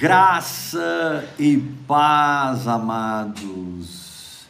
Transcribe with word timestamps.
Graça 0.00 1.28
e 1.38 1.58
paz, 1.86 2.66
amados 2.66 4.46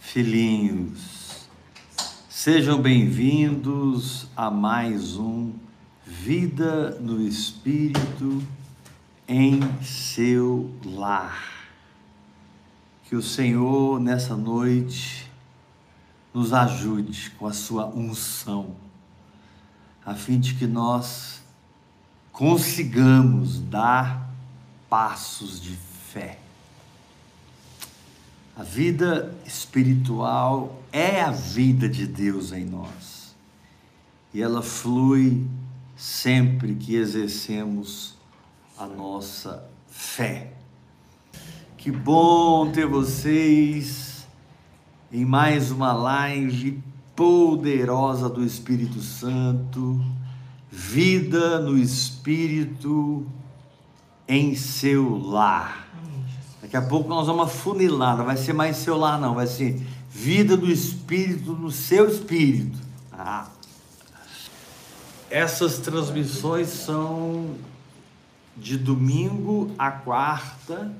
filhinhos. 0.00 1.46
Sejam 2.28 2.82
bem-vindos 2.82 4.26
a 4.36 4.50
mais 4.50 5.14
um 5.14 5.52
Vida 6.04 6.90
no 6.98 7.22
Espírito 7.22 8.42
em 9.28 9.60
seu 9.80 10.68
lar. 10.84 11.68
Que 13.04 13.14
o 13.14 13.22
Senhor 13.22 14.00
nessa 14.00 14.36
noite 14.36 15.30
nos 16.34 16.52
ajude 16.52 17.30
com 17.38 17.46
a 17.46 17.52
sua 17.52 17.86
unção, 17.86 18.74
a 20.04 20.14
fim 20.14 20.40
de 20.40 20.54
que 20.54 20.66
nós 20.66 21.40
consigamos 22.32 23.60
dar 23.60 24.23
passos 24.88 25.60
de 25.60 25.76
fé. 26.12 26.38
A 28.56 28.62
vida 28.62 29.34
espiritual 29.44 30.80
é 30.92 31.20
a 31.20 31.32
vida 31.32 31.88
de 31.88 32.06
Deus 32.06 32.52
em 32.52 32.64
nós. 32.64 33.34
E 34.32 34.40
ela 34.40 34.62
flui 34.62 35.44
sempre 35.96 36.74
que 36.74 36.94
exercemos 36.94 38.14
a 38.78 38.86
nossa 38.86 39.68
fé. 39.88 40.52
Que 41.76 41.90
bom 41.90 42.70
ter 42.70 42.86
vocês 42.86 44.26
em 45.12 45.24
mais 45.24 45.70
uma 45.70 45.92
live 45.92 46.82
poderosa 47.14 48.28
do 48.28 48.44
Espírito 48.44 49.00
Santo. 49.00 50.04
Vida 50.70 51.60
no 51.60 51.76
Espírito 51.76 53.26
em 54.26 54.54
seu 54.54 55.18
lar. 55.18 55.88
Daqui 56.62 56.76
a 56.76 56.82
pouco 56.82 57.08
nós 57.08 57.26
vamos 57.26 57.46
afunilar, 57.46 58.16
não 58.16 58.24
vai 58.24 58.36
ser 58.36 58.52
mais 58.52 58.76
seu 58.78 58.96
lar, 58.96 59.20
não, 59.20 59.34
vai 59.34 59.46
ser 59.46 59.80
vida 60.10 60.56
do 60.56 60.70
Espírito 60.70 61.52
no 61.52 61.70
seu 61.70 62.08
espírito. 62.08 62.78
Ah. 63.12 63.46
Essas 65.30 65.78
transmissões 65.78 66.68
são 66.68 67.56
de 68.56 68.78
domingo 68.78 69.72
a 69.76 69.90
quarta 69.90 70.92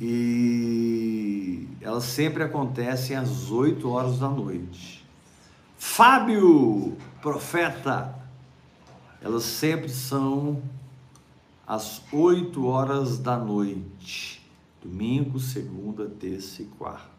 e 0.00 1.66
elas 1.80 2.04
sempre 2.04 2.42
acontecem 2.42 3.16
às 3.16 3.50
8 3.50 3.88
horas 3.90 4.18
da 4.18 4.28
noite. 4.28 5.04
Fábio, 5.78 6.96
profeta, 7.20 8.14
elas 9.22 9.44
sempre 9.44 9.88
são 9.88 10.62
às 11.66 12.00
8 12.12 12.64
horas 12.64 13.18
da 13.18 13.36
noite, 13.36 14.40
domingo, 14.80 15.40
segunda, 15.40 16.06
terça 16.06 16.62
e 16.62 16.66
quarta. 16.66 17.10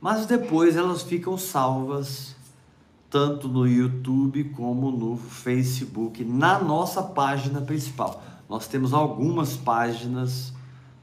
Mas 0.00 0.24
depois 0.24 0.76
elas 0.76 1.02
ficam 1.02 1.36
salvas 1.36 2.34
tanto 3.10 3.48
no 3.48 3.66
YouTube 3.66 4.44
como 4.56 4.90
no 4.90 5.16
Facebook, 5.16 6.24
na 6.24 6.58
nossa 6.58 7.02
página 7.02 7.60
principal. 7.60 8.22
Nós 8.48 8.66
temos 8.66 8.94
algumas 8.94 9.56
páginas 9.56 10.54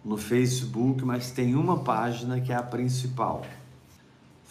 no 0.03 0.17
Facebook, 0.17 1.05
mas 1.05 1.29
tem 1.29 1.53
uma 1.53 1.79
página 1.79 2.41
que 2.41 2.51
é 2.51 2.55
a 2.55 2.63
principal. 2.63 3.45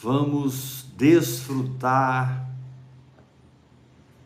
Vamos 0.01 0.87
desfrutar 0.97 2.47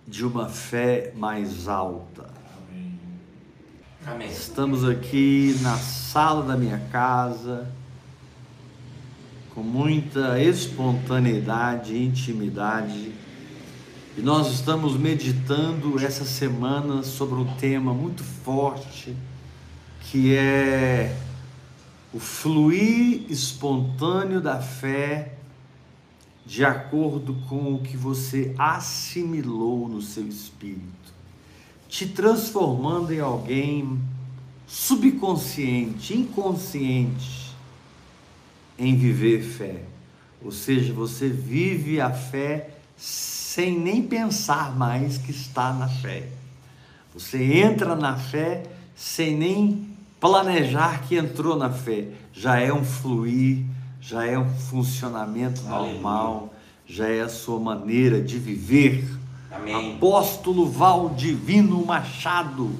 de 0.06 0.26
uma 0.26 0.48
fé 0.48 1.14
mais 1.16 1.68
alta 1.68 2.39
Amém. 4.06 4.30
Estamos 4.30 4.82
aqui 4.82 5.58
na 5.60 5.76
sala 5.76 6.42
da 6.42 6.56
minha 6.56 6.78
casa, 6.90 7.70
com 9.54 9.62
muita 9.62 10.40
espontaneidade 10.40 11.92
e 11.92 12.06
intimidade. 12.06 13.12
E 14.16 14.22
nós 14.22 14.54
estamos 14.54 14.96
meditando 14.96 16.02
essa 16.02 16.24
semana 16.24 17.02
sobre 17.02 17.34
um 17.34 17.54
tema 17.56 17.92
muito 17.92 18.24
forte, 18.24 19.14
que 20.10 20.34
é 20.34 21.14
o 22.10 22.18
fluir 22.18 23.26
espontâneo 23.28 24.40
da 24.40 24.60
fé 24.60 25.34
de 26.46 26.64
acordo 26.64 27.34
com 27.50 27.74
o 27.74 27.82
que 27.82 27.98
você 27.98 28.54
assimilou 28.58 29.86
no 29.86 30.00
seu 30.00 30.26
espírito 30.26 31.19
te 31.90 32.06
transformando 32.06 33.12
em 33.12 33.18
alguém 33.18 33.98
subconsciente, 34.66 36.16
inconsciente 36.16 37.52
em 38.78 38.96
viver 38.96 39.42
fé. 39.42 39.82
Ou 40.40 40.52
seja, 40.52 40.92
você 40.92 41.28
vive 41.28 42.00
a 42.00 42.10
fé 42.10 42.70
sem 42.96 43.76
nem 43.78 44.02
pensar 44.02 44.74
mais 44.76 45.18
que 45.18 45.32
está 45.32 45.72
na 45.72 45.88
fé. 45.88 46.28
Você 47.12 47.42
entra 47.42 47.96
na 47.96 48.16
fé 48.16 48.62
sem 48.94 49.36
nem 49.36 49.88
planejar 50.20 51.02
que 51.02 51.16
entrou 51.16 51.56
na 51.56 51.70
fé. 51.70 52.06
Já 52.32 52.60
é 52.60 52.72
um 52.72 52.84
fluir, 52.84 53.64
já 54.00 54.24
é 54.24 54.38
um 54.38 54.48
funcionamento 54.48 55.62
normal, 55.62 56.54
já 56.86 57.08
é 57.08 57.20
a 57.20 57.28
sua 57.28 57.58
maneira 57.58 58.22
de 58.22 58.38
viver 58.38 59.19
Amém. 59.60 59.96
Apóstolo 59.96 60.66
Valdivino 60.66 61.84
Machado, 61.84 62.70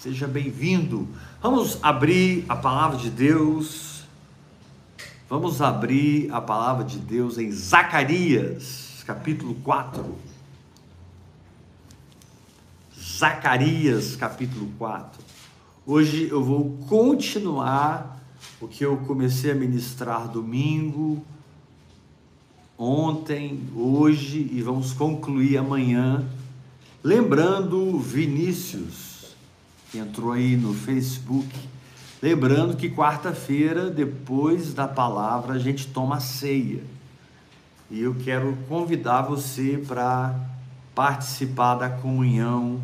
seja 0.00 0.26
bem-vindo. 0.26 1.08
Vamos 1.40 1.78
abrir 1.82 2.44
a 2.48 2.56
palavra 2.56 2.98
de 2.98 3.08
Deus. 3.08 4.02
Vamos 5.30 5.62
abrir 5.62 6.32
a 6.32 6.40
palavra 6.40 6.84
de 6.84 6.98
Deus 6.98 7.38
em 7.38 7.52
Zacarias, 7.52 9.04
capítulo 9.06 9.54
4. 9.62 10.18
Zacarias, 13.00 14.16
capítulo 14.16 14.68
4. 14.76 15.22
Hoje 15.86 16.28
eu 16.28 16.42
vou 16.42 16.76
continuar 16.88 18.20
o 18.60 18.66
que 18.66 18.84
eu 18.84 18.96
comecei 18.98 19.52
a 19.52 19.54
ministrar 19.54 20.26
domingo 20.26 21.24
ontem, 22.78 23.60
hoje 23.74 24.50
e 24.52 24.62
vamos 24.62 24.92
concluir 24.92 25.56
amanhã. 25.56 26.24
Lembrando 27.02 27.98
Vinícius, 27.98 29.34
que 29.90 29.98
entrou 29.98 30.32
aí 30.32 30.56
no 30.56 30.74
Facebook, 30.74 31.48
lembrando 32.22 32.76
que 32.76 32.90
quarta-feira, 32.90 33.90
depois 33.90 34.74
da 34.74 34.88
palavra, 34.88 35.54
a 35.54 35.58
gente 35.58 35.86
toma 35.88 36.20
ceia. 36.20 36.82
E 37.90 38.00
eu 38.00 38.14
quero 38.24 38.56
convidar 38.68 39.22
você 39.22 39.82
para 39.86 40.34
participar 40.94 41.74
da 41.74 41.90
comunhão 41.90 42.80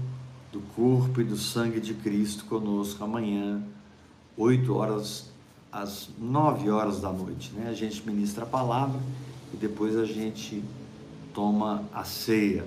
do 0.52 0.60
corpo 0.74 1.20
e 1.20 1.24
do 1.24 1.36
sangue 1.36 1.80
de 1.80 1.94
Cristo 1.94 2.44
conosco 2.44 3.02
amanhã, 3.02 3.62
8 4.36 4.74
horas 4.74 5.30
às 5.72 6.08
9 6.18 6.68
horas 6.70 7.00
da 7.00 7.12
noite. 7.12 7.52
Né? 7.54 7.68
A 7.70 7.74
gente 7.74 8.04
ministra 8.04 8.42
a 8.42 8.46
palavra 8.46 9.00
e 9.52 9.56
depois 9.56 9.96
a 9.96 10.04
gente 10.04 10.62
toma 11.32 11.84
a 11.92 12.04
ceia. 12.04 12.64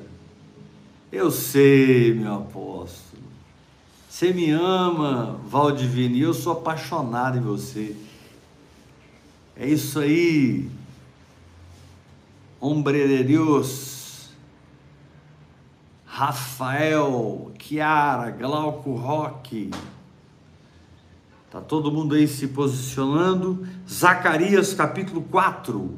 Eu 1.11 1.29
sei, 1.29 2.13
meu 2.13 2.35
apóstolo. 2.35 3.23
Você 4.09 4.31
me 4.33 4.51
ama, 4.51 5.39
Valdivini, 5.45 6.21
eu 6.21 6.33
sou 6.33 6.53
apaixonado 6.53 7.37
em 7.37 7.41
você. 7.41 7.95
É 9.55 9.67
isso 9.67 9.99
aí. 9.99 10.69
Hombre 12.59 13.07
de 13.07 13.23
Deus. 13.23 14.29
Rafael, 16.05 17.51
Chiara, 17.59 18.29
Glauco 18.31 18.93
Roque. 18.93 19.71
Tá 21.49 21.59
todo 21.59 21.91
mundo 21.91 22.15
aí 22.15 22.27
se 22.27 22.47
posicionando. 22.47 23.67
Zacarias 23.87 24.73
capítulo 24.73 25.21
4. 25.23 25.97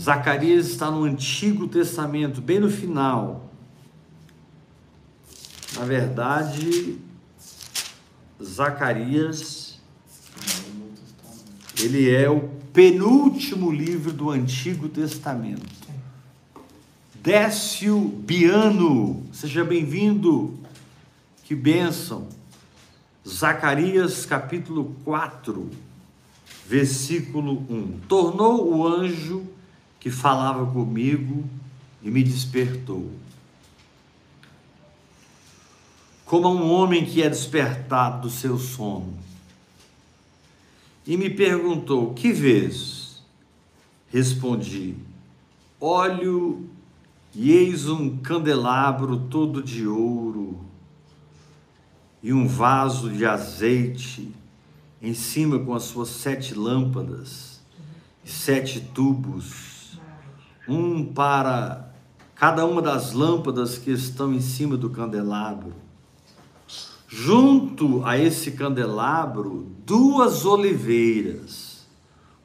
Zacarias 0.00 0.68
está 0.68 0.90
no 0.90 1.04
Antigo 1.04 1.68
Testamento, 1.68 2.40
bem 2.40 2.58
no 2.58 2.70
final. 2.70 3.50
Na 5.76 5.84
verdade, 5.84 6.98
Zacarias 8.42 9.78
ele 11.78 12.10
é 12.10 12.30
o 12.30 12.48
penúltimo 12.72 13.70
livro 13.70 14.10
do 14.10 14.30
Antigo 14.30 14.88
Testamento. 14.88 15.68
Décio 17.14 18.00
Biano, 18.00 19.22
seja 19.34 19.62
bem-vindo. 19.62 20.58
Que 21.44 21.54
bênção. 21.54 22.26
Zacarias 23.28 24.24
capítulo 24.24 24.96
4, 25.04 25.70
versículo 26.66 27.66
1. 27.68 28.00
Tornou 28.08 28.66
o 28.72 28.86
anjo 28.88 29.59
que 30.00 30.10
falava 30.10 30.66
comigo 30.66 31.48
e 32.02 32.10
me 32.10 32.24
despertou. 32.24 33.12
como 36.30 36.46
a 36.46 36.50
um 36.52 36.70
homem 36.70 37.04
que 37.04 37.20
é 37.24 37.28
despertado 37.28 38.28
do 38.28 38.30
seu 38.30 38.56
sono. 38.56 39.18
E 41.04 41.16
me 41.16 41.28
perguntou: 41.28 42.14
Que 42.14 42.32
vês? 42.32 43.20
Respondi: 44.06 44.94
Olho 45.80 46.70
e 47.34 47.50
eis 47.50 47.88
um 47.88 48.16
candelabro 48.18 49.18
todo 49.28 49.60
de 49.60 49.88
ouro 49.88 50.64
e 52.22 52.32
um 52.32 52.46
vaso 52.46 53.10
de 53.10 53.26
azeite 53.26 54.32
em 55.02 55.14
cima 55.14 55.58
com 55.58 55.74
as 55.74 55.82
suas 55.82 56.10
sete 56.10 56.54
lâmpadas 56.54 57.60
e 58.24 58.30
sete 58.30 58.78
tubos, 58.78 59.69
um 60.70 61.04
para 61.04 61.92
cada 62.34 62.64
uma 62.64 62.80
das 62.80 63.12
lâmpadas 63.12 63.76
que 63.76 63.90
estão 63.90 64.32
em 64.32 64.40
cima 64.40 64.76
do 64.76 64.88
candelabro. 64.88 65.74
Junto 67.08 68.04
a 68.04 68.16
esse 68.16 68.52
candelabro, 68.52 69.66
duas 69.84 70.46
oliveiras, 70.46 71.84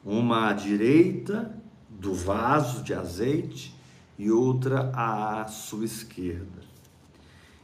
uma 0.04 0.50
à 0.50 0.52
direita 0.52 1.56
do 1.88 2.12
vaso 2.12 2.82
de 2.82 2.92
azeite 2.92 3.74
e 4.18 4.30
outra 4.30 4.90
à 4.92 5.46
sua 5.46 5.84
esquerda. 5.84 6.66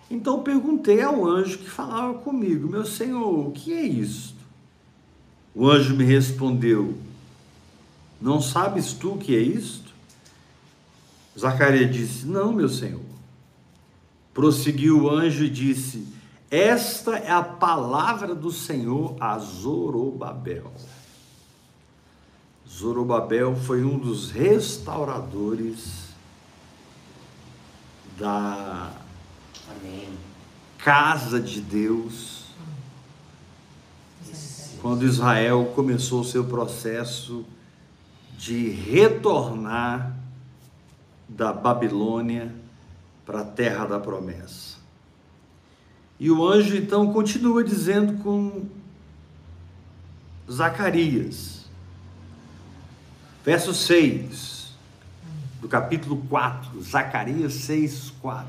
Então 0.09 0.43
perguntei 0.43 1.03
ao 1.03 1.27
anjo 1.27 1.59
que 1.59 1.69
falava 1.69 2.15
comigo: 2.15 2.69
Meu 2.69 2.85
senhor, 2.85 3.49
o 3.49 3.51
que 3.51 3.73
é 3.73 3.83
isto? 3.83 4.43
O 5.55 5.69
anjo 5.69 5.97
me 5.97 6.05
respondeu: 6.05 6.97
Não 8.21 8.41
sabes 8.41 8.93
tu 8.93 9.15
o 9.15 9.19
que 9.19 9.35
é 9.35 9.41
isto? 9.41 9.82
Zacarias 11.39 11.93
disse: 11.93 12.27
Não, 12.27 12.53
meu 12.53 12.69
senhor. 12.69 13.01
Prosseguiu 14.35 15.03
o 15.03 15.11
anjo 15.11 15.45
e 15.45 15.51
disse: 15.51 16.07
Esta 16.51 17.17
é 17.17 17.31
a 17.31 17.43
palavra 17.43 18.35
do 18.35 18.51
Senhor 18.51 19.17
a 19.21 19.39
Zorobabel. 19.39 20.73
Zorobabel 22.69 23.55
foi 23.55 23.85
um 23.85 23.99
dos 23.99 24.31
restauradores 24.31 26.09
da 28.19 28.93
Amém. 29.69 30.09
casa 30.79 31.39
de 31.39 31.61
Deus 31.61 32.43
quando 34.81 35.07
Israel 35.07 35.73
começou 35.77 36.23
o 36.23 36.25
seu 36.25 36.45
processo 36.45 37.45
de 38.37 38.69
retornar 38.71 40.22
da 41.37 41.53
Babilônia 41.53 42.55
para 43.25 43.41
a 43.41 43.45
terra 43.45 43.87
da 43.87 43.99
promessa. 43.99 44.77
E 46.19 46.31
o 46.31 46.47
anjo 46.47 46.77
então 46.77 47.13
continua 47.13 47.65
dizendo 47.65 48.23
com 48.23 48.67
Zacarias, 50.51 51.65
verso 53.45 53.73
6, 53.75 54.73
do 55.61 55.69
capítulo 55.69 56.25
4, 56.29 56.83
Zacarias 56.83 57.55
6, 57.55 58.15
4. 58.21 58.49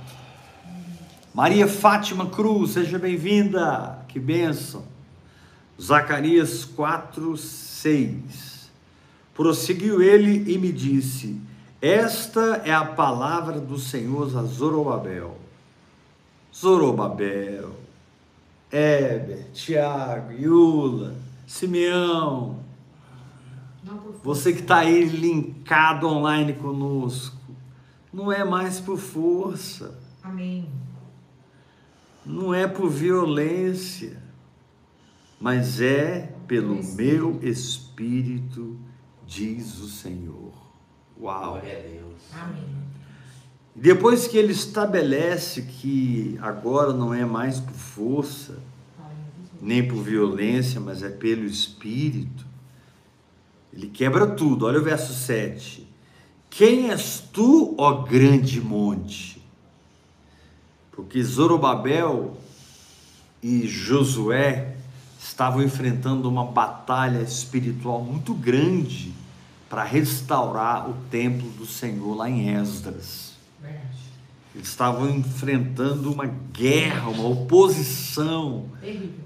Maria 1.34 1.68
Fátima 1.68 2.28
Cruz, 2.28 2.72
seja 2.72 3.00
bem-vinda, 3.00 4.00
que 4.08 4.20
bênção. 4.20 4.84
Zacarias 5.82 6.64
4, 6.64 7.36
6. 7.38 8.70
Prosseguiu 9.34 10.02
ele 10.02 10.52
e 10.52 10.58
me 10.60 10.72
disse: 10.72 11.42
Esta 11.84 12.62
é 12.64 12.74
a 12.74 12.86
palavra 12.86 13.60
do 13.60 13.78
Senhor 13.78 14.38
a 14.38 14.44
Zorobabel. 14.44 15.38
Zorobabel, 16.56 17.76
Heber, 18.72 19.52
Tiago, 19.52 20.32
Iula, 20.32 21.16
Simeão, 21.46 22.60
você 24.24 24.54
que 24.54 24.62
está 24.62 24.78
aí 24.78 25.04
linkado 25.04 26.08
online 26.08 26.54
conosco, 26.54 27.36
não 28.14 28.32
é 28.32 28.44
mais 28.46 28.80
por 28.80 28.98
força. 28.98 30.00
Amém. 30.24 30.70
Não 32.26 32.54
é 32.54 32.66
por 32.68 32.90
violência 32.90 34.24
mas 35.44 35.82
é 35.82 36.34
pelo 36.48 36.82
meu 36.96 37.38
espírito, 37.44 38.80
diz 39.28 39.78
o 39.80 39.90
Senhor. 39.90 40.54
Uau! 41.24 41.52
Glória 41.52 41.78
a 41.78 41.82
Deus. 41.82 42.22
Amém. 42.34 42.84
Depois 43.74 44.28
que 44.28 44.38
ele 44.38 44.52
estabelece 44.52 45.62
que 45.62 46.38
agora 46.42 46.92
não 46.92 47.14
é 47.14 47.24
mais 47.24 47.62
por 47.62 47.74
força, 47.74 48.60
nem 49.62 49.88
por 49.88 50.04
violência, 50.04 50.82
mas 50.82 51.02
é 51.02 51.10
pelo 51.10 51.46
espírito, 51.46 52.46
ele 53.72 53.88
quebra 53.88 54.28
tudo. 54.28 54.66
Olha 54.66 54.80
o 54.80 54.84
verso 54.84 55.14
7. 55.14 55.88
Quem 56.50 56.92
és 56.92 57.24
tu, 57.32 57.74
ó 57.78 58.04
grande 58.04 58.60
monte? 58.60 59.42
Porque 60.92 61.24
Zorobabel 61.24 62.38
e 63.42 63.66
Josué 63.66 64.76
estavam 65.18 65.64
enfrentando 65.64 66.28
uma 66.28 66.46
batalha 66.46 67.22
espiritual 67.22 68.02
muito 68.02 68.34
grande 68.34 69.23
para 69.74 69.84
restaurar 69.84 70.88
o 70.88 70.94
templo 71.10 71.50
do 71.50 71.66
Senhor 71.66 72.14
lá 72.14 72.30
em 72.30 72.48
Esdras. 72.48 73.34
Eles 74.54 74.68
estavam 74.68 75.10
enfrentando 75.10 76.14
uma 76.14 76.28
guerra, 76.28 77.10
uma 77.10 77.28
oposição. 77.28 78.66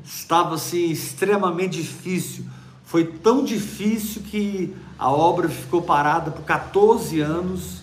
Estava 0.06 0.56
assim 0.56 0.90
extremamente 0.90 1.82
difícil. 1.82 2.46
Foi 2.86 3.04
tão 3.04 3.44
difícil 3.44 4.22
que 4.22 4.74
a 4.98 5.12
obra 5.12 5.50
ficou 5.50 5.82
parada 5.82 6.32
por 6.32 6.46
14 6.46 7.20
anos 7.20 7.82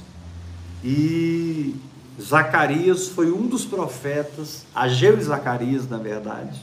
e 0.83 1.77
Zacarias 2.19 3.09
foi 3.09 3.31
um 3.31 3.47
dos 3.47 3.67
profetas, 3.67 4.65
Ageu 4.75 5.19
e 5.19 5.23
Zacarias, 5.23 5.87
na 5.87 5.99
verdade 5.99 6.63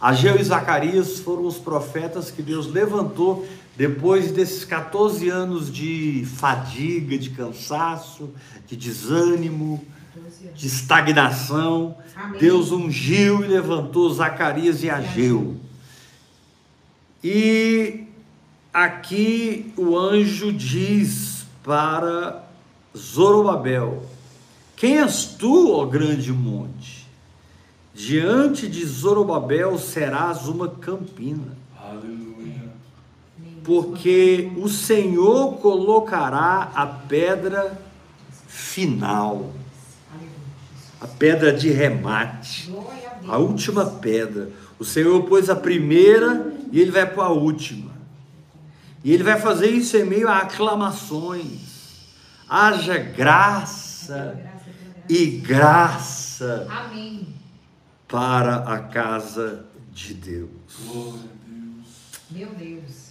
Ageu 0.00 0.40
e 0.40 0.42
Zacarias 0.44 1.18
foram 1.18 1.44
os 1.46 1.58
profetas 1.58 2.30
que 2.30 2.42
Deus 2.42 2.66
levantou 2.66 3.44
depois 3.76 4.32
desses 4.32 4.64
14 4.64 5.28
anos 5.28 5.72
de 5.72 6.26
fadiga, 6.36 7.16
de 7.16 7.30
cansaço, 7.30 8.30
de 8.66 8.76
desânimo, 8.76 9.84
de 10.54 10.66
estagnação. 10.66 11.96
Amém. 12.14 12.40
Deus 12.40 12.72
ungiu 12.72 13.44
e 13.44 13.48
levantou 13.48 14.12
Zacarias 14.12 14.82
e 14.82 14.90
Ageu. 14.90 15.56
E 17.22 18.04
aqui 18.72 19.72
o 19.76 19.96
anjo 19.96 20.52
diz 20.52 21.44
para 21.62 22.44
Zorobabel: 22.96 24.04
Quem 24.76 24.98
és 24.98 25.24
tu, 25.24 25.72
ó 25.72 25.86
grande 25.86 26.32
monte? 26.32 27.06
Diante 27.94 28.68
de 28.68 28.84
Zorobabel 28.86 29.78
serás 29.78 30.48
uma 30.48 30.68
campina. 30.68 31.59
Porque 33.64 34.50
o 34.56 34.68
Senhor 34.68 35.58
colocará 35.58 36.70
a 36.74 36.86
pedra 36.86 37.78
final, 38.46 39.52
a 41.00 41.06
pedra 41.06 41.52
de 41.52 41.70
remate, 41.70 42.72
a 43.28 43.38
última 43.38 43.84
pedra. 43.86 44.50
O 44.78 44.84
Senhor 44.84 45.22
pôs 45.24 45.50
a 45.50 45.56
primeira 45.56 46.52
e 46.72 46.80
ele 46.80 46.90
vai 46.90 47.06
para 47.06 47.24
a 47.24 47.30
última. 47.30 47.90
E 49.04 49.12
ele 49.12 49.22
vai 49.22 49.38
fazer 49.40 49.68
isso 49.68 49.96
em 49.96 50.04
meio 50.04 50.28
a 50.28 50.38
aclamações. 50.38 52.08
Haja 52.48 52.98
graça 52.98 54.38
e 55.08 55.26
graça. 55.26 56.66
Amém 56.68 57.40
para 58.10 58.56
a 58.56 58.78
casa 58.80 59.64
de 59.92 60.14
Deus. 60.14 60.50
Glória 60.86 61.20
a 61.20 61.48
Deus. 61.48 61.88
Meu 62.30 62.48
Deus. 62.48 63.09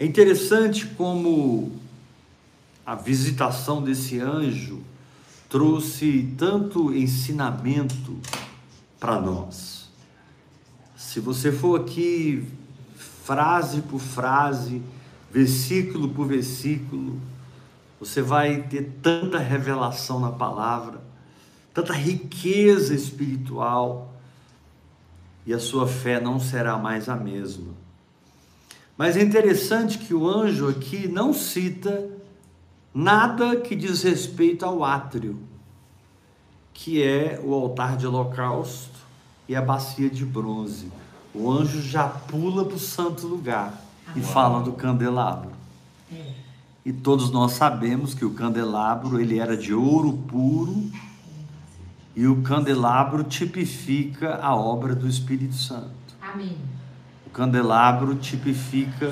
É 0.00 0.06
interessante 0.06 0.86
como 0.86 1.72
a 2.86 2.94
visitação 2.94 3.82
desse 3.82 4.18
anjo 4.18 4.80
trouxe 5.46 6.34
tanto 6.38 6.90
ensinamento 6.94 8.16
para 8.98 9.20
nós. 9.20 9.90
Se 10.96 11.20
você 11.20 11.52
for 11.52 11.82
aqui 11.82 12.48
frase 12.96 13.82
por 13.82 13.98
frase, 14.00 14.80
versículo 15.30 16.08
por 16.08 16.28
versículo, 16.28 17.20
você 18.00 18.22
vai 18.22 18.62
ter 18.62 18.94
tanta 19.02 19.38
revelação 19.38 20.18
na 20.18 20.32
palavra, 20.32 20.98
tanta 21.74 21.92
riqueza 21.92 22.94
espiritual 22.94 24.14
e 25.44 25.52
a 25.52 25.58
sua 25.58 25.86
fé 25.86 26.18
não 26.18 26.40
será 26.40 26.78
mais 26.78 27.06
a 27.06 27.16
mesma. 27.16 27.79
Mas 29.00 29.16
é 29.16 29.22
interessante 29.22 29.96
que 29.96 30.12
o 30.12 30.28
anjo 30.28 30.68
aqui 30.68 31.08
não 31.08 31.32
cita 31.32 32.06
nada 32.92 33.56
que 33.56 33.74
diz 33.74 34.02
respeito 34.02 34.62
ao 34.62 34.84
átrio, 34.84 35.38
que 36.74 37.02
é 37.02 37.40
o 37.42 37.54
altar 37.54 37.96
de 37.96 38.06
holocausto, 38.06 38.98
e 39.48 39.56
a 39.56 39.62
bacia 39.62 40.10
de 40.10 40.22
bronze. 40.26 40.92
O 41.34 41.50
anjo 41.50 41.80
já 41.80 42.06
pula 42.08 42.62
para 42.62 42.76
o 42.76 42.78
santo 42.78 43.26
lugar 43.26 43.72
e 44.14 44.20
fala 44.20 44.62
do 44.62 44.74
candelabro. 44.74 45.52
E 46.84 46.92
todos 46.92 47.30
nós 47.30 47.52
sabemos 47.52 48.12
que 48.12 48.26
o 48.26 48.34
candelabro 48.34 49.18
ele 49.18 49.38
era 49.38 49.56
de 49.56 49.72
ouro 49.72 50.12
puro 50.12 50.90
e 52.14 52.26
o 52.26 52.42
candelabro 52.42 53.24
tipifica 53.24 54.34
a 54.42 54.54
obra 54.54 54.94
do 54.94 55.08
Espírito 55.08 55.54
Santo. 55.54 55.88
Amém. 56.20 56.58
O 57.30 57.32
candelabro 57.32 58.16
tipifica 58.16 59.06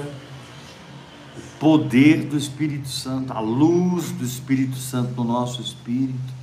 o 1.37 1.59
poder 1.61 2.25
do 2.25 2.37
Espírito 2.37 2.89
Santo, 2.89 3.33
a 3.33 3.39
luz 3.39 4.11
do 4.11 4.25
Espírito 4.25 4.77
Santo 4.77 5.15
no 5.15 5.23
nosso 5.23 5.63
espírito, 5.63 6.35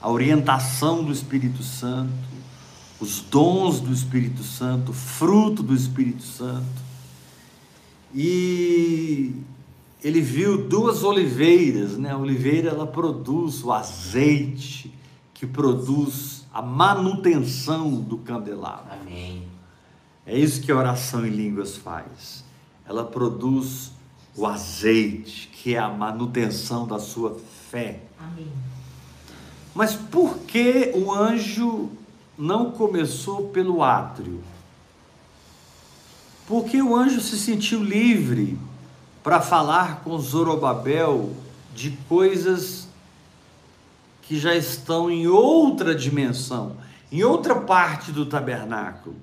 a 0.00 0.10
orientação 0.10 1.04
do 1.04 1.12
Espírito 1.12 1.62
Santo, 1.62 2.10
os 2.98 3.20
dons 3.20 3.80
do 3.80 3.92
Espírito 3.92 4.42
Santo, 4.42 4.92
o 4.92 4.94
fruto 4.94 5.62
do 5.62 5.74
Espírito 5.74 6.22
Santo. 6.22 6.82
E 8.14 9.34
ele 10.02 10.22
viu 10.22 10.66
duas 10.66 11.02
oliveiras, 11.02 11.98
né? 11.98 12.12
A 12.12 12.16
oliveira 12.16 12.70
ela 12.70 12.86
produz 12.86 13.62
o 13.62 13.70
azeite 13.70 14.90
que 15.34 15.46
produz 15.46 16.46
a 16.50 16.62
manutenção 16.62 17.90
do 17.90 18.16
candelabro. 18.16 18.86
Amém. 19.02 19.53
É 20.26 20.38
isso 20.38 20.60
que 20.62 20.72
a 20.72 20.76
oração 20.76 21.26
em 21.26 21.30
línguas 21.30 21.76
faz. 21.76 22.44
Ela 22.86 23.04
produz 23.04 23.92
o 24.36 24.46
azeite, 24.46 25.48
que 25.48 25.74
é 25.74 25.78
a 25.78 25.88
manutenção 25.88 26.86
da 26.86 26.98
sua 26.98 27.38
fé. 27.70 28.00
Amém. 28.18 28.50
Mas 29.74 29.94
por 29.94 30.38
que 30.38 30.92
o 30.94 31.12
anjo 31.12 31.90
não 32.38 32.70
começou 32.70 33.48
pelo 33.48 33.82
átrio? 33.82 34.42
Porque 36.46 36.80
o 36.80 36.94
anjo 36.94 37.20
se 37.20 37.38
sentiu 37.38 37.82
livre 37.82 38.58
para 39.22 39.40
falar 39.40 40.02
com 40.02 40.18
Zorobabel 40.18 41.32
de 41.74 41.90
coisas 42.08 42.86
que 44.22 44.38
já 44.38 44.54
estão 44.54 45.10
em 45.10 45.26
outra 45.26 45.94
dimensão, 45.94 46.76
em 47.10 47.22
outra 47.22 47.54
parte 47.54 48.12
do 48.12 48.26
tabernáculo. 48.26 49.16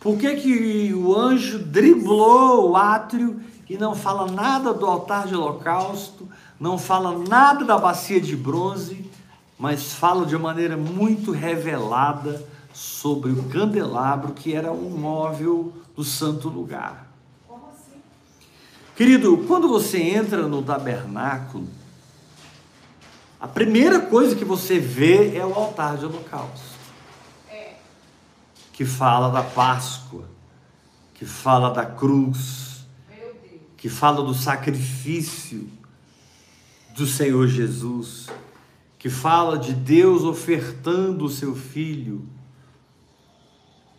Por 0.00 0.16
que, 0.16 0.34
que 0.36 0.94
o 0.94 1.14
anjo 1.14 1.58
driblou 1.58 2.70
o 2.70 2.76
átrio 2.76 3.38
e 3.68 3.76
não 3.76 3.94
fala 3.94 4.30
nada 4.32 4.72
do 4.72 4.86
altar 4.86 5.26
de 5.26 5.34
holocausto, 5.34 6.26
não 6.58 6.78
fala 6.78 7.16
nada 7.28 7.64
da 7.64 7.76
bacia 7.76 8.20
de 8.20 8.34
bronze, 8.34 9.08
mas 9.58 9.92
fala 9.92 10.24
de 10.24 10.36
maneira 10.38 10.76
muito 10.76 11.30
revelada 11.30 12.44
sobre 12.72 13.30
o 13.30 13.42
candelabro, 13.44 14.32
que 14.32 14.54
era 14.54 14.72
um 14.72 14.88
móvel 14.90 15.72
do 15.94 16.02
santo 16.02 16.48
lugar. 16.48 17.06
Querido, 18.96 19.44
quando 19.46 19.68
você 19.68 19.98
entra 19.98 20.48
no 20.48 20.62
tabernáculo, 20.62 21.68
a 23.38 23.46
primeira 23.46 24.00
coisa 24.00 24.34
que 24.34 24.44
você 24.44 24.78
vê 24.78 25.36
é 25.36 25.44
o 25.44 25.54
altar 25.54 25.96
de 25.96 26.06
holocausto. 26.06 26.79
Que 28.80 28.86
fala 28.86 29.28
da 29.28 29.42
Páscoa, 29.42 30.24
que 31.12 31.26
fala 31.26 31.68
da 31.68 31.84
cruz, 31.84 32.86
que 33.76 33.90
fala 33.90 34.24
do 34.24 34.32
sacrifício 34.32 35.68
do 36.96 37.06
Senhor 37.06 37.46
Jesus, 37.46 38.28
que 38.98 39.10
fala 39.10 39.58
de 39.58 39.74
Deus 39.74 40.22
ofertando 40.24 41.26
o 41.26 41.28
seu 41.28 41.54
filho 41.54 42.26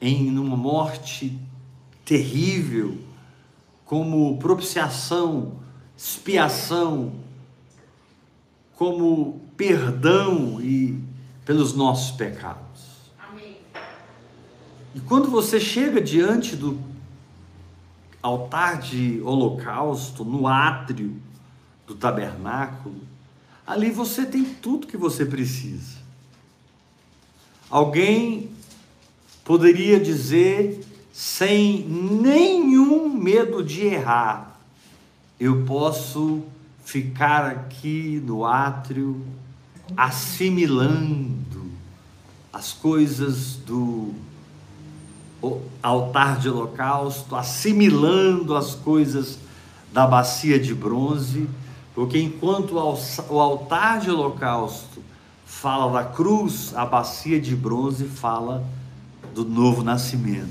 em 0.01 0.35
uma 0.39 0.57
morte 0.57 1.39
terrível, 2.03 2.97
como 3.85 4.39
propiciação, 4.39 5.59
expiação, 5.95 7.13
como 8.75 9.45
perdão 9.55 10.59
e 10.59 10.99
pelos 11.45 11.75
nossos 11.75 12.09
pecados. 12.17 12.70
E 14.93 14.99
quando 14.99 15.29
você 15.29 15.59
chega 15.59 16.01
diante 16.01 16.55
do 16.55 16.79
altar 18.21 18.79
de 18.79 19.21
holocausto, 19.23 20.23
no 20.23 20.47
átrio 20.47 21.15
do 21.87 21.95
tabernáculo, 21.95 23.01
ali 23.65 23.89
você 23.89 24.25
tem 24.25 24.43
tudo 24.43 24.87
que 24.87 24.97
você 24.97 25.25
precisa. 25.25 25.99
Alguém 27.69 28.51
poderia 29.45 29.99
dizer, 29.99 30.85
sem 31.13 31.87
nenhum 31.87 33.09
medo 33.09 33.63
de 33.63 33.85
errar, 33.85 34.59
eu 35.39 35.65
posso 35.65 36.43
ficar 36.83 37.45
aqui 37.45 38.21
no 38.25 38.45
átrio 38.45 39.25
assimilando 39.95 41.71
as 42.51 42.73
coisas 42.73 43.55
do 43.55 44.13
altar 45.81 46.37
de 46.39 46.49
holocausto, 46.49 47.35
assimilando 47.35 48.55
as 48.55 48.75
coisas 48.75 49.39
da 49.91 50.05
bacia 50.05 50.59
de 50.59 50.73
bronze, 50.73 51.49
porque 51.93 52.19
enquanto 52.19 52.75
o 52.75 53.39
altar 53.39 53.99
de 53.99 54.09
holocausto 54.09 55.01
fala 55.45 55.91
da 55.91 56.09
cruz, 56.09 56.73
a 56.75 56.85
bacia 56.85 57.39
de 57.39 57.55
bronze 57.55 58.05
fala 58.05 58.63
do 59.33 59.43
novo 59.43 59.83
nascimento. 59.83 60.49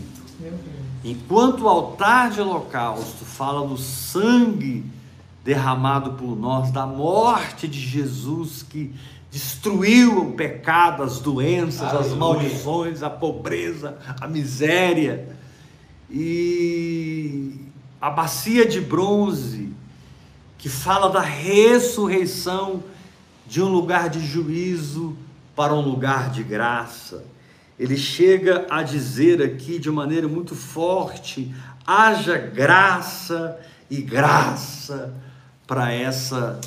Enquanto 1.02 1.62
o 1.62 1.68
altar 1.68 2.30
de 2.30 2.40
holocausto 2.40 3.25
fala 3.25 3.66
do 3.66 3.78
sangue 3.78 4.85
derramado 5.42 6.12
por 6.12 6.37
nós, 6.37 6.70
da 6.70 6.87
morte 6.87 7.66
de 7.66 7.80
Jesus 7.80 8.62
que 8.62 8.94
destruiu 9.30 10.18
o 10.18 10.32
pecado, 10.32 11.02
as 11.02 11.20
doenças, 11.20 11.82
as 11.82 11.94
Aleluia. 11.94 12.16
maldições, 12.16 13.02
a 13.02 13.10
pobreza, 13.10 13.96
a 14.20 14.26
miséria. 14.26 15.28
E 16.10 17.54
a 18.00 18.10
bacia 18.10 18.66
de 18.66 18.80
bronze 18.80 19.72
que 20.58 20.68
fala 20.68 21.08
da 21.08 21.20
ressurreição 21.20 22.82
de 23.46 23.62
um 23.62 23.68
lugar 23.68 24.08
de 24.08 24.20
juízo 24.20 25.16
para 25.54 25.75
um 25.75 25.80
lugar 25.80 26.30
de 26.30 26.42
graça. 26.42 27.25
Ele 27.78 27.96
chega 27.96 28.66
a 28.68 28.82
dizer 28.82 29.42
aqui 29.42 29.78
de 29.78 29.90
maneira 29.90 30.26
muito 30.26 30.54
forte: 30.54 31.54
haja 31.87 32.37
graça 32.37 33.58
e 33.88 34.02
graça 34.02 35.14
para 35.66 35.92
essa 35.92 36.60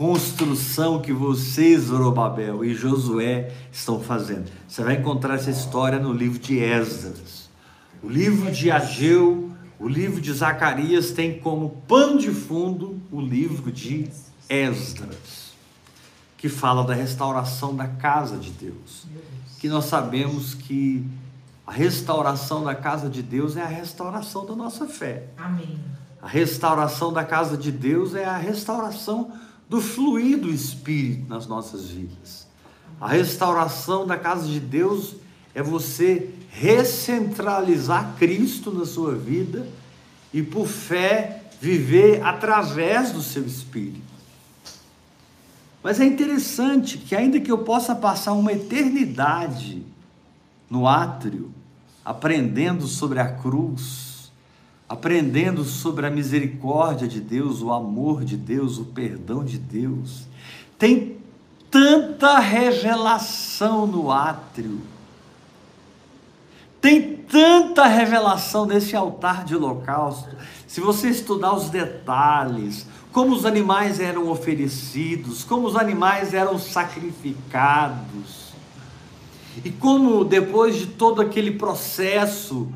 construção 0.00 0.98
que 0.98 1.12
vocês, 1.12 1.82
Zorobabel 1.82 2.64
e 2.64 2.72
Josué, 2.72 3.52
estão 3.70 4.00
fazendo. 4.00 4.50
Você 4.66 4.82
vai 4.82 4.94
encontrar 4.94 5.34
essa 5.34 5.50
história 5.50 5.98
no 5.98 6.10
livro 6.10 6.38
de 6.38 6.58
Esdras. 6.58 7.50
O 8.02 8.08
livro 8.08 8.50
de 8.50 8.70
Ageu, 8.70 9.50
o 9.78 9.86
livro 9.86 10.18
de 10.18 10.32
Zacarias 10.32 11.10
tem 11.10 11.38
como 11.38 11.82
pano 11.86 12.18
de 12.18 12.30
fundo 12.30 12.98
o 13.12 13.20
livro 13.20 13.70
de 13.70 14.08
Esdras, 14.48 15.52
que 16.38 16.48
fala 16.48 16.82
da 16.82 16.94
restauração 16.94 17.76
da 17.76 17.86
casa 17.86 18.38
de 18.38 18.52
Deus. 18.52 19.06
Que 19.58 19.68
nós 19.68 19.84
sabemos 19.84 20.54
que 20.54 21.06
a 21.66 21.72
restauração 21.72 22.64
da 22.64 22.74
casa 22.74 23.10
de 23.10 23.22
Deus 23.22 23.54
é 23.54 23.60
a 23.60 23.68
restauração 23.68 24.46
da 24.46 24.56
nossa 24.56 24.86
fé. 24.86 25.26
Amém. 25.36 25.78
A 26.22 26.26
restauração 26.26 27.12
da 27.12 27.22
casa 27.22 27.54
de 27.54 27.70
Deus 27.70 28.14
é 28.14 28.24
a 28.24 28.38
restauração 28.38 29.30
do 29.70 29.80
fluir 29.80 30.36
do 30.36 30.50
Espírito 30.50 31.28
nas 31.28 31.46
nossas 31.46 31.86
vidas. 31.86 32.48
A 33.00 33.06
restauração 33.06 34.04
da 34.04 34.18
casa 34.18 34.48
de 34.48 34.58
Deus 34.58 35.14
é 35.54 35.62
você 35.62 36.28
recentralizar 36.50 38.16
Cristo 38.18 38.72
na 38.72 38.84
sua 38.84 39.14
vida 39.14 39.68
e, 40.34 40.42
por 40.42 40.66
fé, 40.66 41.44
viver 41.60 42.20
através 42.24 43.12
do 43.12 43.22
seu 43.22 43.46
Espírito. 43.46 44.10
Mas 45.84 46.00
é 46.00 46.04
interessante 46.04 46.98
que, 46.98 47.14
ainda 47.14 47.38
que 47.38 47.50
eu 47.50 47.58
possa 47.58 47.94
passar 47.94 48.32
uma 48.32 48.52
eternidade 48.52 49.84
no 50.68 50.86
átrio, 50.86 51.54
aprendendo 52.04 52.88
sobre 52.88 53.20
a 53.20 53.28
cruz, 53.28 54.09
aprendendo 54.90 55.62
sobre 55.62 56.04
a 56.04 56.10
misericórdia 56.10 57.06
de 57.06 57.20
Deus, 57.20 57.62
o 57.62 57.72
amor 57.72 58.24
de 58.24 58.36
Deus, 58.36 58.76
o 58.76 58.86
perdão 58.86 59.44
de 59.44 59.56
Deus. 59.56 60.26
Tem 60.76 61.16
tanta 61.70 62.40
revelação 62.40 63.86
no 63.86 64.10
átrio. 64.10 64.80
Tem 66.80 67.14
tanta 67.14 67.86
revelação 67.86 68.66
nesse 68.66 68.96
altar 68.96 69.44
de 69.44 69.54
holocausto. 69.54 70.28
Se 70.66 70.80
você 70.80 71.08
estudar 71.08 71.54
os 71.54 71.70
detalhes, 71.70 72.84
como 73.12 73.32
os 73.32 73.46
animais 73.46 74.00
eram 74.00 74.28
oferecidos, 74.28 75.44
como 75.44 75.68
os 75.68 75.76
animais 75.76 76.34
eram 76.34 76.58
sacrificados. 76.58 78.50
E 79.64 79.70
como 79.70 80.24
depois 80.24 80.74
de 80.74 80.88
todo 80.88 81.22
aquele 81.22 81.52
processo, 81.52 82.68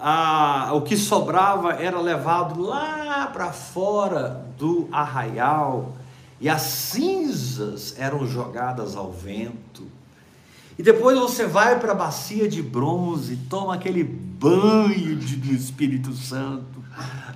a, 0.00 0.70
o 0.72 0.82
que 0.82 0.96
sobrava 0.96 1.74
era 1.74 2.00
levado 2.00 2.60
lá 2.60 3.28
para 3.32 3.52
fora 3.52 4.44
do 4.58 4.88
arraial 4.90 5.94
e 6.40 6.48
as 6.48 6.62
cinzas 6.62 7.94
eram 7.98 8.26
jogadas 8.26 8.96
ao 8.96 9.12
vento. 9.12 9.86
E 10.78 10.82
depois 10.82 11.18
você 11.18 11.46
vai 11.46 11.78
para 11.78 11.92
a 11.92 11.94
bacia 11.94 12.48
de 12.48 12.62
bronze, 12.62 13.36
toma 13.50 13.74
aquele 13.74 14.02
banho 14.02 15.16
de, 15.16 15.36
do 15.36 15.52
Espírito 15.52 16.14
Santo, 16.14 16.82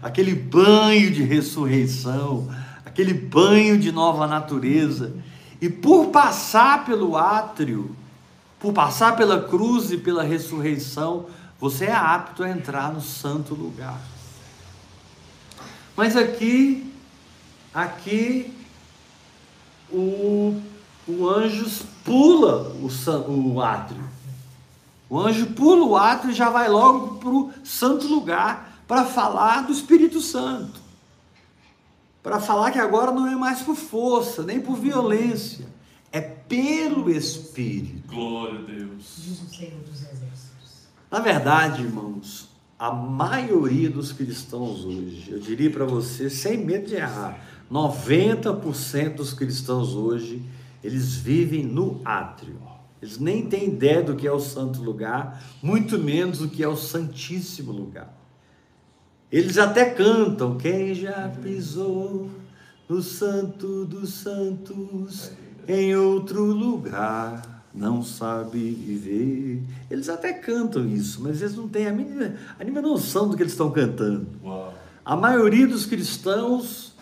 aquele 0.03 0.35
banho 0.35 1.11
de 1.11 1.23
ressurreição, 1.23 2.49
aquele 2.87 3.13
banho 3.13 3.79
de 3.79 3.93
nova 3.93 4.27
natureza. 4.27 5.13
E 5.61 5.69
por 5.69 6.07
passar 6.07 6.87
pelo 6.87 7.19
átrio, 7.19 7.95
por 8.59 8.73
passar 8.73 9.15
pela 9.15 9.43
cruz 9.43 9.91
e 9.91 9.99
pela 9.99 10.23
ressurreição, 10.23 11.27
você 11.61 11.87
é 11.87 11.93
apto 11.93 12.43
a 12.43 12.51
entrar 12.51 12.93
no 12.93 13.01
santo 13.01 13.55
lugar. 13.55 14.01
Mas 15.97 16.17
aqui, 16.17 16.93
aqui, 17.73 18.53
o, 19.91 20.61
o 21.07 21.29
anjo 21.29 21.71
pula 22.05 22.73
o, 22.73 23.53
o 23.53 23.61
átrio. 23.61 24.05
O 25.09 25.21
anjo 25.21 25.47
pula 25.47 25.85
o 25.85 25.97
átrio 25.97 26.33
e 26.33 26.35
já 26.35 26.51
vai 26.51 26.69
logo 26.69 27.19
para 27.19 27.29
o 27.29 27.53
santo 27.63 28.07
lugar 28.09 28.81
para 28.87 29.05
falar 29.05 29.63
do 29.63 29.73
Espírito 29.73 30.21
Santo. 30.21 30.81
Para 32.23 32.41
falar 32.41 32.71
que 32.71 32.79
agora 32.79 33.13
não 33.13 33.27
é 33.27 33.37
mais 33.37 33.63
por 33.63 33.77
força, 33.77 34.43
nem 34.43 34.61
por 34.61 34.77
violência, 34.77 35.67
é 36.11 36.21
pelo 36.21 37.11
Espírito. 37.11 38.09
Glória 38.09 38.59
a 38.59 38.63
Deus. 38.63 39.17
Diz 39.19 39.43
o 39.43 39.49
Senhor 39.49 39.81
dos 39.81 40.01
Exércitos. 40.01 40.89
Na 41.11 41.21
verdade, 41.21 41.83
irmãos, 41.83 42.49
a 42.79 42.93
maioria 42.93 43.89
dos 43.89 44.13
cristãos 44.13 44.85
hoje, 44.85 45.31
eu 45.31 45.39
diria 45.39 45.71
para 45.71 45.85
você, 45.85 46.29
sem 46.29 46.59
medo 46.59 46.87
de 46.87 46.97
errar, 46.97 47.39
90% 47.71 49.15
dos 49.15 49.33
cristãos 49.33 49.95
hoje, 49.95 50.43
eles 50.83 51.15
vivem 51.15 51.65
no 51.65 52.01
átrio. 52.05 52.59
Eles 53.01 53.19
nem 53.19 53.47
têm 53.47 53.69
ideia 53.69 54.03
do 54.03 54.17
que 54.17 54.27
é 54.27 54.33
o 54.33 54.41
santo 54.41 54.83
lugar, 54.83 55.43
muito 55.63 55.99
menos 55.99 56.39
do 56.39 56.49
que 56.49 56.63
é 56.63 56.69
o 56.69 56.77
santíssimo 56.77 57.71
lugar. 57.71 58.15
Eles 59.31 59.59
até 59.59 59.91
cantam: 59.91 60.57
Quem 60.57 60.95
já 60.95 61.29
pisou 61.43 62.31
no 62.89 63.03
santo 63.03 63.85
dos 63.85 64.15
santos 64.15 65.33
em 65.67 65.95
outro 65.97 66.45
lugar? 66.45 67.54
Não 67.75 68.03
sabe 68.03 68.59
viver. 68.71 69.63
Eles 69.91 70.09
até 70.09 70.33
cantam 70.33 70.87
isso, 70.87 71.21
mas 71.23 71.43
eles 71.43 71.57
não 71.57 71.69
têm 71.69 71.89
a 71.89 71.93
mínima, 71.93 72.35
a 72.59 72.63
mínima 72.63 72.81
noção 72.81 73.29
do 73.29 73.37
que 73.37 73.43
eles 73.43 73.53
estão 73.53 73.71
cantando. 73.71 74.27
Uau. 74.45 74.73
A 75.05 75.17
maioria 75.17 75.67
dos 75.67 75.85
cristãos 75.85 76.95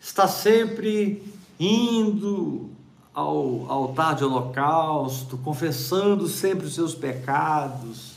está 0.00 0.28
sempre 0.28 1.22
indo 1.58 2.70
ao 3.12 3.66
altar 3.70 4.14
de 4.14 4.24
holocausto, 4.24 5.36
confessando 5.36 6.26
sempre 6.28 6.66
os 6.66 6.74
seus 6.74 6.94
pecados, 6.94 8.12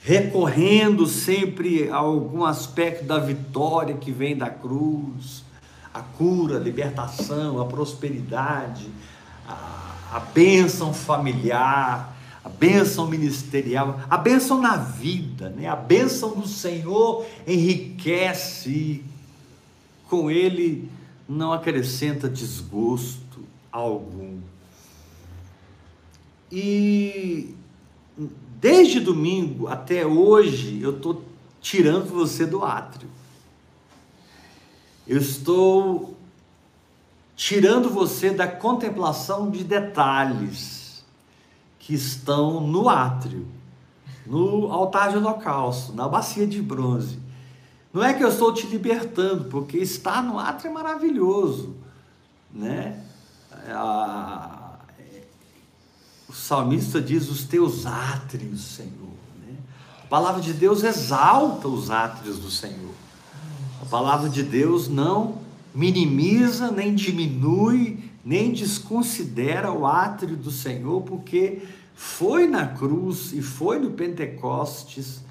recorrendo 0.00 1.06
sempre 1.06 1.90
a 1.90 1.96
algum 1.96 2.44
aspecto 2.44 3.04
da 3.04 3.18
vitória 3.18 3.96
que 3.96 4.12
vem 4.12 4.36
da 4.36 4.50
cruz, 4.50 5.42
a 5.92 6.00
cura, 6.00 6.58
a 6.58 6.60
libertação, 6.60 7.60
a 7.60 7.64
prosperidade, 7.64 8.88
a 9.48 9.87
a 10.10 10.20
bênção 10.20 10.92
familiar, 10.92 12.16
a 12.42 12.48
bênção 12.48 13.06
ministerial, 13.06 14.00
a 14.08 14.16
bênção 14.16 14.60
na 14.60 14.76
vida, 14.76 15.50
né? 15.50 15.68
a 15.68 15.76
bênção 15.76 16.34
do 16.34 16.46
Senhor 16.46 17.26
enriquece, 17.46 19.04
com 20.08 20.30
ele 20.30 20.90
não 21.28 21.52
acrescenta 21.52 22.28
desgosto 22.28 23.44
algum. 23.70 24.38
E 26.50 27.54
desde 28.58 29.00
domingo 29.00 29.68
até 29.68 30.06
hoje 30.06 30.80
eu 30.80 30.96
estou 30.96 31.22
tirando 31.60 32.06
você 32.06 32.46
do 32.46 32.64
átrio. 32.64 33.08
Eu 35.06 35.18
estou 35.18 36.17
tirando 37.38 37.88
você 37.88 38.30
da 38.30 38.48
contemplação 38.48 39.48
de 39.48 39.62
detalhes 39.62 41.04
que 41.78 41.94
estão 41.94 42.60
no 42.60 42.88
átrio, 42.88 43.46
no 44.26 44.72
altar 44.72 45.10
de 45.10 45.18
holocausto, 45.18 45.92
na 45.92 46.08
bacia 46.08 46.48
de 46.48 46.60
bronze. 46.60 47.20
Não 47.92 48.02
é 48.02 48.12
que 48.12 48.24
eu 48.24 48.28
estou 48.28 48.52
te 48.52 48.66
libertando, 48.66 49.44
porque 49.44 49.78
estar 49.78 50.20
no 50.20 50.36
átrio 50.36 50.70
é 50.70 50.72
maravilhoso, 50.72 51.76
né? 52.52 53.04
o 56.28 56.32
salmista 56.32 57.00
diz 57.00 57.30
os 57.30 57.44
teus 57.44 57.86
átrios, 57.86 58.62
Senhor. 58.62 59.14
Né? 59.46 59.54
A 60.02 60.06
palavra 60.08 60.40
de 60.40 60.52
Deus 60.52 60.82
exalta 60.82 61.68
os 61.68 61.88
átrios 61.88 62.40
do 62.40 62.50
Senhor. 62.50 62.94
A 63.80 63.84
palavra 63.84 64.28
de 64.28 64.42
Deus 64.42 64.88
não 64.88 65.46
minimiza, 65.74 66.70
nem 66.70 66.94
diminui, 66.94 67.98
nem 68.24 68.52
desconsidera 68.52 69.72
o 69.72 69.86
átrio 69.86 70.36
do 70.36 70.50
Senhor, 70.50 71.02
porque 71.02 71.62
foi 71.94 72.46
na 72.46 72.66
cruz 72.66 73.32
e 73.32 73.42
foi 73.42 73.78
no 73.78 73.90
Pentecostes 73.90 75.22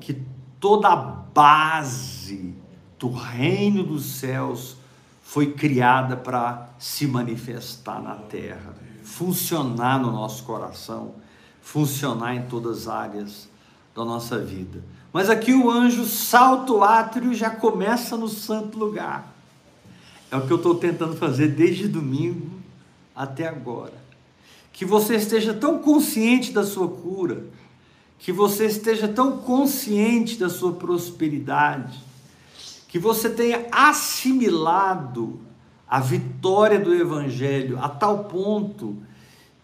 que 0.00 0.22
toda 0.58 0.88
a 0.88 0.96
base 0.96 2.54
do 2.98 3.10
reino 3.10 3.82
dos 3.82 4.04
céus 4.04 4.76
foi 5.22 5.52
criada 5.52 6.16
para 6.16 6.70
se 6.78 7.06
manifestar 7.06 8.02
na 8.02 8.16
terra, 8.16 8.74
funcionar 9.02 9.98
no 9.98 10.10
nosso 10.10 10.42
coração, 10.44 11.14
funcionar 11.62 12.34
em 12.34 12.42
todas 12.42 12.82
as 12.82 12.88
áreas 12.88 13.48
da 13.94 14.04
nossa 14.04 14.38
vida. 14.38 14.82
Mas 15.12 15.28
aqui 15.28 15.52
o 15.52 15.70
anjo 15.70 16.04
salta 16.04 16.72
o 16.72 16.82
átrio 16.82 17.32
e 17.32 17.34
já 17.34 17.50
começa 17.50 18.16
no 18.16 18.28
santo 18.28 18.78
lugar. 18.78 19.29
É 20.30 20.36
o 20.36 20.46
que 20.46 20.52
eu 20.52 20.56
estou 20.56 20.74
tentando 20.76 21.16
fazer 21.16 21.48
desde 21.48 21.88
domingo 21.88 22.50
até 23.14 23.48
agora. 23.48 23.94
Que 24.72 24.84
você 24.84 25.16
esteja 25.16 25.52
tão 25.52 25.78
consciente 25.78 26.52
da 26.52 26.64
sua 26.64 26.88
cura, 26.88 27.44
que 28.18 28.32
você 28.32 28.66
esteja 28.66 29.08
tão 29.08 29.38
consciente 29.38 30.38
da 30.38 30.48
sua 30.48 30.72
prosperidade, 30.72 31.98
que 32.86 32.98
você 32.98 33.28
tenha 33.28 33.66
assimilado 33.72 35.40
a 35.88 35.98
vitória 35.98 36.78
do 36.78 36.94
Evangelho 36.94 37.78
a 37.80 37.88
tal 37.88 38.24
ponto 38.24 38.96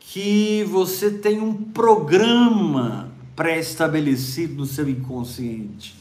que 0.00 0.64
você 0.64 1.10
tem 1.10 1.40
um 1.40 1.52
programa 1.52 3.12
pré-estabelecido 3.34 4.54
no 4.54 4.66
seu 4.66 4.88
inconsciente, 4.88 5.94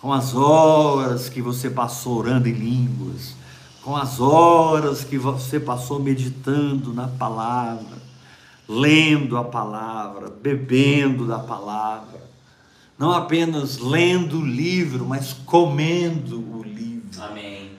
com 0.00 0.12
as 0.12 0.34
horas 0.34 1.28
que 1.28 1.40
você 1.40 1.70
passou 1.70 2.18
orando 2.18 2.48
em 2.48 2.52
línguas, 2.52 3.34
com 3.90 3.96
as 3.96 4.20
horas 4.20 5.02
que 5.02 5.18
você 5.18 5.58
passou 5.58 5.98
meditando 5.98 6.94
na 6.94 7.08
palavra, 7.08 7.98
lendo 8.68 9.36
a 9.36 9.42
palavra, 9.42 10.30
bebendo 10.30 11.26
da 11.26 11.40
palavra, 11.40 12.22
não 12.96 13.10
apenas 13.10 13.78
lendo 13.78 14.38
o 14.38 14.46
livro, 14.46 15.04
mas 15.04 15.32
comendo 15.32 16.38
o 16.38 16.62
livro. 16.62 17.20
Amém. 17.20 17.72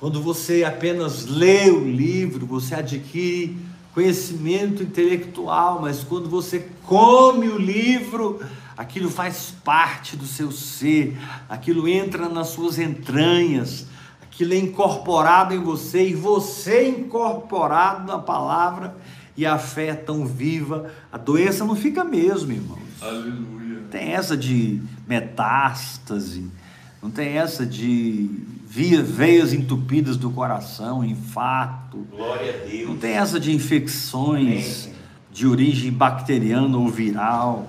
Quando 0.00 0.22
você 0.22 0.64
apenas 0.64 1.26
lê 1.26 1.68
o 1.68 1.86
livro, 1.86 2.46
você 2.46 2.76
adquire 2.76 3.54
conhecimento 3.92 4.82
intelectual, 4.82 5.82
mas 5.82 6.02
quando 6.02 6.30
você 6.30 6.66
come 6.86 7.50
o 7.50 7.58
livro, 7.58 8.40
aquilo 8.74 9.10
faz 9.10 9.52
parte 9.62 10.16
do 10.16 10.24
seu 10.24 10.50
ser, 10.50 11.14
aquilo 11.46 11.86
entra 11.86 12.26
nas 12.26 12.48
suas 12.48 12.78
entranhas, 12.78 13.91
aquilo 14.32 14.54
é 14.54 14.56
incorporado 14.56 15.54
em 15.54 15.58
você 15.58 16.08
e 16.08 16.14
você 16.14 16.88
incorporado 16.88 18.06
na 18.10 18.18
palavra 18.18 18.96
e 19.36 19.44
a 19.44 19.58
fé 19.58 19.88
é 19.88 19.94
tão 19.94 20.24
viva, 20.26 20.90
a 21.12 21.18
doença 21.18 21.64
não 21.66 21.76
fica 21.76 22.02
mesmo, 22.02 22.50
irmãos. 22.50 22.80
Aleluia. 23.00 23.80
Não 23.80 23.88
tem 23.88 24.12
essa 24.12 24.34
de 24.34 24.80
metástase, 25.06 26.50
não 27.02 27.10
tem 27.10 27.36
essa 27.36 27.66
de 27.66 28.30
via, 28.66 29.02
veias 29.02 29.52
entupidas 29.52 30.16
do 30.16 30.30
coração, 30.30 31.04
infarto. 31.04 31.98
Glória 32.10 32.54
a 32.54 32.66
Deus. 32.66 32.88
Não 32.88 32.96
tem 32.96 33.12
essa 33.12 33.38
de 33.38 33.52
infecções 33.54 34.84
Amém. 34.84 34.96
de 35.30 35.46
origem 35.46 35.92
bacteriana 35.92 36.76
ou 36.78 36.88
viral. 36.88 37.66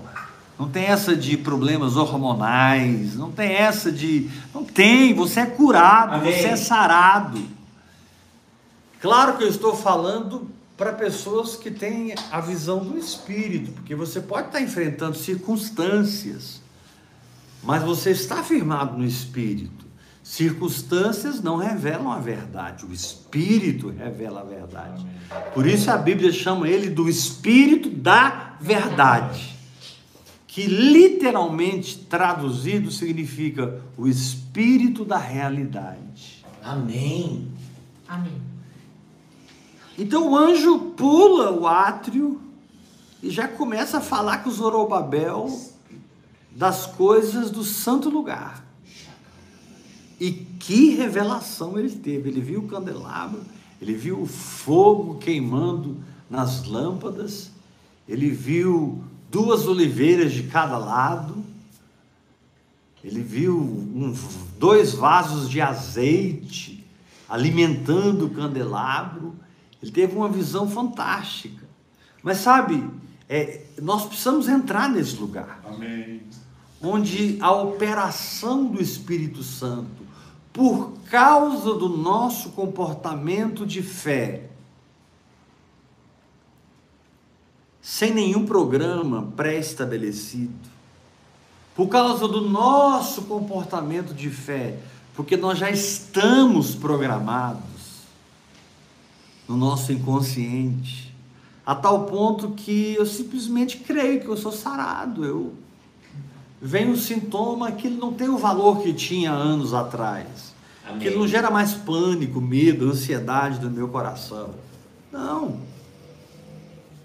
Não 0.63 0.69
tem 0.69 0.86
essa 0.86 1.13
de 1.13 1.36
problemas 1.36 1.97
hormonais, 1.97 3.15
não 3.15 3.30
tem 3.30 3.52
essa 3.52 3.91
de. 3.91 4.30
Não 4.54 4.63
tem, 4.63 5.13
você 5.13 5.41
é 5.41 5.45
curado, 5.45 6.15
Amém. 6.15 6.32
você 6.32 6.47
é 6.47 6.56
sarado. 6.56 7.38
Claro 9.02 9.38
que 9.38 9.43
eu 9.43 9.49
estou 9.49 9.76
falando 9.76 10.49
para 10.78 10.93
pessoas 10.93 11.58
que 11.58 11.69
têm 11.69 12.15
a 12.32 12.39
visão 12.39 12.80
do 12.80 12.97
espírito, 12.97 13.73
porque 13.73 13.93
você 13.93 14.21
pode 14.21 14.47
estar 14.47 14.62
enfrentando 14.62 15.17
circunstâncias, 15.17 16.62
mas 17.62 17.84
você 17.84 18.12
está 18.12 18.41
firmado 18.41 18.97
no 18.97 19.04
espírito. 19.04 19.84
Circunstâncias 20.23 21.41
não 21.41 21.58
revelam 21.58 22.10
a 22.10 22.19
verdade, 22.19 22.86
o 22.86 22.93
espírito 22.93 23.89
revela 23.89 24.39
a 24.39 24.45
verdade. 24.45 25.06
Por 25.54 25.67
isso 25.67 25.91
a 25.91 25.97
Bíblia 25.97 26.32
chama 26.32 26.69
ele 26.69 26.89
do 26.89 27.10
espírito 27.10 27.89
da 27.89 28.56
verdade, 28.62 29.53
que 30.54 30.68
literalmente 30.68 31.98
traduzido 31.98 32.92
significa 32.92 33.82
o 33.98 34.08
espírito 34.08 35.04
da 35.04 35.18
realidade. 35.18 36.46
Amém. 36.63 37.52
Amém. 38.08 38.39
Então 39.98 40.30
o 40.30 40.38
anjo 40.38 40.78
pula 40.96 41.50
o 41.50 41.66
átrio 41.66 42.39
e 43.24 43.32
já 43.32 43.48
começa 43.48 43.98
a 43.98 44.02
falar 44.02 44.44
com 44.44 44.52
Zorobabel 44.52 45.60
das 46.52 46.86
coisas 46.86 47.50
do 47.50 47.63
santo 47.63 48.08
lugar. 48.12 48.63
E 50.20 50.30
que 50.32 50.92
revelação 50.92 51.80
ele 51.80 51.89
teve! 51.89 52.30
Ele 52.30 52.42
viu 52.42 52.60
o 52.60 52.68
candelabro, 52.68 53.42
ele 53.82 53.96
viu 53.96 54.22
o 54.22 54.28
fogo 54.28 55.16
queimando 55.16 55.98
nas 56.30 56.63
lâmpadas, 56.68 57.50
ele 58.08 58.30
viu 58.30 59.04
duas 59.34 59.67
oliveiras 59.67 60.32
de 60.32 60.43
cada 60.43 60.78
lado, 60.78 61.43
ele 63.04 63.19
viu 63.19 63.58
um, 63.60 64.15
dois 64.60 64.93
vasos 64.93 65.50
de 65.50 65.60
azeite 65.60 66.86
alimentando 67.28 68.28
o 68.28 68.30
candelabro. 68.30 69.34
Ele 69.82 69.91
teve 69.91 70.15
uma 70.15 70.30
visão 70.30 70.69
fantástica. 70.69 71.67
Mas 72.22 72.38
sabe, 72.38 72.88
é, 73.28 73.65
nós 73.82 74.06
precisamos 74.06 74.48
entrar 74.48 74.88
nesse 74.88 75.15
lugar. 75.15 75.60
Amém. 75.65 76.22
Onde 76.80 77.39
a 77.41 77.52
operação 77.52 78.67
do 78.67 78.80
Espírito 78.80 79.41
Santo, 79.41 80.04
por 80.54 80.93
causa 81.10 81.74
do 81.74 81.89
nosso 81.89 82.52
comportamento 82.52 83.65
de 83.65 83.82
fé, 83.82 84.52
sem 87.84 88.13
nenhum 88.13 88.46
programa 88.46 89.28
pré-estabelecido, 89.36 90.72
por 91.76 91.89
causa 91.89 92.30
do 92.30 92.39
nosso 92.39 93.24
comportamento 93.24 94.13
de 94.13 94.30
fé, 94.30 94.80
porque 95.13 95.36
nós 95.36 95.60
já 95.60 95.69
estamos 95.69 96.74
programados 96.74 97.62
no 99.50 99.58
nosso 99.58 99.91
inconsciente, 99.91 101.13
a 101.65 101.76
tal 101.76 102.06
ponto 102.06 102.52
que 102.52 102.96
eu 102.96 103.06
simplesmente 103.06 103.78
creio 103.78 104.22
que 104.22 104.30
eu 104.30 104.38
sou 104.38 104.54
sarado, 104.54 105.26
eu 105.26 105.54
vem 106.62 106.89
um 106.89 106.96
sintoma 106.96 107.69
que 107.74 107.88
ele 107.88 107.98
não 107.98 108.13
tem 108.13 108.30
o 108.30 108.38
valor 108.38 108.82
que 108.82 108.93
tinha 108.93 109.32
anos 109.32 109.74
atrás, 109.74 110.54
Amém. 110.88 111.00
que 111.00 111.08
ele 111.08 111.17
não 111.17 111.28
gera 111.28 111.52
mais 111.52 111.74
pânico, 111.74 112.39
medo, 112.39 112.89
ansiedade 112.89 113.60
no 113.60 113.69
meu 113.69 113.89
coração. 113.89 114.52
Não. 115.12 115.72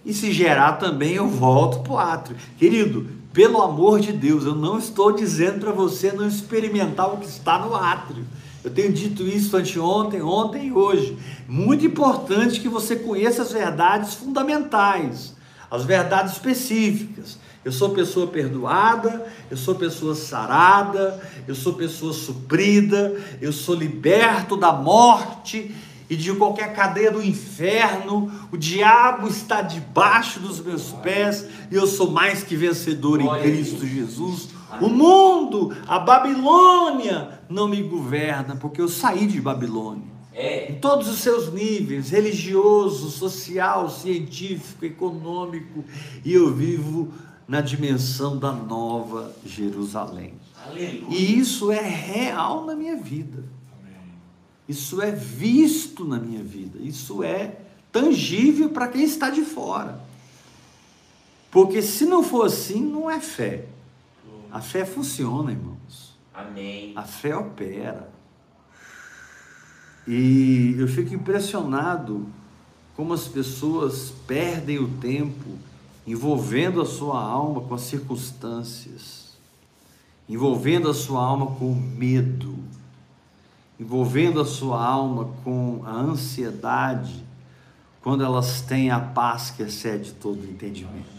E 0.09 0.15
se 0.15 0.33
gerar 0.33 0.79
também, 0.79 1.13
eu 1.13 1.29
volto 1.29 1.81
para 1.81 1.93
o 1.93 1.99
átrio. 1.99 2.37
Querido, 2.57 3.07
pelo 3.31 3.61
amor 3.61 4.01
de 4.01 4.11
Deus, 4.11 4.47
eu 4.47 4.55
não 4.55 4.79
estou 4.79 5.13
dizendo 5.13 5.61
para 5.61 5.71
você 5.71 6.11
não 6.13 6.27
experimentar 6.27 7.13
o 7.13 7.19
que 7.19 7.27
está 7.27 7.59
no 7.59 7.75
átrio. 7.75 8.25
Eu 8.65 8.71
tenho 8.71 8.91
dito 8.91 9.23
isso 9.23 9.55
anteontem, 9.55 10.23
ontem 10.23 10.69
e 10.69 10.73
hoje. 10.73 11.19
Muito 11.47 11.85
importante 11.85 12.59
que 12.59 12.71
você 12.71 12.97
conheça 12.97 13.43
as 13.43 13.53
verdades 13.53 14.15
fundamentais, 14.15 15.37
as 15.71 15.85
verdades 15.85 16.33
específicas. 16.33 17.39
Eu 17.63 17.71
sou 17.71 17.91
pessoa 17.91 18.27
perdoada, 18.29 19.27
eu 19.51 19.59
sou 19.59 19.75
pessoa 19.75 20.15
sarada, 20.15 21.21
eu 21.47 21.55
sou 21.55 21.75
pessoa 21.75 22.15
suprida, 22.15 23.15
eu 23.43 23.53
sou 23.53 23.75
liberto 23.75 24.57
da 24.57 24.73
morte 24.73 25.75
e 26.09 26.17
de 26.17 26.33
qualquer 26.35 26.75
cadeia 26.75 27.11
do 27.11 27.23
inferno. 27.23 28.31
O 28.51 28.57
diabo 28.57 29.29
está 29.29 29.63
debaixo 29.63 30.41
dos 30.41 30.61
meus 30.61 30.93
pés 30.93 31.47
e 31.71 31.75
eu 31.75 31.87
sou 31.87 32.11
mais 32.11 32.43
que 32.43 32.57
vencedor 32.57 33.21
em 33.21 33.29
Cristo. 33.41 33.87
Jesus. 33.87 34.49
O 34.81 34.89
mundo, 34.89 35.75
a 35.87 35.99
Babilônia 35.99 37.41
não 37.49 37.67
me 37.67 37.83
governa, 37.83 38.57
porque 38.57 38.81
eu 38.81 38.89
saí 38.89 39.27
de 39.27 39.41
Babilônia. 39.41 40.19
É. 40.33 40.71
Em 40.71 40.75
todos 40.77 41.09
os 41.09 41.19
seus 41.19 41.53
níveis, 41.53 42.11
religioso, 42.11 43.11
social, 43.11 43.89
científico, 43.91 44.85
econômico, 44.85 45.85
e 46.25 46.33
eu 46.33 46.55
vivo 46.55 47.09
na 47.49 47.61
dimensão 47.61 48.39
da 48.39 48.53
nova 48.53 49.35
Jerusalém. 49.45 50.35
Aleluia. 50.65 51.07
E 51.09 51.39
isso 51.39 51.73
é 51.73 51.81
real 51.81 52.67
na 52.67 52.77
minha 52.77 52.97
vida. 52.97 53.43
Isso 54.69 55.01
é 55.01 55.11
visto 55.11 56.05
na 56.05 56.19
minha 56.19 56.43
vida. 56.43 56.79
Isso 56.79 57.23
é 57.23 57.61
tangível 57.91 58.69
para 58.69 58.89
quem 58.89 59.03
está 59.03 59.31
de 59.31 59.43
fora. 59.43 60.01
Porque 61.51 61.81
se 61.81 62.05
não 62.05 62.23
for 62.23 62.47
assim, 62.47 62.81
não 62.81 63.11
é 63.11 63.19
fé. 63.19 63.65
A 64.53 64.61
fé 64.61 64.85
funciona, 64.85 65.51
irmãos. 65.53 66.15
Amém. 66.35 66.93
A 66.95 67.03
fé 67.03 67.35
opera. 67.35 68.11
E 70.07 70.75
eu 70.79 70.87
fico 70.87 71.15
impressionado 71.15 72.27
como 72.95 73.13
as 73.13 73.27
pessoas 73.29 74.13
perdem 74.27 74.79
o 74.79 74.89
tempo 74.89 75.59
envolvendo 76.07 76.81
a 76.81 76.87
sua 76.87 77.23
alma 77.23 77.61
com 77.61 77.75
as 77.75 77.83
circunstâncias, 77.83 79.37
envolvendo 80.29 80.89
a 80.89 80.95
sua 80.95 81.23
alma 81.23 81.47
com 81.57 81.71
o 81.71 81.75
medo, 81.75 82.59
envolvendo 83.79 84.41
a 84.41 84.45
sua 84.45 84.83
alma 84.85 85.31
com 85.45 85.83
a 85.85 85.93
ansiedade, 85.93 87.25
quando 88.03 88.25
elas 88.25 88.61
têm 88.63 88.91
a 88.91 88.99
paz 88.99 89.51
que 89.51 89.63
excede 89.63 90.13
todo 90.13 90.45
entendimento. 90.45 91.19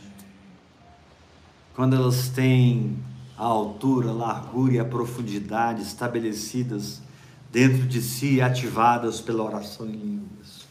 Quando 1.75 1.95
elas 1.95 2.29
têm 2.29 2.97
a 3.37 3.45
altura, 3.45 4.09
a 4.09 4.13
largura 4.13 4.73
e 4.73 4.79
a 4.79 4.85
profundidade 4.85 5.81
estabelecidas 5.81 7.01
dentro 7.51 7.87
de 7.87 8.01
si 8.01 8.41
ativadas 8.41 9.21
pela 9.21 9.43
oração 9.43 9.85
em 9.85 9.91
línguas. 9.91 10.67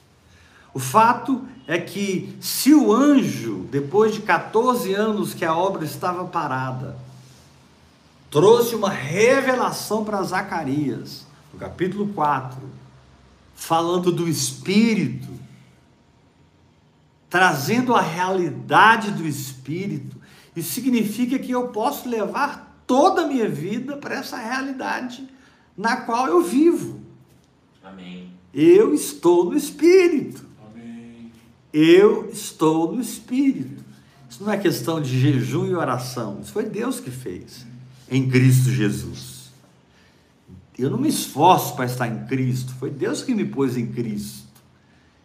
O 0.74 0.78
fato 0.78 1.42
é 1.66 1.78
que 1.78 2.36
se 2.40 2.74
o 2.74 2.92
anjo, 2.92 3.66
depois 3.70 4.14
de 4.14 4.20
14 4.20 4.92
anos 4.94 5.34
que 5.34 5.44
a 5.44 5.56
obra 5.56 5.84
estava 5.84 6.24
parada, 6.26 6.96
trouxe 8.30 8.74
uma 8.74 8.90
revelação 8.90 10.04
para 10.04 10.22
Zacarias, 10.22 11.27
no 11.52 11.58
capítulo 11.58 12.08
4, 12.12 12.58
falando 13.54 14.12
do 14.12 14.28
Espírito, 14.28 15.28
trazendo 17.28 17.94
a 17.94 18.00
realidade 18.00 19.10
do 19.10 19.26
Espírito, 19.26 20.16
isso 20.56 20.72
significa 20.72 21.38
que 21.38 21.52
eu 21.52 21.68
posso 21.68 22.08
levar 22.08 22.82
toda 22.86 23.22
a 23.22 23.26
minha 23.26 23.48
vida 23.48 23.96
para 23.96 24.16
essa 24.16 24.36
realidade 24.36 25.28
na 25.76 25.98
qual 25.98 26.26
eu 26.26 26.42
vivo. 26.42 27.00
Amém. 27.84 28.32
Eu 28.52 28.94
estou 28.94 29.44
no 29.44 29.56
Espírito. 29.56 30.44
Amém. 30.66 31.30
Eu 31.72 32.28
estou 32.32 32.92
no 32.92 33.00
Espírito. 33.00 33.84
Isso 34.28 34.42
não 34.42 34.52
é 34.52 34.56
questão 34.56 35.00
de 35.00 35.18
jejum 35.18 35.66
e 35.66 35.74
oração. 35.74 36.40
Isso 36.42 36.52
foi 36.52 36.64
Deus 36.64 36.98
que 36.98 37.10
fez 37.10 37.66
em 38.10 38.28
Cristo 38.28 38.70
Jesus. 38.70 39.37
Eu 40.78 40.90
não 40.90 40.98
me 40.98 41.08
esforço 41.08 41.74
para 41.74 41.86
estar 41.86 42.06
em 42.06 42.24
Cristo. 42.26 42.72
Foi 42.74 42.88
Deus 42.88 43.22
que 43.22 43.34
me 43.34 43.44
pôs 43.44 43.76
em 43.76 43.88
Cristo. 43.88 44.46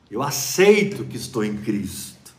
Eu 0.10 0.24
aceito 0.24 1.06
que 1.06 1.16
estou 1.16 1.44
em 1.44 1.58
Cristo. 1.58 2.34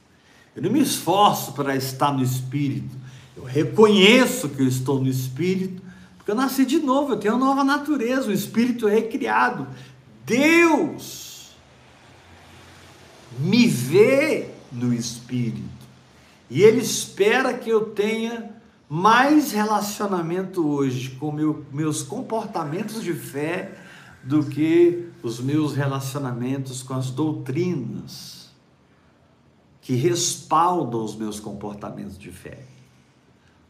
Eu 0.57 0.62
não 0.62 0.70
me 0.70 0.81
esforço 0.81 1.53
para 1.53 1.77
estar 1.77 2.12
no 2.12 2.22
Espírito. 2.22 2.96
Eu 3.37 3.44
reconheço 3.44 4.48
que 4.48 4.62
eu 4.62 4.68
estou 4.68 5.00
no 5.00 5.09
Espírito, 5.09 5.83
porque 6.16 6.31
eu 6.31 6.35
nasci 6.35 6.64
de 6.64 6.79
novo, 6.79 7.12
eu 7.12 7.16
tenho 7.18 7.35
uma 7.35 7.46
nova 7.46 7.62
natureza, 7.64 8.29
um 8.29 8.33
espírito 8.33 8.87
recriado. 8.87 9.66
Deus 10.24 11.50
me 13.38 13.66
vê 13.66 14.48
no 14.72 14.94
espírito. 14.94 15.62
E 16.48 16.62
ele 16.62 16.81
espera 16.81 17.53
que 17.53 17.68
eu 17.68 17.87
tenha 17.90 18.54
mais 18.88 19.53
relacionamento 19.53 20.66
hoje 20.66 21.11
com 21.11 21.33
meu, 21.33 21.64
meus 21.73 22.03
comportamentos 22.03 23.03
de 23.03 23.12
fé 23.12 23.77
do 24.23 24.44
que 24.44 25.11
os 25.23 25.40
meus 25.40 25.75
relacionamentos 25.75 26.83
com 26.83 26.94
as 26.94 27.11
doutrinas 27.11 28.44
que 29.81 29.94
respaldam 29.94 31.05
os 31.05 31.14
meus 31.14 31.38
comportamentos 31.38 32.18
de 32.18 32.31
fé. 32.31 32.64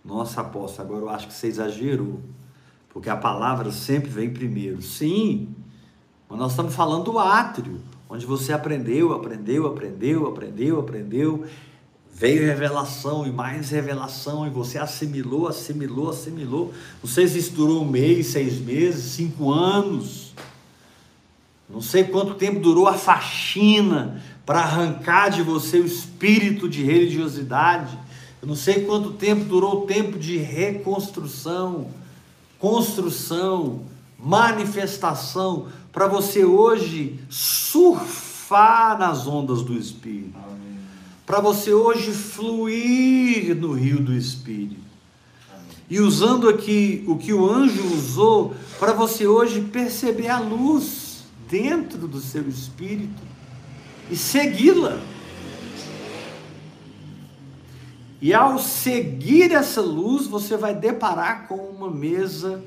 Nossa, 0.04 0.42
apóstolo, 0.42 0.88
agora 0.88 1.04
eu 1.04 1.08
acho 1.10 1.26
que 1.26 1.34
você 1.34 1.48
exagerou, 1.48 2.20
porque 2.88 3.10
a 3.10 3.16
palavra 3.16 3.72
sempre 3.72 4.10
vem 4.10 4.32
primeiro. 4.32 4.80
Sim, 4.80 5.54
mas 6.28 6.38
nós 6.38 6.52
estamos 6.52 6.72
falando 6.72 7.04
do 7.10 7.18
átrio, 7.18 7.80
onde 8.08 8.24
você 8.24 8.52
aprendeu, 8.52 9.12
aprendeu, 9.12 9.66
aprendeu, 9.66 10.28
aprendeu, 10.28 10.78
aprendeu, 10.78 11.46
veio 12.14 12.46
revelação 12.46 13.26
e 13.26 13.32
mais 13.32 13.70
revelação, 13.70 14.46
e 14.46 14.50
você 14.50 14.78
assimilou, 14.78 15.48
assimilou, 15.48 16.10
assimilou. 16.10 16.72
Não 17.02 17.10
sei 17.10 17.26
se 17.26 17.38
isso 17.38 17.52
durou 17.52 17.82
um 17.82 17.90
mês, 17.90 18.28
seis 18.28 18.58
meses, 18.60 19.12
cinco 19.12 19.50
anos. 19.50 20.32
Não 21.68 21.80
sei 21.80 22.04
quanto 22.04 22.34
tempo 22.34 22.60
durou 22.60 22.86
a 22.86 22.94
faxina 22.94 24.22
para 24.46 24.60
arrancar 24.60 25.30
de 25.30 25.42
você 25.42 25.80
o 25.80 25.86
espírito 25.86 26.68
de 26.68 26.84
religiosidade. 26.84 27.98
Eu 28.40 28.46
não 28.46 28.54
sei 28.54 28.84
quanto 28.84 29.12
tempo 29.12 29.44
durou 29.44 29.82
o 29.82 29.86
tempo 29.86 30.16
de 30.16 30.36
reconstrução, 30.36 31.88
construção, 32.60 33.82
manifestação, 34.18 35.66
para 35.90 36.06
você 36.06 36.44
hoje 36.44 37.18
surfar 37.28 38.98
nas 38.98 39.26
ondas 39.26 39.62
do 39.62 39.76
Espírito. 39.76 40.38
Para 41.26 41.40
você 41.40 41.72
hoje 41.72 42.12
fluir 42.12 43.54
no 43.54 43.72
rio 43.72 44.00
do 44.00 44.12
Espírito. 44.12 44.84
E 45.88 46.00
usando 46.00 46.48
aqui 46.48 47.04
o 47.06 47.16
que 47.16 47.32
o 47.32 47.48
anjo 47.48 47.84
usou, 47.94 48.54
para 48.78 48.92
você 48.92 49.26
hoje 49.26 49.60
perceber 49.60 50.28
a 50.28 50.38
luz 50.38 51.24
dentro 51.48 52.08
do 52.08 52.20
seu 52.20 52.48
espírito 52.48 53.22
e 54.10 54.16
segui-la. 54.16 54.98
E 58.20 58.32
ao 58.32 58.58
seguir 58.58 59.52
essa 59.52 59.82
luz, 59.82 60.26
você 60.26 60.56
vai 60.56 60.74
deparar 60.74 61.46
com 61.46 61.56
uma 61.56 61.90
mesa 61.90 62.64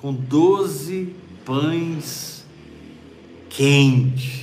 com 0.00 0.12
doze 0.12 1.14
pães 1.44 2.44
quentes. 3.48 4.37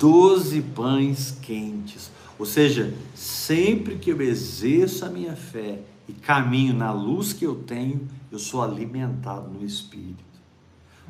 Doze 0.00 0.62
pães 0.62 1.36
quentes. 1.42 2.10
Ou 2.38 2.46
seja, 2.46 2.94
sempre 3.14 3.96
que 3.96 4.08
eu 4.08 4.22
exerço 4.22 5.04
a 5.04 5.10
minha 5.10 5.36
fé 5.36 5.78
e 6.08 6.14
caminho 6.14 6.72
na 6.72 6.90
luz 6.90 7.34
que 7.34 7.44
eu 7.44 7.56
tenho, 7.56 8.08
eu 8.32 8.38
sou 8.38 8.62
alimentado 8.62 9.50
no 9.50 9.62
Espírito. 9.62 10.24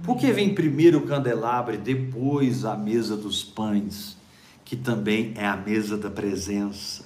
Por 0.02 0.16
que 0.16 0.32
vem 0.32 0.56
primeiro 0.56 0.98
o 0.98 1.06
candelabro 1.06 1.74
e 1.74 1.78
depois 1.78 2.64
a 2.64 2.76
mesa 2.76 3.16
dos 3.16 3.44
pães, 3.44 4.16
que 4.64 4.74
também 4.74 5.34
é 5.36 5.46
a 5.46 5.56
mesa 5.56 5.96
da 5.96 6.10
presença? 6.10 7.04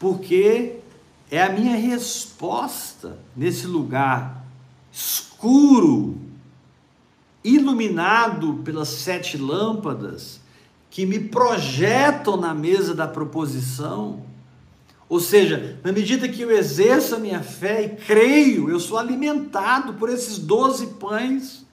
Porque 0.00 0.76
é 1.30 1.42
a 1.42 1.52
minha 1.52 1.76
resposta 1.76 3.18
nesse 3.36 3.66
lugar 3.66 4.42
escuro, 4.90 6.16
iluminado 7.44 8.54
pelas 8.64 8.88
sete 8.88 9.36
lâmpadas 9.36 10.40
que 10.92 11.06
me 11.06 11.18
projetam 11.18 12.36
na 12.36 12.52
mesa 12.52 12.94
da 12.94 13.08
proposição. 13.08 14.20
Ou 15.08 15.18
seja, 15.18 15.80
na 15.82 15.90
medida 15.90 16.28
que 16.28 16.42
eu 16.42 16.50
exerço 16.50 17.14
a 17.14 17.18
minha 17.18 17.40
fé 17.40 17.82
e 17.82 17.88
creio, 17.96 18.68
eu 18.68 18.78
sou 18.78 18.98
alimentado 18.98 19.94
por 19.94 20.10
esses 20.10 20.36
doze 20.36 20.88
pães 20.88 21.64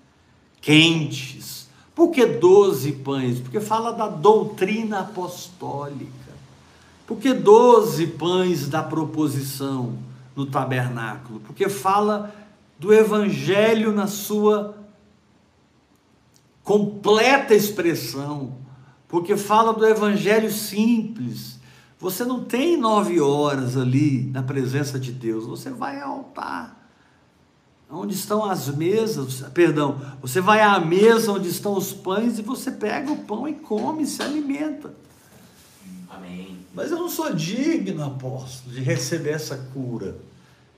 quentes. 0.62 1.68
Por 1.94 2.12
que 2.12 2.26
doze 2.26 2.94
pães? 2.94 3.42
Porque 3.42 3.60
fala 3.60 3.92
da 3.92 4.08
doutrina 4.08 5.02
apostólica. 5.02 6.32
Por 7.06 7.18
que 7.18 7.34
doze 7.34 8.08
pães 8.08 8.70
da 8.70 8.82
proposição 8.82 9.98
no 10.34 10.46
tabernáculo? 10.46 11.42
Porque 11.42 11.68
fala 11.68 12.34
do 12.80 12.94
evangelho 12.94 13.92
na 13.92 14.08
sua 14.08 14.78
completa 16.64 17.54
expressão. 17.54 18.59
Porque 19.10 19.36
fala 19.36 19.74
do 19.74 19.86
evangelho 19.86 20.50
simples. 20.50 21.60
Você 22.00 22.24
não 22.24 22.46
tem 22.46 22.78
nove 22.78 23.20
horas 23.20 23.76
ali 23.76 24.24
na 24.32 24.42
presença 24.42 24.98
de 24.98 25.12
Deus, 25.12 25.46
você 25.46 25.70
vai 25.70 26.00
ao 26.00 26.20
altar 26.20 26.80
onde 27.90 28.14
estão 28.14 28.46
as 28.46 28.68
mesas, 28.70 29.42
perdão, 29.54 30.00
você 30.22 30.40
vai 30.40 30.62
à 30.62 30.80
mesa 30.80 31.32
onde 31.32 31.50
estão 31.50 31.76
os 31.76 31.92
pães 31.92 32.38
e 32.38 32.42
você 32.42 32.72
pega 32.72 33.12
o 33.12 33.18
pão 33.18 33.48
e 33.48 33.54
come, 33.54 34.06
se 34.06 34.22
alimenta. 34.22 34.94
Amém. 36.08 36.60
Mas 36.74 36.92
eu 36.92 37.00
não 37.00 37.10
sou 37.10 37.34
digno, 37.34 38.04
apóstolo, 38.04 38.76
de 38.76 38.82
receber 38.82 39.32
essa 39.32 39.58
cura. 39.74 40.18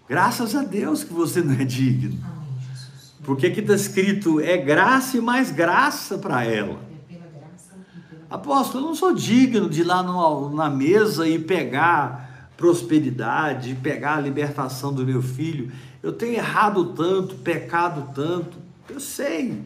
Graças 0.08 0.56
a 0.56 0.64
Deus 0.64 1.04
que 1.04 1.14
você 1.14 1.42
não 1.42 1.54
é 1.54 1.66
digno. 1.66 2.18
Amém, 2.24 2.60
Jesus. 2.70 3.14
Porque 3.24 3.48
aqui 3.48 3.60
está 3.60 3.76
escrito: 3.76 4.40
é 4.40 4.58
graça 4.58 5.18
e 5.18 5.22
mais 5.22 5.52
graça 5.52 6.18
para 6.18 6.46
ela. 6.46 6.80
É 6.92 7.14
pela 7.14 7.28
graça 7.28 7.76
e 7.96 8.00
pela 8.10 8.21
Apóstolo, 8.32 8.86
eu 8.86 8.88
não 8.88 8.96
sou 8.96 9.14
digno 9.14 9.70
de 9.70 9.82
ir 9.82 9.84
lá 9.84 10.02
no- 10.02 10.50
na 10.56 10.70
mesa 10.70 11.28
e 11.28 11.38
pegar 11.38 12.50
prosperidade, 12.56 13.76
pegar 13.84 14.16
a 14.16 14.22
libertação 14.22 14.94
do 14.94 15.06
meu 15.06 15.22
filho. 15.22 15.70
Eu 16.02 16.14
tenho 16.14 16.36
errado 16.36 16.94
tanto, 16.94 17.36
pecado 17.36 18.10
tanto. 18.16 18.58
Eu 18.90 19.02
sei. 19.02 19.62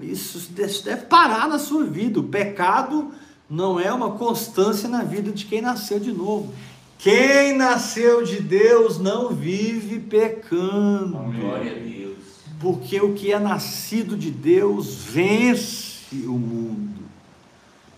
Isso 0.00 0.50
deve 0.50 1.02
parar 1.02 1.48
na 1.48 1.58
sua 1.58 1.84
vida. 1.84 2.18
O 2.18 2.24
pecado 2.24 3.12
não 3.48 3.78
é 3.78 3.92
uma 3.92 4.10
constância 4.12 4.88
na 4.88 5.04
vida 5.04 5.30
de 5.30 5.44
quem 5.44 5.60
nasceu 5.60 6.00
de 6.00 6.10
novo. 6.10 6.52
Quem 6.98 7.56
nasceu 7.56 8.24
de 8.24 8.40
Deus 8.42 8.98
não 8.98 9.30
vive 9.30 10.00
pecando. 10.00 11.16
Glória 11.38 11.72
a 11.72 11.74
Deus. 11.78 12.16
Porque 12.58 13.00
o 13.00 13.14
que 13.14 13.32
é 13.32 13.38
nascido 13.38 14.16
de 14.16 14.30
Deus 14.30 14.96
vence 14.96 16.24
o 16.26 16.32
mundo. 16.32 17.09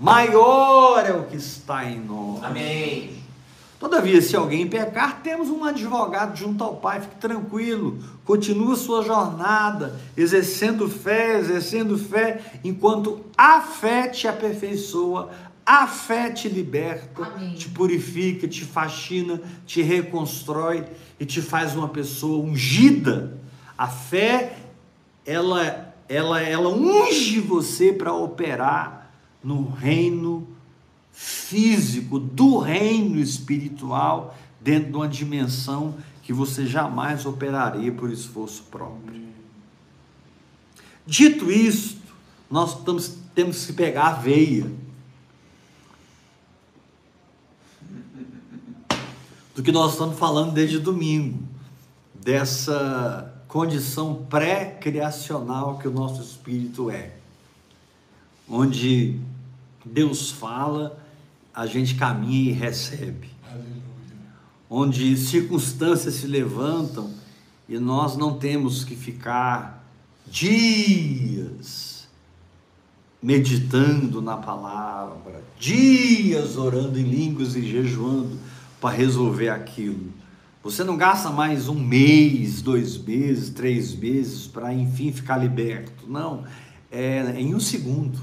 Maior 0.02 1.06
é 1.06 1.12
o 1.12 1.22
que 1.26 1.36
está 1.36 1.84
em 1.84 2.00
nós. 2.00 2.42
Amém. 2.42 3.22
Todavia, 3.78 4.20
se 4.20 4.34
alguém 4.34 4.66
pecar, 4.66 5.20
temos 5.22 5.48
um 5.48 5.62
advogado 5.62 6.36
junto 6.36 6.64
ao 6.64 6.74
Pai, 6.74 7.00
fique 7.00 7.14
tranquilo, 7.20 8.02
continua 8.24 8.74
sua 8.74 9.04
jornada, 9.04 9.94
exercendo 10.16 10.88
fé, 10.88 11.38
exercendo 11.38 11.96
fé, 11.96 12.40
enquanto 12.64 13.20
a 13.38 13.60
fé 13.60 14.08
te 14.08 14.26
aperfeiçoa, 14.26 15.30
a 15.64 15.86
fé 15.86 16.30
te 16.30 16.48
liberta, 16.48 17.22
Amém. 17.22 17.54
te 17.54 17.68
purifica, 17.68 18.48
te 18.48 18.64
fascina, 18.64 19.40
te 19.64 19.82
reconstrói 19.82 20.84
e 21.20 21.24
te 21.24 21.40
faz 21.40 21.76
uma 21.76 21.86
pessoa 21.86 22.44
ungida. 22.44 23.38
A 23.78 23.86
fé, 23.86 24.56
ela, 25.24 25.94
ela, 26.08 26.40
ela 26.42 26.70
unge 26.70 27.38
você 27.38 27.92
para 27.92 28.12
operar 28.12 29.01
no 29.42 29.68
reino 29.70 30.46
físico 31.12 32.18
do 32.18 32.58
reino 32.58 33.18
espiritual 33.18 34.36
dentro 34.60 34.90
de 34.90 34.96
uma 34.96 35.08
dimensão 35.08 35.96
que 36.22 36.32
você 36.32 36.66
jamais 36.66 37.26
operaria 37.26 37.92
por 37.92 38.10
esforço 38.10 38.62
próprio. 38.70 39.22
Dito 41.04 41.50
isto, 41.50 42.00
nós 42.50 42.78
estamos, 42.78 43.16
temos 43.34 43.66
que 43.66 43.72
pegar 43.72 44.08
a 44.08 44.12
veia 44.12 44.70
do 49.54 49.62
que 49.62 49.72
nós 49.72 49.92
estamos 49.92 50.18
falando 50.18 50.52
desde 50.52 50.78
domingo, 50.78 51.42
dessa 52.14 53.34
condição 53.48 54.26
pré-criacional 54.30 55.78
que 55.78 55.88
o 55.88 55.90
nosso 55.90 56.22
espírito 56.22 56.88
é, 56.88 57.12
onde 58.48 59.20
Deus 59.84 60.30
fala, 60.30 60.98
a 61.54 61.66
gente 61.66 61.94
caminha 61.94 62.50
e 62.50 62.52
recebe. 62.52 63.28
Aleluia. 63.44 63.72
Onde 64.68 65.16
circunstâncias 65.16 66.14
se 66.14 66.26
levantam 66.26 67.10
e 67.68 67.78
nós 67.78 68.16
não 68.16 68.38
temos 68.38 68.84
que 68.84 68.96
ficar 68.96 69.86
dias 70.26 72.08
meditando 73.22 74.20
na 74.20 74.36
palavra, 74.36 75.44
dias 75.58 76.56
orando 76.56 76.98
em 76.98 77.04
línguas 77.04 77.54
e 77.54 77.62
jejuando 77.62 78.36
para 78.80 78.96
resolver 78.96 79.48
aquilo. 79.48 80.12
Você 80.62 80.82
não 80.82 80.96
gasta 80.96 81.30
mais 81.30 81.68
um 81.68 81.74
mês, 81.74 82.62
dois 82.62 82.98
meses, 82.98 83.50
três 83.50 83.94
meses 83.94 84.46
para 84.46 84.74
enfim 84.74 85.12
ficar 85.12 85.36
liberto. 85.36 86.08
Não, 86.08 86.44
é 86.90 87.40
em 87.40 87.54
um 87.54 87.60
segundo, 87.60 88.18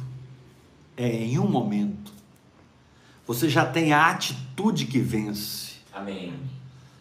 é 0.99 1.23
em 1.23 1.39
um 1.39 1.47
momento. 1.47 2.12
Você 3.25 3.47
já 3.47 3.65
tem 3.65 3.93
a 3.93 4.07
atitude 4.09 4.85
que 4.85 4.99
vence. 4.99 5.75
Amém. 5.93 6.33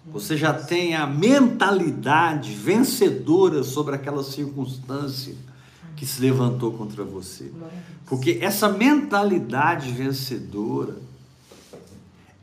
Você 0.06 0.37
já 0.37 0.54
tem 0.54 0.94
a 0.94 1.04
mentalidade 1.04 2.52
vencedora 2.52 3.64
sobre 3.64 3.96
aquela 3.96 4.22
circunstância 4.22 5.34
que 5.96 6.06
se 6.06 6.20
levantou 6.20 6.72
contra 6.72 7.02
você. 7.02 7.50
Porque 8.06 8.38
essa 8.40 8.68
mentalidade 8.68 9.90
vencedora, 9.90 10.96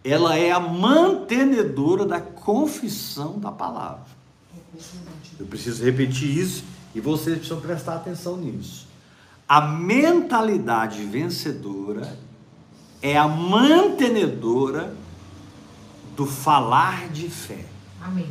ela 0.03 0.37
é 0.37 0.51
a 0.51 0.59
mantenedora 0.59 2.05
da 2.05 2.19
confissão 2.19 3.39
da 3.39 3.51
palavra. 3.51 4.05
É. 4.53 5.39
Eu 5.39 5.45
preciso 5.45 5.83
repetir 5.83 6.37
isso 6.37 6.65
e 6.93 6.99
vocês 6.99 7.37
precisam 7.37 7.61
prestar 7.61 7.95
atenção 7.95 8.35
nisso. 8.35 8.84
A 9.47 9.62
mentalidade 9.62 11.03
vencedora 11.05 12.17
é 13.01 13.15
a 13.15 13.27
mantenedora 13.27 14.95
do 16.15 16.25
falar 16.25 17.10
de 17.10 17.29
fé. 17.29 17.65
Amém. 18.01 18.29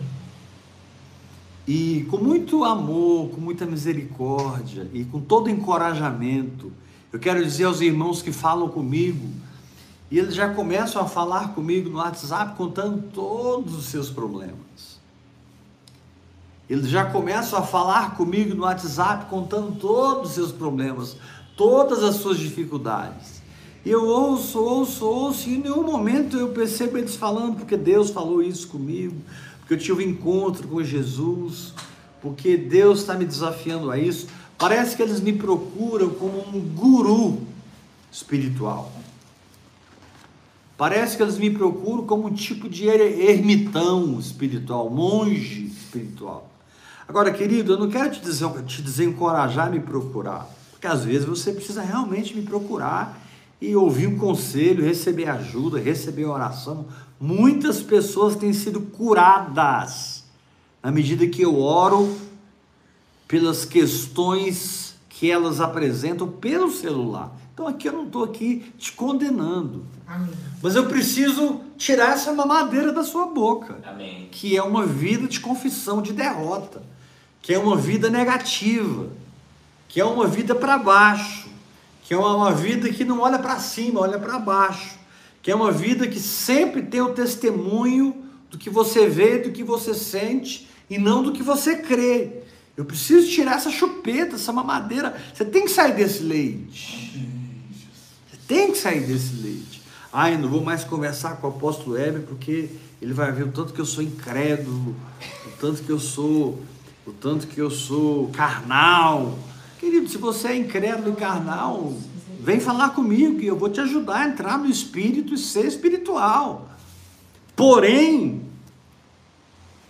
E 1.67 2.07
com 2.11 2.19
muito 2.19 2.65
amor, 2.65 3.31
com 3.31 3.41
muita 3.41 3.65
misericórdia 3.65 4.91
e 4.93 5.05
com 5.05 5.21
todo 5.21 5.49
encorajamento, 5.49 6.73
eu 7.13 7.19
quero 7.21 7.45
dizer 7.45 7.65
aos 7.65 7.81
irmãos 7.81 8.21
que 8.21 8.33
falam 8.33 8.69
comigo, 8.69 9.31
e 10.11 10.19
eles 10.19 10.35
já 10.35 10.53
começam 10.53 11.01
a 11.01 11.07
falar 11.07 11.55
comigo 11.55 11.89
no 11.89 11.99
WhatsApp 11.99 12.57
contando 12.57 13.11
todos 13.13 13.75
os 13.75 13.87
seus 13.87 14.11
problemas. 14.11 14.94
Eles 16.69 16.89
já 16.89 17.05
começam 17.05 17.59
a 17.59 17.63
falar 17.63 18.17
comigo 18.17 18.55
no 18.55 18.63
WhatsApp 18.63 19.27
contando 19.27 19.79
todos 19.79 20.31
os 20.31 20.35
seus 20.35 20.53
problemas, 20.53 21.17
todas 21.57 22.03
as 22.03 22.17
suas 22.17 22.39
dificuldades. 22.39 23.43
E 23.85 23.91
eu 23.91 24.07
ouço, 24.07 24.59
ouço, 24.59 25.05
ouço, 25.05 25.49
e 25.49 25.57
em 25.57 25.59
nenhum 25.59 25.83
momento 25.83 26.39
eu 26.39 26.49
percebo 26.49 26.97
eles 26.97 27.17
falando, 27.17 27.57
porque 27.57 27.77
Deus 27.77 28.09
falou 28.09 28.43
isso 28.43 28.69
comigo, 28.69 29.15
porque 29.61 29.75
eu 29.75 29.79
tive 29.79 30.07
um 30.07 30.11
encontro 30.11 30.67
com 30.67 30.83
Jesus, 30.83 31.75
porque 32.23 32.57
Deus 32.57 33.01
está 33.01 33.15
me 33.15 33.27
desafiando 33.27 33.91
a 33.91 33.99
isso. 33.99 34.29
Parece 34.57 34.97
que 34.97 35.03
eles 35.03 35.21
me 35.21 35.35
procuram 35.35 36.09
como 36.11 36.39
um 36.49 36.61
guru 36.61 37.43
espiritual. 38.11 38.91
Parece 40.79 41.19
que 41.19 41.23
eles 41.23 41.37
me 41.37 41.51
procuram 41.51 42.07
como 42.07 42.29
um 42.29 42.33
tipo 42.33 42.71
de 42.71 42.89
er-, 42.89 43.21
ermitão 43.21 44.19
espiritual, 44.19 44.89
monge 44.89 45.67
espiritual. 45.67 46.54
Agora, 47.07 47.31
querido, 47.33 47.75
eu 47.75 47.79
não 47.79 47.89
quero 47.89 48.11
te, 48.11 48.21
dizer, 48.21 48.49
te 48.65 48.83
desencorajar 48.83 49.69
a 49.69 49.71
me 49.71 49.81
procurar, 49.81 50.49
porque 50.71 50.87
às 50.87 51.05
vezes 51.05 51.27
você 51.27 51.53
precisa 51.53 51.83
realmente 51.83 52.35
me 52.35 52.43
procurar 52.43 53.21
e 53.61 53.75
ouvir 53.77 54.07
um 54.07 54.19
conselho, 54.19 54.85
receber 54.85 55.29
ajuda, 55.29 55.79
receber 55.79 56.25
oração. 56.25 56.87
Muitas 57.21 57.83
pessoas 57.83 58.37
têm 58.37 58.53
sido 58.53 58.81
curadas 58.81 60.25
na 60.83 60.91
medida 60.91 61.27
que 61.27 61.43
eu 61.43 61.59
oro 61.59 62.15
pelas 63.27 63.65
questões 63.65 64.95
que 65.09 65.31
elas 65.31 65.61
apresentam 65.61 66.29
pelo 66.29 66.71
celular. 66.71 67.35
Então 67.55 67.69
aqui 67.69 67.89
eu 67.89 67.93
não 67.93 68.05
estou 68.05 68.25
aqui 68.25 68.73
te 68.77 68.93
condenando. 68.93 69.87
Amém. 70.07 70.35
Mas 70.61 70.75
eu 70.75 70.87
preciso 70.87 71.61
tirar 71.79 72.15
essa 72.15 72.33
mamadeira 72.33 72.93
da 72.93 73.05
sua 73.05 73.27
boca. 73.27 73.79
Amém. 73.87 74.29
Que 74.31 74.57
é 74.57 74.63
uma 74.63 74.85
vida 74.85 75.29
de 75.29 75.41
confissão 75.41 76.03
de 76.03 76.13
derrota. 76.13 76.83
Que 77.45 77.53
é 77.53 77.59
uma 77.59 77.77
vida 77.77 78.09
negativa. 78.09 79.11
Que 79.87 80.01
é 80.01 80.05
uma 80.05 80.27
vida 80.27 80.55
para 80.55 80.79
baixo. 80.79 81.47
Que 82.03 82.15
é 82.15 82.17
uma, 82.17 82.51
vida 82.55 82.89
que 82.89 83.05
não 83.05 83.21
olha 83.21 83.39
para 83.39 83.59
cima, 83.59 84.01
olha 84.01 84.19
para 84.19 84.39
baixo. 84.39 84.97
Que 85.43 85.51
é 85.51 85.55
uma 85.55 85.71
vida 85.71 86.09
que 86.09 86.19
sempre 86.19 86.81
tem 86.81 87.03
o 87.03 87.13
testemunho 87.13 88.17
do 88.51 88.57
que 88.57 88.71
você 88.71 89.07
vê, 89.07 89.37
do 89.41 89.53
que 89.53 89.63
você 89.63 89.93
sente 89.93 90.71
e 90.89 90.97
não 90.97 91.23
do 91.23 91.33
que 91.33 91.43
você 91.43 91.77
crê. 91.77 92.33
Eu 92.79 92.87
preciso 92.87 93.31
tirar 93.31 93.57
essa 93.57 93.71
chupeta, 93.71 94.37
essa 94.37 94.51
mamadeira. 94.51 95.15
Você 95.35 95.45
tem 95.45 95.67
que 95.67 95.71
sair 95.71 95.95
desse 95.95 96.23
leite. 96.23 97.29
Você 98.31 98.39
tem 98.49 98.73
que 98.73 98.79
sair 98.79 99.01
desse 99.01 99.35
leite. 99.43 99.83
Ai, 100.11 100.39
não 100.39 100.49
vou 100.49 100.63
mais 100.63 100.83
conversar 100.83 101.37
com 101.37 101.47
o 101.49 101.51
apóstolo 101.51 101.99
Heber 101.99 102.23
porque 102.23 102.71
ele 103.03 103.13
vai 103.13 103.31
ver 103.33 103.43
o 103.43 103.53
tanto 103.53 103.75
que 103.75 103.81
eu 103.83 103.85
sou 103.85 104.03
incrédulo, 104.03 104.97
o 105.47 105.51
tanto 105.61 105.83
que 105.83 105.91
eu 105.91 106.01
sou, 106.01 106.63
o 107.07 107.13
tanto 107.13 107.47
que 107.47 107.61
eu 107.61 107.71
sou 107.71 108.29
carnal. 108.29 109.39
Querido, 109.79 110.09
se 110.09 110.17
você 110.17 110.49
é 110.49 110.57
incrédulo 110.57 111.13
e 111.13 111.17
carnal, 111.17 111.93
vem 112.41 112.61
falar 112.61 112.91
comigo 112.91 113.39
que 113.39 113.47
eu 113.47 113.59
vou 113.59 113.69
te 113.69 113.81
ajudar 113.81 114.17
a 114.17 114.29
entrar 114.29 114.59
no 114.59 114.67
espírito 114.67 115.35
e 115.35 115.39
ser 115.39 115.67
espiritual. 115.67 116.71
Porém, 117.55 118.43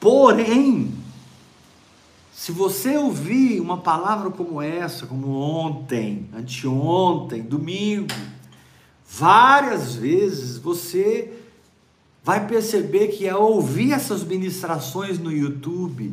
porém, 0.00 0.92
se 2.32 2.50
você 2.50 2.96
ouvir 2.96 3.60
uma 3.60 3.78
palavra 3.78 4.30
como 4.30 4.60
essa, 4.60 5.06
como 5.06 5.28
ontem, 5.28 6.28
anteontem, 6.34 7.42
domingo, 7.42 8.12
várias 9.08 9.94
vezes 9.94 10.58
você 10.58 11.32
vai 12.24 12.46
perceber 12.46 13.08
que 13.08 13.28
ao 13.28 13.52
ouvir 13.52 13.92
essas 13.92 14.24
ministrações 14.24 15.18
no 15.18 15.30
YouTube 15.30 16.12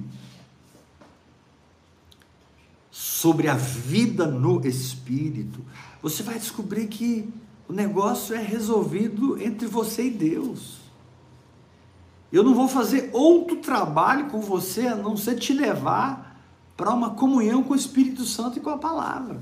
sobre 3.22 3.48
a 3.48 3.54
vida 3.54 4.26
no 4.26 4.66
espírito, 4.66 5.60
você 6.02 6.24
vai 6.24 6.40
descobrir 6.40 6.88
que 6.88 7.32
o 7.70 7.74
negócio 7.74 8.34
é 8.34 8.42
resolvido 8.42 9.40
entre 9.40 9.68
você 9.68 10.08
e 10.08 10.10
Deus. 10.10 10.78
Eu 12.34 12.44
não 12.44 12.56
vou 12.56 12.68
fazer 12.68 13.12
outro 13.14 13.58
trabalho 13.58 14.26
com 14.32 14.42
você 14.42 14.88
a 14.88 14.96
não 14.96 15.16
ser 15.16 15.36
te 15.36 15.54
levar 15.54 16.36
para 16.76 16.92
uma 16.92 17.12
comunhão 17.12 17.62
com 17.62 17.74
o 17.74 17.76
Espírito 17.76 18.26
Santo 18.26 18.58
e 18.58 18.60
com 18.60 18.72
a 18.72 18.78
palavra. 18.80 19.40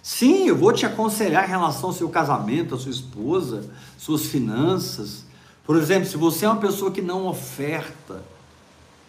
Sim, 0.00 0.46
eu 0.46 0.56
vou 0.56 0.72
te 0.72 0.86
aconselhar 0.86 1.44
em 1.44 1.50
relação 1.50 1.88
ao 1.88 1.94
seu 1.94 2.08
casamento, 2.08 2.76
à 2.76 2.78
sua 2.78 2.92
esposa, 2.92 3.68
suas 3.98 4.26
finanças. 4.26 5.24
Por 5.64 5.76
exemplo, 5.76 6.08
se 6.08 6.16
você 6.16 6.44
é 6.44 6.48
uma 6.48 6.60
pessoa 6.60 6.92
que 6.92 7.02
não 7.02 7.26
oferta, 7.26 8.22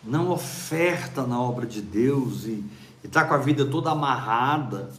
não 0.04 0.32
oferta 0.32 1.28
na 1.28 1.40
obra 1.40 1.68
de 1.68 1.80
Deus 1.80 2.46
e 2.46 2.64
está 3.08 3.24
com 3.26 3.34
a 3.34 3.38
vida 3.38 3.66
toda 3.66 3.92
amarrada, 3.92 4.90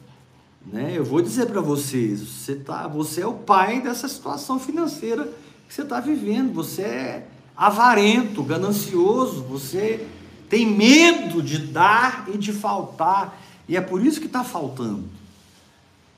né? 0.65 0.93
Eu 0.97 1.05
vou 1.05 1.21
dizer 1.21 1.47
para 1.47 1.61
vocês, 1.61 2.21
você 2.21 2.55
tá, 2.55 2.87
você 2.87 3.23
é 3.23 3.27
o 3.27 3.35
pai 3.35 3.81
dessa 3.81 4.09
situação 4.09 4.59
financeira 4.59 5.25
que 5.67 5.75
você 5.75 5.83
está 5.83 6.01
vivendo. 6.01 6.53
Você 6.55 6.83
é 6.83 7.29
avarento, 7.57 8.43
ganancioso, 8.43 9.43
você 9.43 10.07
tem 10.49 10.67
medo 10.67 11.43
de 11.43 11.59
dar 11.59 12.27
e 12.29 12.37
de 12.37 12.53
faltar, 12.53 13.41
e 13.69 13.77
é 13.77 13.81
por 13.81 14.05
isso 14.05 14.21
que 14.21 14.27
está 14.27 14.45
faltando. 14.45 15.09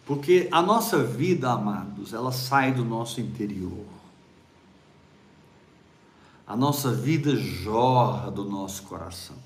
Porque 0.05 0.49
a 0.51 0.61
nossa 0.61 1.03
vida, 1.03 1.51
amados, 1.51 2.13
ela 2.13 2.33
sai 2.33 2.73
do 2.73 2.85
nosso 2.85 3.21
interior. 3.21 3.87
A 6.47 6.57
nossa 6.57 6.93
vida 6.93 7.35
jorra 7.37 8.31
do 8.31 8.45
nosso 8.45 8.83
coração. 8.83 9.37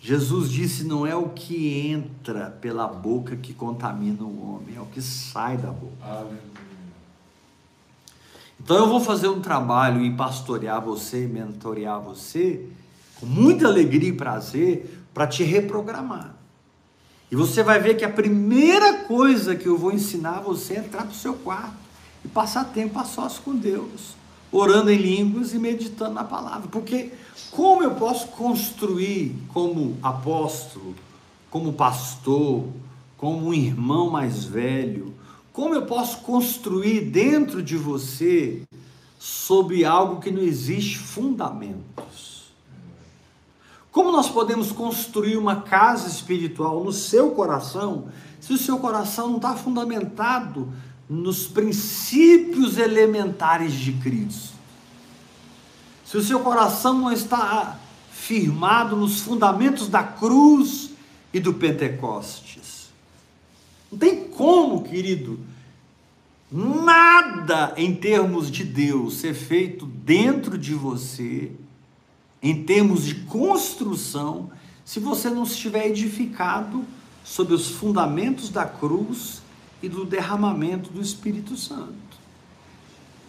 Jesus 0.00 0.50
disse: 0.50 0.84
não 0.84 1.06
é 1.06 1.14
o 1.14 1.30
que 1.30 1.88
entra 1.88 2.50
pela 2.60 2.86
boca 2.86 3.36
que 3.36 3.52
contamina 3.52 4.22
o 4.22 4.54
homem, 4.54 4.76
é 4.76 4.80
o 4.80 4.86
que 4.86 5.02
sai 5.02 5.56
da 5.56 5.70
boca. 5.70 5.96
Aleluia. 6.02 6.48
Então 8.60 8.76
eu 8.76 8.88
vou 8.88 9.00
fazer 9.00 9.28
um 9.28 9.40
trabalho 9.40 10.04
em 10.04 10.14
pastorear 10.14 10.80
você, 10.80 11.26
mentorear 11.26 12.00
você, 12.00 12.66
com 13.18 13.26
muita 13.26 13.66
alegria 13.66 14.10
e 14.10 14.12
prazer, 14.12 15.02
para 15.14 15.26
te 15.26 15.42
reprogramar. 15.42 16.34
E 17.30 17.36
você 17.36 17.62
vai 17.62 17.78
ver 17.78 17.94
que 17.94 18.04
a 18.04 18.10
primeira 18.10 19.04
coisa 19.04 19.54
que 19.54 19.66
eu 19.66 19.76
vou 19.76 19.92
ensinar 19.92 20.40
você 20.40 20.74
é 20.74 20.78
entrar 20.78 21.02
para 21.02 21.12
o 21.12 21.14
seu 21.14 21.34
quarto 21.34 21.76
e 22.24 22.28
passar 22.28 22.64
tempo 22.64 22.98
a 22.98 23.04
sós 23.04 23.38
com 23.38 23.54
Deus, 23.54 24.16
orando 24.50 24.90
em 24.90 24.98
línguas 24.98 25.52
e 25.52 25.58
meditando 25.58 26.14
na 26.14 26.24
palavra. 26.24 26.68
Porque 26.68 27.12
como 27.50 27.82
eu 27.82 27.92
posso 27.92 28.28
construir 28.28 29.34
como 29.48 29.96
apóstolo, 30.02 30.94
como 31.50 31.72
pastor, 31.72 32.64
como 33.16 33.48
um 33.48 33.54
irmão 33.54 34.10
mais 34.10 34.44
velho, 34.44 35.14
como 35.52 35.74
eu 35.74 35.86
posso 35.86 36.18
construir 36.18 37.00
dentro 37.00 37.62
de 37.62 37.76
você 37.76 38.62
sobre 39.18 39.84
algo 39.84 40.20
que 40.20 40.30
não 40.30 40.42
existe 40.42 40.98
fundamentos? 40.98 42.52
Como 43.90 44.12
nós 44.12 44.28
podemos 44.28 44.70
construir 44.70 45.36
uma 45.36 45.62
casa 45.62 46.08
espiritual 46.08 46.84
no 46.84 46.92
seu 46.92 47.32
coração 47.32 48.08
se 48.40 48.52
o 48.52 48.58
seu 48.58 48.78
coração 48.78 49.28
não 49.28 49.36
está 49.36 49.56
fundamentado 49.56 50.72
nos 51.08 51.46
princípios 51.46 52.76
elementares 52.76 53.72
de 53.72 53.92
Cristo? 53.92 54.56
Se 56.04 56.16
o 56.16 56.22
seu 56.22 56.40
coração 56.40 56.94
não 56.94 57.12
está 57.12 57.78
firmado 58.10 58.96
nos 58.96 59.20
fundamentos 59.20 59.88
da 59.88 60.02
cruz 60.02 60.90
e 61.32 61.40
do 61.40 61.54
Pentecostes? 61.54 62.88
Não 63.90 63.98
tem 63.98 64.24
como, 64.24 64.82
querido, 64.82 65.40
nada 66.50 67.74
em 67.76 67.94
termos 67.94 68.50
de 68.50 68.64
Deus 68.64 69.14
ser 69.14 69.34
feito 69.34 69.86
dentro 69.86 70.58
de 70.58 70.74
você, 70.74 71.52
em 72.42 72.64
termos 72.64 73.04
de 73.04 73.14
construção, 73.14 74.50
se 74.84 75.00
você 75.00 75.28
não 75.28 75.42
estiver 75.42 75.88
edificado 75.88 76.84
sobre 77.24 77.54
os 77.54 77.70
fundamentos 77.70 78.48
da 78.48 78.64
cruz 78.64 79.42
e 79.82 79.88
do 79.88 80.04
derramamento 80.04 80.90
do 80.90 81.00
Espírito 81.00 81.56
Santo. 81.56 82.08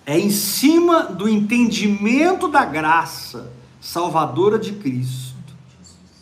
É 0.05 0.17
em 0.17 0.31
cima 0.31 1.03
do 1.03 1.29
entendimento 1.29 2.47
da 2.47 2.65
graça 2.65 3.51
salvadora 3.79 4.57
de 4.57 4.73
Cristo, 4.73 5.35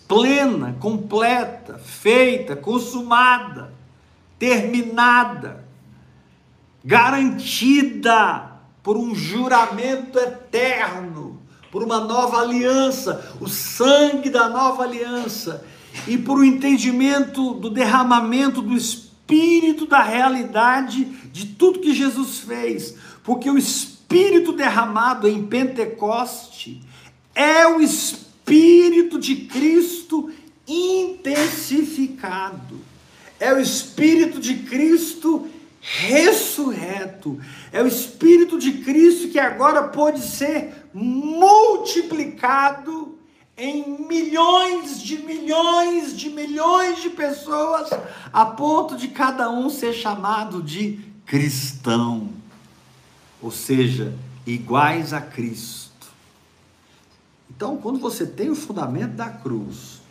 plena, 0.07 0.75
completa, 0.79 1.77
feita, 1.77 2.55
consumada, 2.55 3.73
terminada, 4.37 5.65
garantida 6.83 8.51
por 8.83 8.97
um 8.97 9.15
juramento 9.15 10.19
eterno, 10.19 11.41
por 11.71 11.83
uma 11.83 11.99
nova 11.99 12.41
aliança, 12.41 13.35
o 13.39 13.47
sangue 13.47 14.29
da 14.29 14.49
nova 14.49 14.83
aliança, 14.83 15.65
e 16.05 16.17
por 16.17 16.37
o 16.37 16.41
um 16.41 16.43
entendimento 16.43 17.53
do 17.53 17.69
derramamento 17.69 18.61
do 18.61 18.75
Espírito 18.75 19.06
da 19.87 20.01
realidade 20.01 21.05
de 21.31 21.45
tudo 21.47 21.79
que 21.79 21.93
Jesus 21.93 22.39
fez, 22.39 22.95
porque 23.23 23.49
o 23.49 23.57
Espírito 23.57 24.51
derramado 24.53 25.27
em 25.27 25.43
Pentecoste 25.45 26.81
é 27.33 27.65
o 27.67 27.81
Espírito 27.81 29.17
de 29.19 29.47
Cristo 29.47 30.31
intensificado, 30.67 32.79
é 33.39 33.53
o 33.53 33.59
Espírito 33.59 34.39
de 34.39 34.55
Cristo 34.55 35.47
ressurreto, 35.81 37.39
é 37.71 37.81
o 37.81 37.87
Espírito 37.87 38.57
de 38.57 38.71
Cristo 38.83 39.29
que 39.29 39.39
agora 39.39 39.89
pode 39.89 40.21
ser 40.21 40.87
multiplicado 40.93 43.16
em 43.57 44.07
milhões 44.07 45.01
de 45.01 45.17
milhões 45.17 46.15
de 46.15 46.29
milhões 46.29 47.01
de 47.01 47.09
pessoas, 47.09 47.89
a 48.31 48.45
ponto 48.45 48.95
de 48.95 49.07
cada 49.07 49.49
um 49.49 49.69
ser 49.69 49.93
chamado 49.93 50.61
de 50.61 50.99
cristão, 51.25 52.29
ou 53.41 53.51
seja, 53.51 54.13
iguais 54.45 55.11
a 55.11 55.19
Cristo. 55.19 55.87
Então, 57.49 57.77
quando 57.77 57.97
você 57.97 58.25
tem 58.25 58.51
o 58.51 58.55
fundamento 58.55 59.13
da 59.13 59.29
cruz 59.29 60.01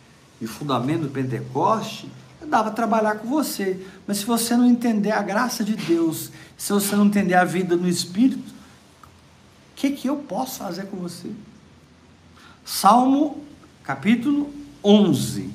e 0.41 0.45
o 0.45 0.49
fundamento 0.49 1.03
do 1.03 1.09
Pentecoste, 1.09 2.11
dá 2.45 2.61
para 2.61 2.71
trabalhar 2.71 3.15
com 3.15 3.27
você. 3.27 3.85
Mas 4.05 4.17
se 4.17 4.25
você 4.25 4.55
não 4.57 4.65
entender 4.65 5.11
a 5.11 5.21
graça 5.21 5.63
de 5.63 5.75
Deus, 5.75 6.31
se 6.57 6.73
você 6.73 6.95
não 6.95 7.05
entender 7.05 7.35
a 7.35 7.45
vida 7.45 7.77
no 7.77 7.87
Espírito, 7.87 8.49
o 8.49 9.75
que, 9.75 9.91
que 9.91 10.09
eu 10.09 10.17
posso 10.17 10.59
fazer 10.59 10.87
com 10.87 10.97
você? 10.97 11.31
Salmo 12.67 13.41
capítulo 13.81 14.53
11. 14.83 15.49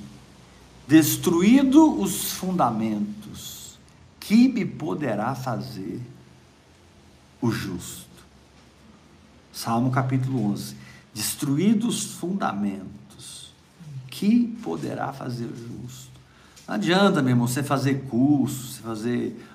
Destruído 0.89 2.01
os 2.01 2.33
fundamentos, 2.33 3.79
que 4.19 4.49
me 4.49 4.65
poderá 4.65 5.35
fazer 5.35 6.01
o 7.39 7.51
justo? 7.51 8.07
Salmo 9.53 9.91
capítulo 9.91 10.53
11. 10.53 10.75
Destruídos 11.13 12.03
os 12.03 12.13
fundamentos, 12.15 13.53
que 14.09 14.47
poderá 14.63 15.13
fazer 15.13 15.45
o 15.45 15.55
justo? 15.55 16.11
Não 16.67 16.77
adianta, 16.77 17.21
meu 17.21 17.33
irmão, 17.33 17.47
você 17.47 17.63
fazer 17.63 18.07
curso, 18.09 18.73
você 18.73 18.81
fazer 18.81 19.47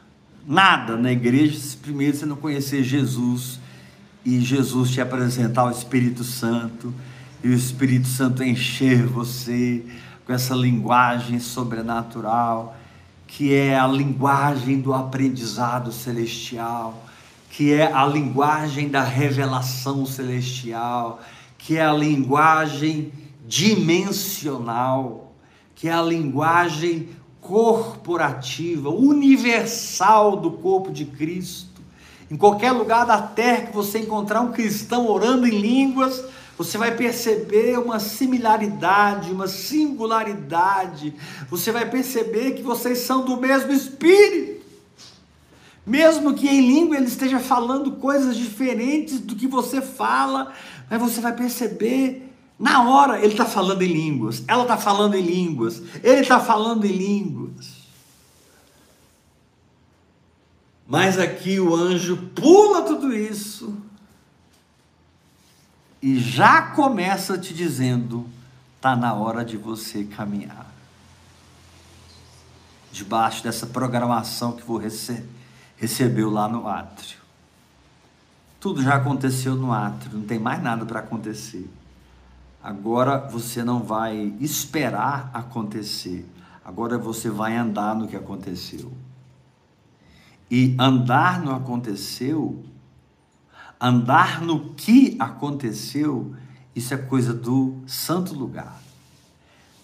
nada 0.45 0.95
na 0.95 1.12
igreja, 1.12 1.58
se 1.60 1.76
primeiro 1.76 2.16
você 2.16 2.26
não 2.28 2.36
conhecer 2.36 2.84
Jesus 2.84 3.60
e 4.24 4.39
Jesus 4.41 4.91
te 4.91 5.01
apresentar 5.01 5.66
o 5.66 5.72
Espírito 5.72 6.24
Santo 6.24 6.93
e 7.44 7.50
o 7.50 7.54
Espírito 7.54 8.08
Santo 8.08 8.44
encher 8.44 9.06
você 9.06 9.84
com 10.26 10.34
essa 10.34 10.56
linguagem 10.56 11.40
sobrenatural, 11.40 12.76
que 13.28 13.54
é 13.54 13.78
a 13.78 13.88
linguagem 13.88 14.80
do 14.82 14.94
aprendizado 14.94 15.92
celestial, 15.92 17.06
que 17.50 17.74
é 17.74 17.92
a 17.92 18.06
linguagem 18.06 18.90
da 18.90 19.04
revelação 19.04 20.06
celestial, 20.06 21.22
que 21.58 21.78
é 21.78 21.86
a 21.86 21.94
linguagem 21.94 23.12
dimensional, 23.46 25.34
que 25.76 25.88
é 25.88 25.94
a 25.94 26.02
linguagem 26.02 27.10
corporativa, 27.40 28.90
universal 28.90 30.36
do 30.36 30.52
corpo 30.52 30.92
de 30.92 31.06
Cristo. 31.06 31.82
Em 32.30 32.36
qualquer 32.36 32.72
lugar 32.74 33.06
da 33.06 33.22
terra 33.22 33.68
que 33.68 33.74
você 33.74 34.00
encontrar 34.00 34.42
um 34.42 34.52
cristão 34.52 35.08
orando 35.08 35.48
em 35.48 35.62
línguas, 35.62 36.26
você 36.58 36.78
vai 36.78 36.95
perceber 36.95 37.78
uma 37.78 37.99
similaridade, 37.99 39.32
uma 39.32 39.47
singularidade. 39.47 41.14
Você 41.51 41.72
vai 41.72 41.88
perceber 41.88 42.53
que 42.53 42.64
vocês 42.64 42.99
são 42.99 43.24
do 43.24 43.38
mesmo 43.38 43.72
espírito. 43.72 44.66
Mesmo 45.86 46.34
que 46.34 46.49
em 46.49 46.62
língua 46.62 46.97
ele 46.97 47.05
esteja 47.05 47.39
falando 47.39 47.91
coisas 47.93 48.36
diferentes 48.36 49.20
do 49.20 49.36
que 49.36 49.47
você 49.47 49.82
fala, 49.82 50.51
mas 50.89 50.99
você 50.99 51.22
vai 51.22 51.34
perceber 51.34 52.24
na 52.60 52.89
hora 52.89 53.20
ele 53.20 53.34
está 53.34 53.45
falando 53.45 53.84
em 53.84 53.93
línguas, 53.93 54.43
ela 54.47 54.64
está 54.64 54.78
falando 54.78 55.14
em 55.14 55.22
línguas, 55.22 55.82
ele 56.03 56.22
está 56.22 56.39
falando 56.39 56.86
em 56.86 56.91
línguas. 56.91 57.78
Mas 60.88 61.20
aqui 61.20 61.60
o 61.60 61.76
anjo 61.76 62.18
pula 62.34 62.82
tudo 62.82 63.14
isso 63.14 63.78
e 66.08 66.18
já 66.18 66.62
começa 66.62 67.38
te 67.38 67.53
dizendo: 67.53 68.26
está 68.78 68.95
na 68.95 69.14
hora 69.14 69.43
de 69.43 69.58
você 69.58 70.05
caminhar. 70.05 70.66
Debaixo 72.89 73.43
dessa 73.43 73.68
programação 73.68 74.53
que 74.53 74.64
você 74.64 75.26
recebeu 75.76 76.30
lá 76.30 76.47
no 76.47 76.66
átrio. 76.66 77.18
Tudo 78.58 78.82
já 78.82 78.95
aconteceu 78.95 79.53
no 79.53 79.74
átrio, 79.74 80.20
não 80.20 80.26
tem 80.26 80.39
mais 80.39 80.64
nada 80.64 80.86
para 80.86 81.01
acontecer. 81.01 81.70
Agora 82.64 83.18
você 83.28 83.62
não 83.62 83.84
vai 83.84 84.34
esperar 84.39 85.30
acontecer. 85.34 86.26
Agora 86.64 86.97
você 86.97 87.30
vai 87.30 87.58
andar 87.58 87.93
no 87.93 88.08
que 88.08 88.16
aconteceu. 88.16 88.93
E 90.49 90.74
andar 90.80 91.41
no 91.41 91.53
aconteceu 91.53 92.64
Andar 93.80 94.42
no 94.42 94.74
que 94.74 95.16
aconteceu, 95.20 96.36
isso 96.76 96.94
é 96.94 96.98
coisa 96.98 97.34
do 97.34 97.78
santo 97.86 98.34
lugar. 98.34 98.82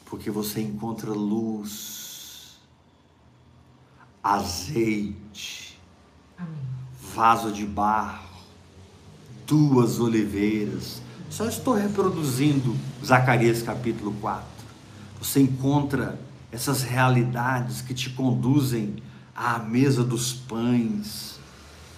Porque 0.06 0.32
você 0.32 0.62
encontra 0.62 1.12
luz, 1.12 2.58
azeite, 4.24 5.80
vaso 7.14 7.52
de 7.52 7.66
barro, 7.66 8.30
duas 9.46 10.00
oliveiras. 10.00 11.02
Só 11.30 11.46
estou 11.46 11.76
reproduzindo 11.76 12.76
Zacarias 13.04 13.62
capítulo 13.62 14.14
4. 14.22 14.46
Você 15.20 15.40
encontra 15.40 16.20
essas 16.52 16.84
realidades 16.84 17.82
que 17.82 17.94
te 17.94 18.10
conduzem 18.10 18.96
à 19.36 19.60
mesa 19.60 20.04
dos 20.04 20.34
pães 20.34 21.33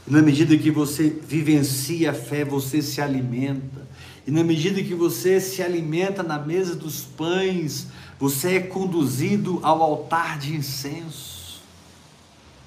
e 0.08 0.12
na 0.12 0.22
medida 0.22 0.56
que 0.58 0.70
você 0.70 1.10
vivencia 1.10 2.12
a 2.12 2.14
fé, 2.14 2.46
você 2.46 2.82
se 2.82 3.02
alimenta. 3.02 3.88
E 4.28 4.32
na 4.32 4.44
medida 4.44 4.82
que 4.84 4.94
você 4.94 5.40
se 5.40 5.62
alimenta 5.62 6.22
na 6.22 6.38
mesa 6.38 6.76
dos 6.76 7.02
pães, 7.02 7.88
você 8.20 8.56
é 8.56 8.60
conduzido 8.60 9.60
ao 9.64 9.82
altar 9.82 10.38
de 10.38 10.56
incenso. 10.56 11.62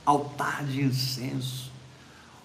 Altar 0.04 0.64
de 0.64 0.82
incenso. 0.82 1.70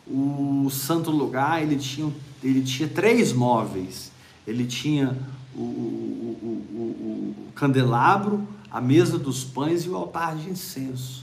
O 0.05 0.69
santo 0.69 1.09
lugar, 1.09 1.61
ele 1.63 1.77
tinha, 1.77 2.13
ele 2.43 2.61
tinha 2.61 2.87
três 2.87 3.33
móveis. 3.33 4.11
Ele 4.45 4.65
tinha 4.65 5.17
o, 5.55 5.61
o, 5.61 6.65
o, 6.71 7.35
o 7.47 7.51
candelabro, 7.55 8.47
a 8.69 8.81
mesa 8.81 9.17
dos 9.17 9.43
pães 9.43 9.85
e 9.85 9.89
o 9.89 9.95
altar 9.95 10.35
de 10.35 10.49
incenso. 10.49 11.22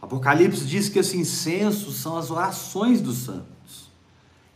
Apocalipse 0.00 0.64
diz 0.64 0.88
que 0.88 0.98
esse 0.98 1.16
incenso 1.16 1.90
são 1.92 2.16
as 2.16 2.30
orações 2.30 3.00
dos 3.00 3.18
santos. 3.18 3.90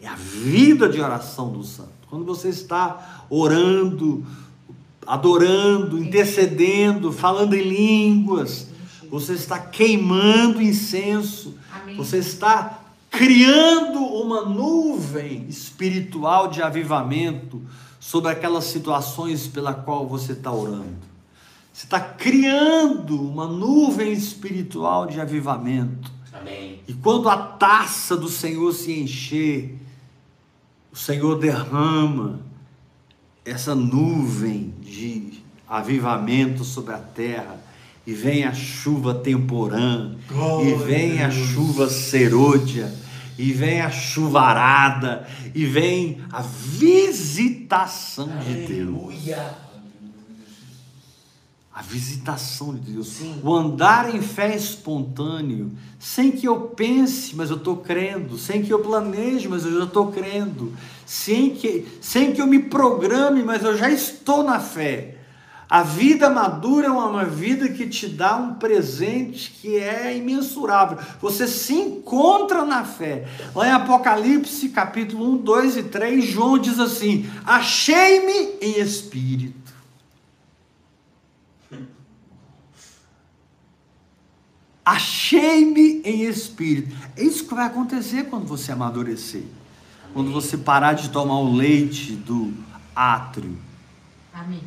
É 0.00 0.06
a 0.06 0.14
vida 0.14 0.88
de 0.88 1.00
oração 1.00 1.52
do 1.52 1.62
santo. 1.62 1.90
Quando 2.08 2.24
você 2.24 2.48
está 2.48 3.24
orando, 3.30 4.24
adorando, 5.06 5.98
intercedendo, 5.98 7.12
falando 7.12 7.54
em 7.54 7.62
línguas, 7.62 8.68
você 9.10 9.34
está 9.34 9.58
queimando 9.58 10.62
incenso, 10.62 11.54
Amém. 11.72 11.96
você 11.96 12.18
está 12.18 12.80
criando 13.10 14.00
uma 14.00 14.44
nuvem 14.46 15.46
espiritual 15.48 16.48
de 16.48 16.62
avivamento 16.62 17.60
sobre 18.00 18.30
aquelas 18.30 18.64
situações 18.64 19.46
pela 19.46 19.74
qual 19.74 20.06
você 20.06 20.32
está 20.32 20.50
orando. 20.50 21.11
Você 21.72 21.86
está 21.86 21.98
criando 21.98 23.20
uma 23.20 23.46
nuvem 23.46 24.12
espiritual 24.12 25.06
de 25.06 25.20
avivamento. 25.20 26.12
Amém. 26.32 26.80
E 26.86 26.92
quando 26.92 27.28
a 27.28 27.36
taça 27.36 28.16
do 28.16 28.28
Senhor 28.28 28.72
se 28.72 28.92
encher, 28.92 29.78
o 30.92 30.96
Senhor 30.96 31.38
derrama 31.38 32.40
essa 33.44 33.74
nuvem 33.74 34.74
de 34.80 35.42
avivamento 35.66 36.64
sobre 36.64 36.94
a 36.94 36.98
terra. 36.98 37.58
E 38.06 38.12
vem 38.12 38.44
a 38.44 38.52
chuva 38.52 39.14
temporã, 39.14 40.16
Glória 40.28 40.70
e 40.70 40.74
vem 40.74 41.22
a 41.22 41.30
chuva 41.30 41.88
serôdia, 41.88 42.92
e 43.38 43.52
vem 43.52 43.80
a 43.80 43.90
chuvarada, 43.90 45.26
e 45.54 45.64
vem 45.64 46.20
a 46.32 46.42
visitação 46.42 48.28
Aleluia. 48.28 48.56
de 48.56 48.66
Deus. 48.66 49.61
A 51.74 51.80
visitação 51.80 52.74
de 52.74 52.92
Deus. 52.92 53.20
O 53.42 53.54
andar 53.54 54.14
em 54.14 54.20
fé 54.20 54.54
espontâneo, 54.54 55.72
sem 55.98 56.30
que 56.30 56.46
eu 56.46 56.60
pense, 56.60 57.34
mas 57.34 57.48
eu 57.48 57.56
estou 57.56 57.78
crendo. 57.78 58.36
Sem 58.36 58.62
que 58.62 58.70
eu 58.70 58.80
planeje, 58.80 59.48
mas 59.48 59.64
eu 59.64 59.78
já 59.78 59.84
estou 59.84 60.12
crendo. 60.12 60.74
Sem 61.06 61.50
que, 61.54 61.86
sem 62.00 62.32
que 62.32 62.42
eu 62.42 62.46
me 62.46 62.58
programe, 62.58 63.42
mas 63.42 63.64
eu 63.64 63.76
já 63.76 63.90
estou 63.90 64.42
na 64.42 64.60
fé. 64.60 65.16
A 65.72 65.82
vida 65.82 66.28
madura 66.28 66.88
é 66.88 66.90
uma 66.90 67.24
vida 67.24 67.66
que 67.70 67.86
te 67.86 68.06
dá 68.06 68.36
um 68.36 68.56
presente 68.56 69.50
que 69.52 69.78
é 69.78 70.14
imensurável. 70.14 70.98
Você 71.18 71.48
se 71.48 71.72
encontra 71.72 72.62
na 72.66 72.84
fé. 72.84 73.26
Lá 73.54 73.66
em 73.66 73.70
Apocalipse, 73.70 74.68
capítulo 74.68 75.32
1, 75.36 75.36
2 75.38 75.76
e 75.78 75.82
3, 75.84 76.24
João 76.26 76.58
diz 76.58 76.78
assim: 76.78 77.24
Achei-me 77.46 78.58
em 78.60 78.78
espírito. 78.80 79.61
Achei-me 84.84 86.02
em 86.04 86.22
espírito. 86.22 86.94
É 87.16 87.22
isso 87.22 87.46
que 87.46 87.54
vai 87.54 87.66
acontecer 87.66 88.24
quando 88.24 88.46
você 88.46 88.72
amadurecer. 88.72 89.44
Quando 90.12 90.32
você 90.32 90.58
parar 90.58 90.94
de 90.94 91.08
tomar 91.10 91.38
o 91.38 91.54
leite 91.54 92.12
do 92.12 92.52
átrio. 92.94 93.56
Amém. 94.32 94.62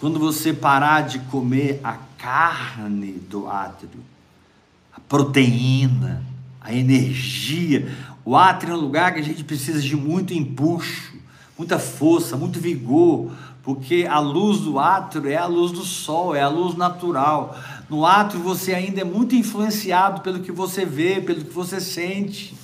Quando 0.00 0.18
você 0.18 0.52
parar 0.52 1.02
de 1.02 1.20
comer 1.20 1.80
a 1.82 1.96
carne 2.18 3.12
do 3.12 3.48
átrio, 3.48 4.00
a 4.92 5.00
proteína, 5.00 6.24
a 6.60 6.74
energia. 6.74 7.90
O 8.24 8.36
átrio 8.36 8.72
é 8.72 8.76
um 8.76 8.80
lugar 8.80 9.14
que 9.14 9.20
a 9.20 9.24
gente 9.24 9.44
precisa 9.44 9.80
de 9.80 9.96
muito 9.96 10.34
empuxo, 10.34 11.14
muita 11.56 11.78
força, 11.78 12.36
muito 12.36 12.58
vigor, 12.58 13.30
porque 13.62 14.06
a 14.08 14.18
luz 14.18 14.60
do 14.60 14.78
átrio 14.78 15.28
é 15.28 15.36
a 15.36 15.46
luz 15.46 15.72
do 15.72 15.84
sol, 15.84 16.34
é 16.34 16.42
a 16.42 16.48
luz 16.48 16.76
natural. 16.76 17.56
No 17.88 18.04
átrio 18.04 18.40
você 18.40 18.74
ainda 18.74 19.00
é 19.00 19.04
muito 19.04 19.34
influenciado 19.34 20.20
pelo 20.20 20.40
que 20.40 20.50
você 20.50 20.84
vê, 20.84 21.20
pelo 21.20 21.44
que 21.44 21.52
você 21.52 21.80
sente. 21.80 22.56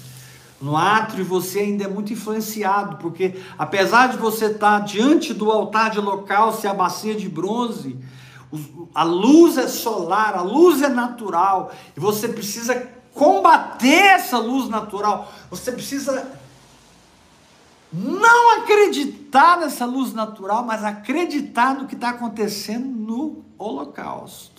No 0.60 0.76
átrio 0.76 1.24
você 1.24 1.60
ainda 1.60 1.84
é 1.84 1.88
muito 1.88 2.12
influenciado, 2.12 2.96
porque 2.96 3.40
apesar 3.58 4.08
de 4.08 4.16
você 4.16 4.46
estar 4.46 4.80
diante 4.80 5.32
do 5.32 5.50
altar 5.50 5.90
de 5.90 6.00
local, 6.00 6.52
se 6.52 6.66
a 6.66 6.74
bacia 6.74 7.14
de 7.14 7.28
bronze, 7.28 7.96
a 8.94 9.02
luz 9.02 9.56
é 9.58 9.66
solar, 9.66 10.34
a 10.34 10.42
luz 10.42 10.82
é 10.82 10.88
natural, 10.88 11.72
e 11.96 12.00
você 12.00 12.28
precisa 12.28 12.90
combater 13.14 14.14
essa 14.14 14.38
luz 14.38 14.68
natural. 14.68 15.32
Você 15.50 15.72
precisa 15.72 16.30
não 17.92 18.62
acreditar 18.62 19.58
nessa 19.58 19.84
luz 19.84 20.12
natural, 20.12 20.64
mas 20.64 20.84
acreditar 20.84 21.74
no 21.74 21.86
que 21.86 21.94
está 21.94 22.10
acontecendo 22.10 22.86
no 22.86 23.44
holocausto. 23.58 24.51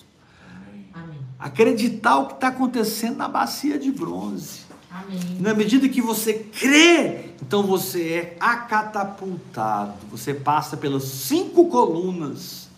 Acreditar 1.44 2.20
o 2.20 2.28
que 2.28 2.36
está 2.36 2.48
acontecendo 2.48 3.18
na 3.18 3.28
bacia 3.28 3.78
de 3.78 3.92
bronze. 3.92 4.62
Amém. 4.90 5.20
Na 5.42 5.54
medida 5.54 5.90
que 5.90 6.02
você 6.02 6.36
crê, 6.36 7.32
então 7.42 7.64
você 7.64 8.14
é 8.14 8.38
acatapultado. 8.40 9.94
Você 10.10 10.34
passa 10.34 10.78
pelas 10.78 11.04
cinco 11.04 11.68
colunas 11.68 12.70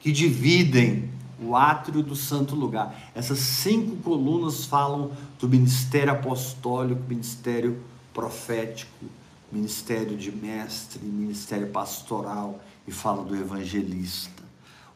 que 0.00 0.12
dividem 0.12 1.08
o 1.40 1.56
átrio 1.56 2.02
do 2.02 2.14
santo 2.14 2.54
lugar. 2.54 3.10
Essas 3.14 3.38
cinco 3.38 3.96
colunas 4.02 4.66
falam 4.66 5.12
do 5.40 5.48
ministério 5.48 6.12
apostólico, 6.12 7.00
ministério 7.08 7.82
profético, 8.12 9.06
ministério 9.50 10.14
de 10.14 10.30
mestre, 10.30 11.02
ministério 11.02 11.68
pastoral 11.68 12.62
e 12.86 12.92
fala 12.92 13.24
do 13.24 13.34
evangelista. 13.34 14.42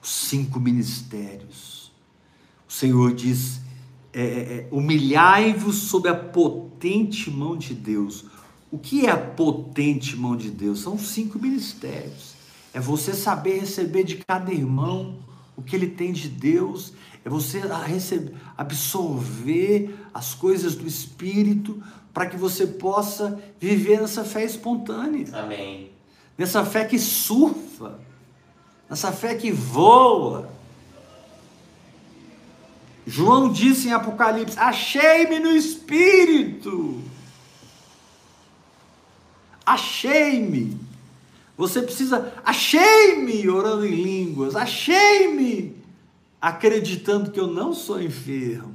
Os 0.02 0.10
cinco 0.10 0.60
ministérios. 0.60 1.81
O 2.72 2.74
Senhor 2.74 3.12
diz: 3.12 3.60
é, 4.14 4.22
é, 4.22 4.24
é, 4.24 4.68
humilhai-vos 4.70 5.76
sob 5.76 6.08
a 6.08 6.14
potente 6.14 7.30
mão 7.30 7.54
de 7.54 7.74
Deus. 7.74 8.24
O 8.70 8.78
que 8.78 9.04
é 9.04 9.10
a 9.10 9.18
potente 9.18 10.16
mão 10.16 10.34
de 10.34 10.50
Deus? 10.50 10.80
São 10.80 10.96
cinco 10.96 11.38
ministérios. 11.38 12.32
É 12.72 12.80
você 12.80 13.12
saber 13.12 13.60
receber 13.60 14.04
de 14.04 14.16
cada 14.26 14.50
irmão 14.50 15.16
o 15.54 15.60
que 15.60 15.76
ele 15.76 15.88
tem 15.88 16.12
de 16.12 16.30
Deus, 16.30 16.94
é 17.22 17.28
você 17.28 17.60
receber, 17.86 18.34
absorver 18.56 19.94
as 20.14 20.32
coisas 20.32 20.74
do 20.74 20.86
Espírito 20.86 21.82
para 22.14 22.24
que 22.24 22.38
você 22.38 22.66
possa 22.66 23.38
viver 23.60 24.00
nessa 24.00 24.24
fé 24.24 24.44
espontânea, 24.44 25.26
Amém. 25.34 25.90
nessa 26.38 26.64
fé 26.64 26.86
que 26.86 26.98
surfa, 26.98 28.00
nessa 28.88 29.12
fé 29.12 29.34
que 29.34 29.52
voa. 29.52 30.61
João 33.06 33.52
disse 33.52 33.88
em 33.88 33.92
Apocalipse: 33.92 34.58
Achei-me 34.58 35.38
no 35.38 35.50
Espírito. 35.50 37.00
Achei-me. 39.64 40.78
Você 41.56 41.82
precisa, 41.82 42.32
achei-me 42.44 43.48
orando 43.48 43.86
em 43.86 43.94
línguas, 43.94 44.56
achei-me 44.56 45.76
acreditando 46.40 47.30
que 47.30 47.38
eu 47.38 47.46
não 47.46 47.72
sou 47.72 48.02
enfermo. 48.02 48.74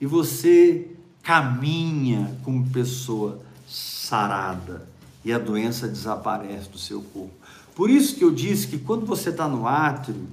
E 0.00 0.06
você 0.06 0.88
caminha 1.22 2.36
como 2.44 2.68
pessoa 2.70 3.40
sarada 3.68 4.86
e 5.24 5.32
a 5.32 5.38
doença 5.38 5.88
desaparece 5.88 6.68
do 6.68 6.78
seu 6.78 7.02
corpo. 7.02 7.34
Por 7.74 7.90
isso 7.90 8.14
que 8.14 8.22
eu 8.22 8.30
disse 8.30 8.68
que 8.68 8.78
quando 8.78 9.04
você 9.04 9.30
está 9.30 9.48
no 9.48 9.66
átrio, 9.66 10.28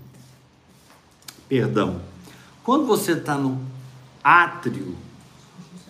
perdão, 1.49 1.99
quando 2.63 2.85
você 2.85 3.13
está 3.13 3.37
no 3.37 3.59
átrio, 4.23 4.95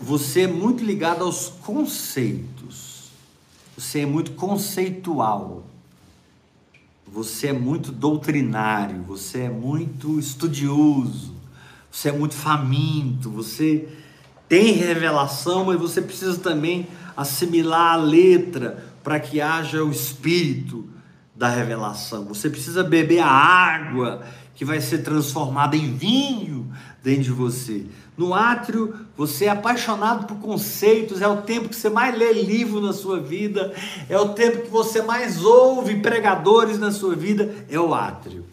você 0.02 0.42
é 0.42 0.48
muito 0.48 0.84
ligado 0.84 1.24
aos 1.24 1.48
conceitos. 1.48 3.12
Você 3.78 4.02
é 4.02 4.06
muito 4.06 4.32
conceitual. 4.32 5.64
Você 7.08 7.48
é 7.48 7.54
muito 7.54 7.92
doutrinário, 7.92 9.04
você 9.04 9.42
é 9.42 9.50
muito 9.50 10.18
estudioso, 10.18 11.36
você 11.92 12.10
é 12.10 12.12
muito 12.12 12.34
faminto, 12.34 13.30
você 13.30 13.88
tem 14.50 14.74
revelação, 14.74 15.66
mas 15.66 15.80
você 15.80 16.02
precisa 16.02 16.40
também 16.40 16.88
assimilar 17.16 17.94
a 17.94 17.98
letra 17.98 18.84
para 19.04 19.20
que 19.20 19.40
haja 19.40 19.84
o 19.84 19.92
espírito 19.92 20.90
da 21.36 21.50
revelação. 21.50 22.26
Você 22.26 22.50
precisa 22.50 22.84
beber 22.84 23.20
a 23.20 23.28
água 23.28 24.26
que 24.56 24.64
vai 24.64 24.80
ser 24.80 25.00
transformada 25.00 25.76
em 25.76 25.96
vinho 25.96 26.72
dentro 27.04 27.24
de 27.24 27.32
você. 27.32 27.86
No 28.16 28.34
átrio, 28.34 28.96
você 29.18 29.46
é 29.46 29.50
apaixonado 29.50 30.28
por 30.28 30.38
conceitos, 30.38 31.22
é 31.22 31.28
o 31.28 31.42
tempo 31.42 31.70
que 31.70 31.76
você 31.76 31.90
mais 31.90 32.16
lê 32.16 32.32
livro 32.32 32.80
na 32.80 32.94
sua 32.94 33.20
vida, 33.20 33.74
é 34.08 34.18
o 34.18 34.30
tempo 34.30 34.64
que 34.64 34.70
você 34.70 35.02
mais 35.02 35.44
ouve 35.44 36.00
pregadores 36.00 36.78
na 36.78 36.92
sua 36.92 37.16
vida, 37.16 37.66
é 37.70 37.80
o 37.80 37.94
átrio. 37.94 38.46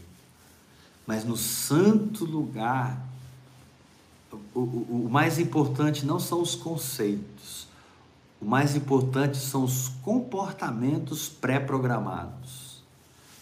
Mas 1.07 1.25
no 1.25 1.37
santo 1.37 2.25
lugar, 2.25 2.99
o, 4.55 4.61
o, 4.61 5.05
o 5.07 5.09
mais 5.11 5.39
importante 5.39 6.07
não 6.07 6.19
são 6.19 6.41
os 6.41 6.55
conceitos, 6.55 7.69
o 8.41 8.47
mais 8.47 8.75
importante 8.75 9.37
são 9.37 9.65
os 9.65 9.89
comportamentos 10.03 11.29
pré-programados. 11.29 12.60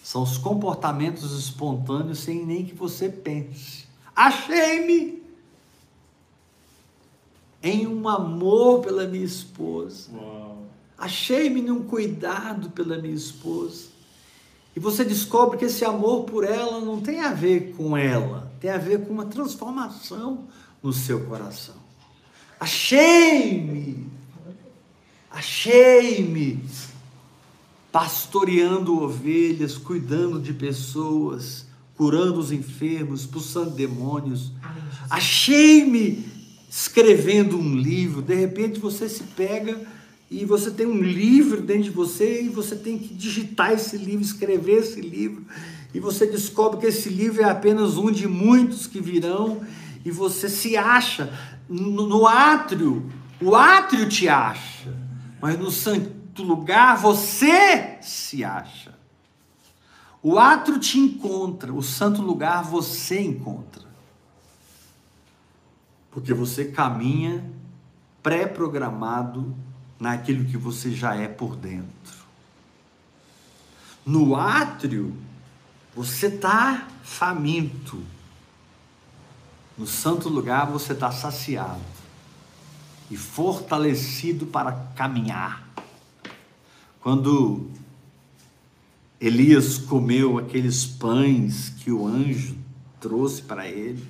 São 0.08 0.22
os 0.22 0.38
comportamentos 0.38 1.38
espontâneos 1.38 2.20
sem 2.20 2.42
nem 2.46 2.64
que 2.64 2.74
você 2.74 3.10
pense. 3.10 3.84
Achei-me 4.16 5.22
em 7.62 7.86
um 7.86 8.08
amor 8.08 8.80
pela 8.80 9.06
minha 9.06 9.26
esposa. 9.26 10.08
Achei-me 10.96 11.60
num 11.60 11.82
cuidado 11.82 12.70
pela 12.70 12.96
minha 12.96 13.14
esposa. 13.14 13.88
E 14.74 14.80
você 14.80 15.04
descobre 15.04 15.58
que 15.58 15.66
esse 15.66 15.84
amor 15.84 16.24
por 16.24 16.42
ela 16.42 16.80
não 16.80 17.02
tem 17.02 17.20
a 17.20 17.34
ver 17.34 17.74
com 17.76 17.94
ela, 17.94 18.50
tem 18.60 18.70
a 18.70 18.78
ver 18.78 19.04
com 19.04 19.12
uma 19.12 19.26
transformação 19.26 20.48
no 20.82 20.90
seu 20.90 21.26
coração. 21.26 21.76
Achei-me, 22.58 24.06
achei-me 25.30 26.64
pastoreando 27.98 29.02
ovelhas, 29.02 29.76
cuidando 29.76 30.40
de 30.40 30.52
pessoas, 30.52 31.66
curando 31.96 32.38
os 32.38 32.52
enfermos, 32.52 33.22
expulsando 33.22 33.70
demônios. 33.70 34.52
Achei-me 35.10 36.24
escrevendo 36.70 37.58
um 37.58 37.74
livro. 37.74 38.22
De 38.22 38.36
repente 38.36 38.78
você 38.78 39.08
se 39.08 39.24
pega 39.24 39.80
e 40.30 40.44
você 40.44 40.70
tem 40.70 40.86
um 40.86 41.02
livro 41.02 41.60
dentro 41.60 41.82
de 41.82 41.90
você 41.90 42.44
e 42.44 42.48
você 42.48 42.76
tem 42.76 42.96
que 42.96 43.12
digitar 43.12 43.72
esse 43.72 43.96
livro, 43.96 44.24
escrever 44.24 44.78
esse 44.78 45.00
livro. 45.00 45.44
E 45.92 45.98
você 45.98 46.24
descobre 46.24 46.78
que 46.78 46.86
esse 46.86 47.08
livro 47.08 47.42
é 47.42 47.50
apenas 47.50 47.96
um 47.96 48.12
de 48.12 48.28
muitos 48.28 48.86
que 48.86 49.00
virão 49.00 49.60
e 50.04 50.10
você 50.12 50.48
se 50.48 50.76
acha 50.76 51.36
no, 51.68 52.06
no 52.06 52.28
átrio. 52.28 53.10
O 53.42 53.56
átrio 53.56 54.08
te 54.08 54.28
acha, 54.28 54.96
mas 55.42 55.58
no 55.58 55.72
santo 56.38 56.42
lugar 56.42 56.96
você 56.96 57.98
se 58.00 58.44
acha. 58.44 58.94
O 60.22 60.38
átrio 60.38 60.78
te 60.78 60.98
encontra, 60.98 61.72
o 61.72 61.82
santo 61.82 62.22
lugar 62.22 62.62
você 62.62 63.20
encontra. 63.20 63.82
Porque 66.10 66.32
você 66.32 66.66
caminha 66.66 67.44
pré-programado 68.22 69.54
naquilo 69.98 70.44
que 70.44 70.56
você 70.56 70.92
já 70.92 71.14
é 71.16 71.28
por 71.28 71.56
dentro. 71.56 72.18
No 74.04 74.36
átrio, 74.36 75.16
você 75.94 76.26
está 76.26 76.88
faminto. 77.02 78.02
No 79.76 79.86
santo 79.86 80.28
lugar, 80.28 80.66
você 80.66 80.92
está 80.92 81.10
saciado 81.10 81.80
e 83.10 83.16
fortalecido 83.16 84.46
para 84.46 84.72
caminhar. 84.94 85.67
Quando 87.08 87.70
Elias 89.18 89.78
comeu 89.78 90.36
aqueles 90.36 90.84
pães 90.84 91.70
que 91.70 91.90
o 91.90 92.06
anjo 92.06 92.54
trouxe 93.00 93.40
para 93.40 93.66
ele. 93.66 94.06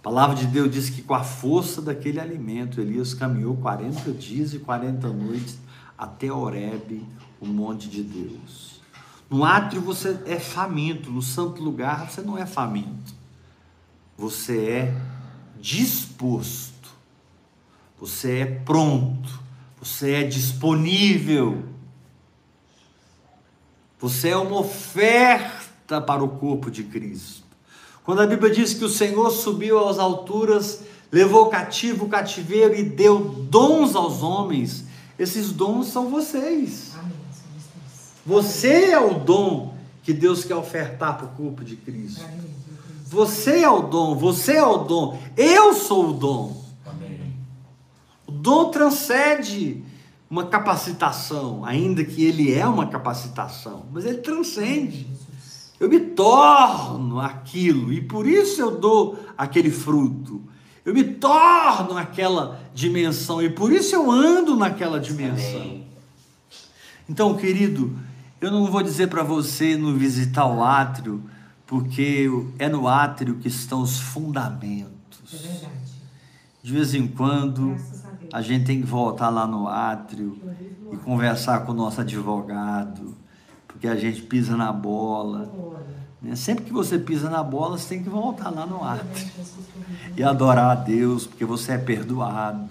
A 0.00 0.02
palavra 0.02 0.34
de 0.34 0.48
Deus 0.48 0.68
diz 0.68 0.90
que 0.90 1.00
com 1.00 1.14
a 1.14 1.22
força 1.22 1.80
daquele 1.80 2.18
alimento, 2.18 2.80
Elias 2.80 3.14
caminhou 3.14 3.56
40 3.56 4.10
dias 4.14 4.52
e 4.52 4.58
40 4.58 5.10
noites 5.10 5.60
até 5.96 6.32
Horebe, 6.32 7.06
o 7.40 7.46
monte 7.46 7.88
de 7.88 8.02
Deus. 8.02 8.80
No 9.30 9.44
átrio 9.44 9.80
você 9.80 10.20
é 10.26 10.40
faminto, 10.40 11.08
no 11.08 11.22
santo 11.22 11.62
lugar 11.62 12.10
você 12.10 12.20
não 12.20 12.36
é 12.36 12.46
faminto. 12.46 13.14
Você 14.18 14.58
é 14.58 15.00
disposto. 15.60 16.90
Você 18.00 18.38
é 18.38 18.46
pronto. 18.46 19.39
Você 19.80 20.12
é 20.12 20.24
disponível 20.24 21.70
você 24.00 24.30
é 24.30 24.36
uma 24.36 24.60
oferta 24.60 26.00
para 26.00 26.24
o 26.24 26.28
corpo 26.28 26.70
de 26.70 26.84
Cristo. 26.84 27.44
Quando 28.02 28.22
a 28.22 28.26
Bíblia 28.26 28.50
diz 28.50 28.72
que 28.72 28.84
o 28.84 28.88
Senhor 28.88 29.30
subiu 29.30 29.86
às 29.86 29.98
alturas, 29.98 30.80
levou 31.12 31.50
cativo 31.50 32.06
o 32.06 32.08
cativeiro 32.08 32.74
e 32.74 32.82
deu 32.82 33.18
dons 33.18 33.94
aos 33.94 34.22
homens, 34.22 34.86
esses 35.18 35.52
dons 35.52 35.88
são 35.88 36.08
vocês. 36.08 36.92
Você 38.24 38.90
é 38.90 38.98
o 38.98 39.18
dom 39.18 39.74
que 40.02 40.14
Deus 40.14 40.44
quer 40.44 40.56
ofertar 40.56 41.18
para 41.18 41.26
o 41.26 41.30
corpo 41.32 41.62
de 41.62 41.76
Cristo. 41.76 42.24
Você 43.04 43.60
é 43.60 43.70
o 43.70 43.82
dom, 43.82 44.14
você 44.14 44.54
é 44.54 44.64
o 44.64 44.78
dom, 44.78 45.20
eu 45.36 45.74
sou 45.74 46.08
o 46.08 46.12
dom. 46.14 46.64
O 48.30 48.32
dom 48.32 48.70
transcende 48.70 49.82
uma 50.30 50.46
capacitação, 50.46 51.64
ainda 51.64 52.04
que 52.04 52.24
ele 52.24 52.54
é 52.54 52.64
uma 52.64 52.86
capacitação, 52.86 53.86
mas 53.92 54.04
ele 54.04 54.18
transcende. 54.18 55.08
Eu 55.80 55.88
me 55.88 55.98
torno 55.98 57.18
aquilo 57.18 57.92
e 57.92 58.00
por 58.00 58.28
isso 58.28 58.60
eu 58.60 58.78
dou 58.78 59.18
aquele 59.36 59.68
fruto. 59.68 60.40
Eu 60.84 60.94
me 60.94 61.02
torno 61.02 61.98
aquela 61.98 62.60
dimensão 62.72 63.42
e 63.42 63.50
por 63.50 63.72
isso 63.72 63.96
eu 63.96 64.08
ando 64.08 64.54
naquela 64.54 65.00
dimensão. 65.00 65.82
Então, 67.08 67.34
querido, 67.36 67.98
eu 68.40 68.52
não 68.52 68.66
vou 68.66 68.80
dizer 68.80 69.08
para 69.08 69.24
você 69.24 69.76
não 69.76 69.96
visitar 69.96 70.46
o 70.46 70.62
átrio, 70.62 71.20
porque 71.66 72.28
é 72.60 72.68
no 72.68 72.86
átrio 72.86 73.38
que 73.38 73.48
estão 73.48 73.82
os 73.82 73.98
fundamentos. 73.98 75.34
É 75.34 75.36
verdade. 75.36 75.80
De 76.62 76.72
vez 76.72 76.94
em 76.94 77.08
quando 77.08 77.76
a 78.32 78.42
gente 78.42 78.64
tem 78.64 78.80
que 78.80 78.86
voltar 78.86 79.28
lá 79.28 79.46
no 79.46 79.68
átrio 79.68 80.38
e 80.92 80.96
conversar 80.96 81.60
com 81.64 81.72
o 81.72 81.74
nosso 81.74 82.00
advogado, 82.00 83.16
porque 83.66 83.88
a 83.88 83.96
gente 83.96 84.22
pisa 84.22 84.56
na 84.56 84.72
bola. 84.72 85.50
Né? 86.22 86.36
Sempre 86.36 86.64
que 86.64 86.72
você 86.72 86.98
pisa 86.98 87.28
na 87.28 87.42
bola, 87.42 87.78
você 87.78 87.88
tem 87.88 88.02
que 88.02 88.08
voltar 88.08 88.50
lá 88.50 88.66
no 88.66 88.84
átrio 88.84 89.26
e 90.16 90.22
adorar 90.22 90.70
a 90.70 90.74
Deus, 90.74 91.26
porque 91.26 91.44
você 91.44 91.72
é 91.72 91.78
perdoado. 91.78 92.68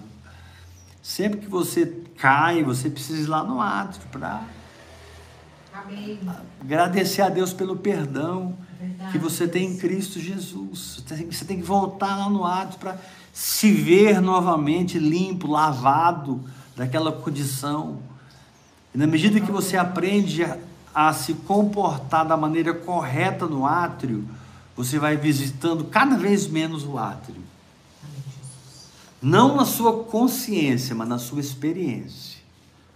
Sempre 1.02 1.40
que 1.40 1.48
você 1.48 1.86
cai, 2.16 2.62
você 2.62 2.88
precisa 2.88 3.22
ir 3.22 3.26
lá 3.26 3.42
no 3.42 3.60
átrio 3.60 4.06
para 4.10 4.44
agradecer 6.60 7.22
a 7.22 7.28
Deus 7.28 7.52
pelo 7.52 7.76
perdão 7.76 8.54
que 9.12 9.18
você 9.18 9.46
tem 9.46 9.72
em 9.72 9.76
Cristo 9.76 10.18
Jesus. 10.18 11.02
Você 11.30 11.44
tem 11.44 11.58
que 11.58 11.64
voltar 11.64 12.16
lá 12.16 12.28
no 12.28 12.44
átrio 12.44 12.78
para 12.78 12.98
se 13.32 13.72
ver 13.72 14.20
novamente 14.20 14.98
limpo, 14.98 15.46
lavado 15.46 16.40
daquela 16.76 17.12
condição. 17.12 17.98
E 18.94 18.98
na 18.98 19.06
medida 19.06 19.40
que 19.40 19.52
você 19.52 19.76
aprende 19.76 20.44
a, 20.44 20.58
a 20.94 21.12
se 21.12 21.34
comportar 21.34 22.26
da 22.26 22.36
maneira 22.36 22.74
correta 22.74 23.46
no 23.46 23.66
átrio, 23.66 24.26
você 24.76 24.98
vai 24.98 25.16
visitando 25.16 25.84
cada 25.84 26.16
vez 26.16 26.46
menos 26.46 26.84
o 26.84 26.98
átrio. 26.98 27.42
Não 29.22 29.54
na 29.54 29.66
sua 29.66 30.04
consciência, 30.04 30.94
mas 30.94 31.08
na 31.08 31.18
sua 31.18 31.40
experiência. 31.40 32.39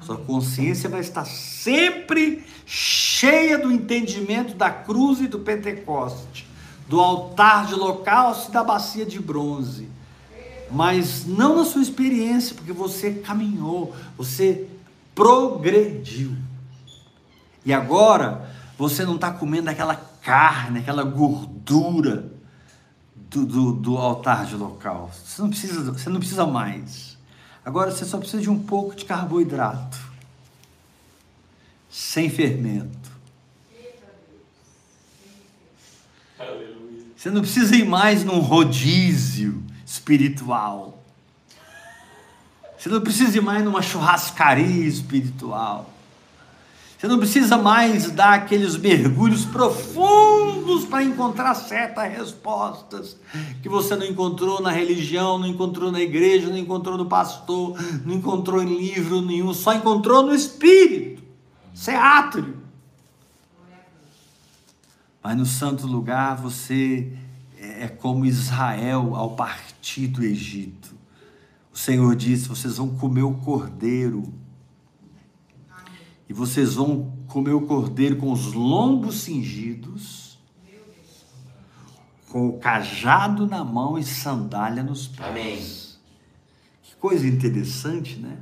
Sua 0.00 0.16
consciência 0.16 0.88
vai 0.88 1.00
estar 1.00 1.24
sempre 1.24 2.44
cheia 2.66 3.58
do 3.58 3.72
entendimento 3.72 4.54
da 4.54 4.70
cruz 4.70 5.20
e 5.20 5.26
do 5.26 5.38
Pentecoste, 5.38 6.46
do 6.88 7.00
altar 7.00 7.66
de 7.66 7.74
holocausto 7.74 8.50
e 8.50 8.52
da 8.52 8.62
bacia 8.62 9.06
de 9.06 9.18
bronze 9.20 9.88
mas 10.70 11.24
não 11.24 11.56
na 11.56 11.64
sua 11.64 11.82
experiência, 11.82 12.54
porque 12.54 12.72
você 12.72 13.12
caminhou, 13.12 13.94
você 14.16 14.68
progrediu. 15.14 16.34
E 17.64 17.72
agora 17.72 18.50
você 18.76 19.04
não 19.04 19.14
está 19.14 19.30
comendo 19.30 19.70
aquela 19.70 19.94
carne, 19.94 20.80
aquela 20.80 21.04
gordura 21.04 22.32
do, 23.14 23.46
do, 23.46 23.72
do 23.72 23.96
altar 23.96 24.46
de 24.46 24.56
local. 24.56 25.10
Você 25.12 25.40
não 25.40 25.48
precisa, 25.48 25.92
você 25.92 26.10
não 26.10 26.18
precisa 26.18 26.46
mais. 26.46 27.13
Agora 27.64 27.90
você 27.90 28.04
só 28.04 28.18
precisa 28.18 28.42
de 28.42 28.50
um 28.50 28.62
pouco 28.62 28.94
de 28.94 29.04
carboidrato, 29.04 29.98
sem 31.88 32.28
fermento. 32.28 33.14
Você 37.16 37.30
não 37.30 37.40
precisa 37.40 37.74
ir 37.74 37.86
mais 37.86 38.22
num 38.22 38.38
rodízio 38.38 39.64
espiritual. 39.86 41.02
Você 42.76 42.90
não 42.90 43.00
precisa 43.00 43.38
ir 43.38 43.40
mais 43.40 43.64
numa 43.64 43.80
churrascaria 43.80 44.86
espiritual. 44.86 45.93
Você 47.04 47.08
não 47.08 47.18
precisa 47.18 47.58
mais 47.58 48.10
dar 48.10 48.32
aqueles 48.32 48.78
mergulhos 48.78 49.44
profundos 49.44 50.86
para 50.86 51.04
encontrar 51.04 51.54
certas 51.54 52.10
respostas 52.10 53.18
que 53.60 53.68
você 53.68 53.94
não 53.94 54.06
encontrou 54.06 54.62
na 54.62 54.70
religião, 54.70 55.38
não 55.38 55.46
encontrou 55.46 55.92
na 55.92 56.00
igreja, 56.00 56.48
não 56.48 56.56
encontrou 56.56 56.96
no 56.96 57.04
pastor, 57.04 57.76
não 58.06 58.14
encontrou 58.14 58.62
em 58.62 58.78
livro 58.78 59.20
nenhum, 59.20 59.52
só 59.52 59.74
encontrou 59.74 60.22
no 60.22 60.34
Espírito. 60.34 61.22
Isso 61.74 61.90
é 61.90 61.94
átrio. 61.94 62.56
Mas 65.22 65.36
no 65.36 65.44
santo 65.44 65.86
lugar 65.86 66.36
você 66.36 67.12
é 67.60 67.86
como 67.86 68.24
Israel 68.24 69.14
ao 69.14 69.32
partir 69.32 70.06
do 70.06 70.24
Egito. 70.24 70.94
O 71.70 71.76
Senhor 71.76 72.16
disse: 72.16 72.48
vocês 72.48 72.78
vão 72.78 72.88
comer 72.96 73.24
o 73.24 73.34
cordeiro. 73.34 74.32
E 76.28 76.32
vocês 76.32 76.74
vão 76.74 77.12
comer 77.26 77.52
o 77.52 77.62
cordeiro 77.62 78.16
com 78.16 78.32
os 78.32 78.52
lombos 78.52 79.22
cingidos, 79.22 80.38
com 82.30 82.48
o 82.48 82.58
cajado 82.58 83.46
na 83.46 83.62
mão 83.62 83.98
e 83.98 84.04
sandália 84.04 84.82
nos 84.82 85.06
pés. 85.06 85.28
Amém. 85.28 85.58
Que 86.82 86.96
coisa 86.96 87.26
interessante, 87.26 88.16
né? 88.16 88.38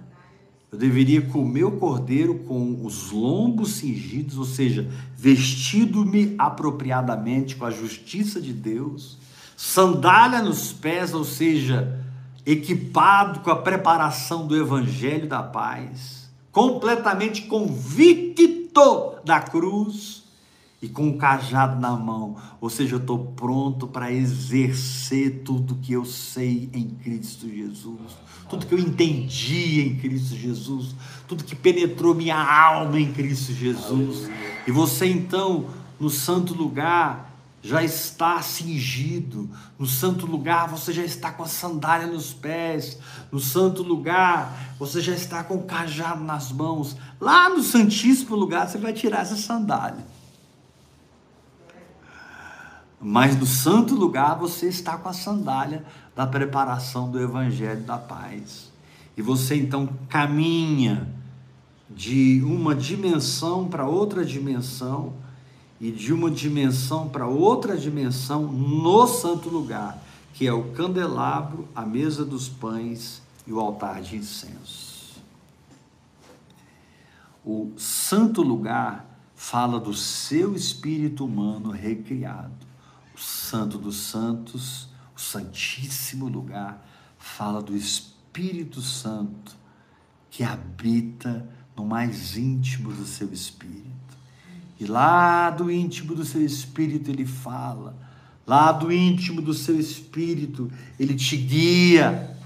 Eu 0.70 0.78
deveria 0.78 1.20
comer 1.20 1.64
o 1.64 1.72
cordeiro 1.72 2.38
com 2.46 2.86
os 2.86 3.10
lombos 3.10 3.72
cingidos, 3.72 4.38
ou 4.38 4.46
seja, 4.46 4.90
vestido-me 5.14 6.34
apropriadamente 6.38 7.56
com 7.56 7.66
a 7.66 7.70
justiça 7.70 8.40
de 8.40 8.54
Deus, 8.54 9.18
sandália 9.54 10.40
nos 10.40 10.72
pés, 10.72 11.12
ou 11.12 11.24
seja, 11.24 12.02
equipado 12.46 13.40
com 13.40 13.50
a 13.50 13.56
preparação 13.56 14.46
do 14.46 14.56
evangelho 14.56 15.28
da 15.28 15.42
paz, 15.42 16.21
completamente 16.52 17.42
convicto 17.42 19.16
da 19.24 19.40
cruz 19.40 20.22
e 20.82 20.88
com 20.88 21.04
um 21.04 21.16
cajado 21.16 21.80
na 21.80 21.92
mão, 21.92 22.36
ou 22.60 22.68
seja, 22.68 22.96
eu 22.96 22.98
estou 22.98 23.18
pronto 23.36 23.86
para 23.86 24.12
exercer 24.12 25.42
tudo 25.44 25.76
que 25.76 25.92
eu 25.92 26.04
sei 26.04 26.68
em 26.74 26.88
Cristo 26.88 27.48
Jesus. 27.48 28.00
Tudo 28.50 28.66
que 28.66 28.74
eu 28.74 28.78
entendi 28.78 29.80
em 29.80 29.96
Cristo 29.96 30.34
Jesus, 30.34 30.94
tudo 31.26 31.44
que 31.44 31.54
penetrou 31.54 32.14
minha 32.14 32.36
alma 32.36 33.00
em 33.00 33.12
Cristo 33.12 33.52
Jesus. 33.52 34.28
E 34.66 34.72
você 34.72 35.06
então, 35.06 35.66
no 35.98 36.10
santo 36.10 36.52
lugar, 36.52 37.31
já 37.62 37.82
está 37.84 38.42
cingido, 38.42 39.48
no 39.78 39.86
santo 39.86 40.26
lugar 40.26 40.68
você 40.68 40.92
já 40.92 41.04
está 41.04 41.30
com 41.30 41.44
a 41.44 41.46
sandália 41.46 42.08
nos 42.08 42.34
pés, 42.34 42.98
no 43.30 43.38
santo 43.38 43.84
lugar 43.84 44.74
você 44.80 45.00
já 45.00 45.12
está 45.12 45.44
com 45.44 45.54
o 45.54 45.62
cajado 45.62 46.24
nas 46.24 46.50
mãos. 46.50 46.96
Lá 47.20 47.48
no 47.48 47.62
santíssimo 47.62 48.34
lugar 48.34 48.68
você 48.68 48.78
vai 48.78 48.92
tirar 48.92 49.20
essa 49.20 49.36
sandália. 49.36 50.04
Mas 53.00 53.38
no 53.38 53.46
santo 53.46 53.94
lugar 53.94 54.36
você 54.36 54.66
está 54.66 54.96
com 54.96 55.08
a 55.08 55.12
sandália 55.12 55.84
da 56.16 56.26
preparação 56.26 57.08
do 57.08 57.20
evangelho 57.20 57.82
da 57.82 57.96
paz. 57.96 58.72
E 59.16 59.22
você 59.22 59.54
então 59.54 59.88
caminha 60.08 61.08
de 61.88 62.42
uma 62.44 62.74
dimensão 62.74 63.68
para 63.68 63.86
outra 63.86 64.24
dimensão 64.24 65.14
e 65.82 65.90
de 65.90 66.12
uma 66.12 66.30
dimensão 66.30 67.08
para 67.08 67.26
outra 67.26 67.76
dimensão 67.76 68.44
no 68.44 69.04
santo 69.08 69.48
lugar, 69.48 70.00
que 70.32 70.46
é 70.46 70.52
o 70.52 70.70
candelabro, 70.70 71.68
a 71.74 71.84
mesa 71.84 72.24
dos 72.24 72.48
pães 72.48 73.20
e 73.44 73.52
o 73.52 73.58
altar 73.58 74.00
de 74.00 74.16
incenso. 74.16 75.20
O 77.44 77.72
santo 77.76 78.42
lugar 78.42 79.04
fala 79.34 79.80
do 79.80 79.92
seu 79.92 80.54
espírito 80.54 81.24
humano 81.24 81.72
recriado. 81.72 82.64
O 83.12 83.18
santo 83.18 83.76
dos 83.76 83.96
santos, 83.96 84.88
o 85.16 85.20
santíssimo 85.20 86.28
lugar, 86.28 86.86
fala 87.18 87.60
do 87.60 87.76
Espírito 87.76 88.80
Santo 88.80 89.56
que 90.30 90.44
habita 90.44 91.48
no 91.76 91.84
mais 91.84 92.36
íntimo 92.36 92.92
do 92.92 93.04
seu 93.04 93.32
espírito. 93.32 93.91
E 94.82 94.84
lá 94.84 95.48
do 95.48 95.70
íntimo 95.70 96.12
do 96.12 96.24
seu 96.24 96.44
espírito 96.44 97.08
ele 97.08 97.24
fala, 97.24 97.96
lá 98.44 98.72
do 98.72 98.90
íntimo 98.90 99.40
do 99.40 99.54
seu 99.54 99.78
espírito 99.78 100.72
ele 100.98 101.14
te 101.14 101.36
guia. 101.36 102.36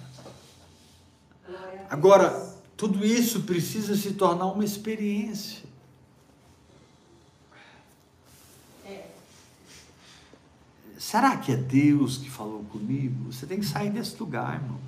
Agora, 1.88 2.54
tudo 2.76 3.06
isso 3.06 3.44
precisa 3.44 3.96
se 3.96 4.12
tornar 4.12 4.48
uma 4.48 4.62
experiência. 4.62 5.64
Será 10.98 11.38
que 11.38 11.52
é 11.52 11.56
Deus 11.56 12.18
que 12.18 12.28
falou 12.28 12.64
comigo? 12.64 13.32
Você 13.32 13.46
tem 13.46 13.60
que 13.60 13.66
sair 13.66 13.88
desse 13.88 14.14
lugar, 14.20 14.56
irmão. 14.56 14.78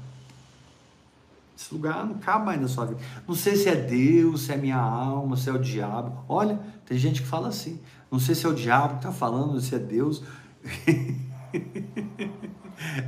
Esse 1.58 1.74
lugar 1.74 2.06
não 2.06 2.14
cabe 2.14 2.46
mais 2.46 2.60
na 2.60 2.68
sua 2.68 2.86
vida. 2.86 3.00
Não 3.26 3.34
sei 3.34 3.56
se 3.56 3.68
é 3.68 3.74
Deus, 3.74 4.42
se 4.42 4.52
é 4.52 4.56
minha 4.56 4.78
alma, 4.78 5.36
se 5.36 5.50
é 5.50 5.52
o 5.52 5.58
diabo. 5.58 6.24
Olha, 6.28 6.60
tem 6.86 6.96
gente 6.96 7.20
que 7.20 7.26
fala 7.26 7.48
assim. 7.48 7.80
Não 8.08 8.20
sei 8.20 8.36
se 8.36 8.46
é 8.46 8.48
o 8.48 8.54
diabo 8.54 8.90
que 8.90 9.00
está 9.00 9.10
falando, 9.10 9.60
se 9.60 9.74
é 9.74 9.78
Deus. 9.78 10.22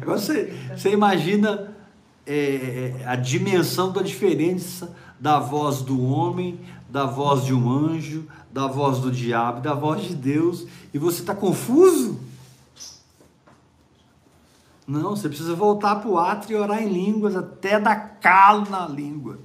Agora 0.02 0.18
você, 0.18 0.52
você 0.76 0.90
imagina 0.90 1.76
é, 2.26 2.96
é, 3.02 3.06
a 3.06 3.14
dimensão 3.14 3.92
da 3.92 4.02
diferença 4.02 4.96
da 5.20 5.38
voz 5.38 5.82
do 5.82 6.02
homem, 6.02 6.58
da 6.88 7.06
voz 7.06 7.44
de 7.44 7.54
um 7.54 7.70
anjo, 7.70 8.26
da 8.50 8.66
voz 8.66 8.98
do 8.98 9.12
diabo, 9.12 9.60
da 9.60 9.74
voz 9.74 10.02
de 10.02 10.16
Deus, 10.16 10.66
e 10.92 10.98
você 10.98 11.20
está 11.20 11.36
confuso? 11.36 12.18
Não, 14.90 15.14
você 15.14 15.28
precisa 15.28 15.54
voltar 15.54 16.00
para 16.00 16.10
o 16.10 16.18
átrio 16.18 16.58
e 16.58 16.60
orar 16.60 16.82
em 16.82 16.88
línguas 16.88 17.36
até 17.36 17.78
dar 17.78 18.18
calo 18.20 18.68
na 18.68 18.88
língua. 18.88 19.38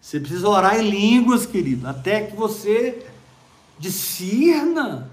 Você 0.00 0.20
precisa 0.20 0.48
orar 0.48 0.78
em 0.78 0.88
línguas, 0.88 1.44
querido, 1.44 1.88
até 1.88 2.22
que 2.22 2.36
você 2.36 3.04
discirna. 3.76 5.10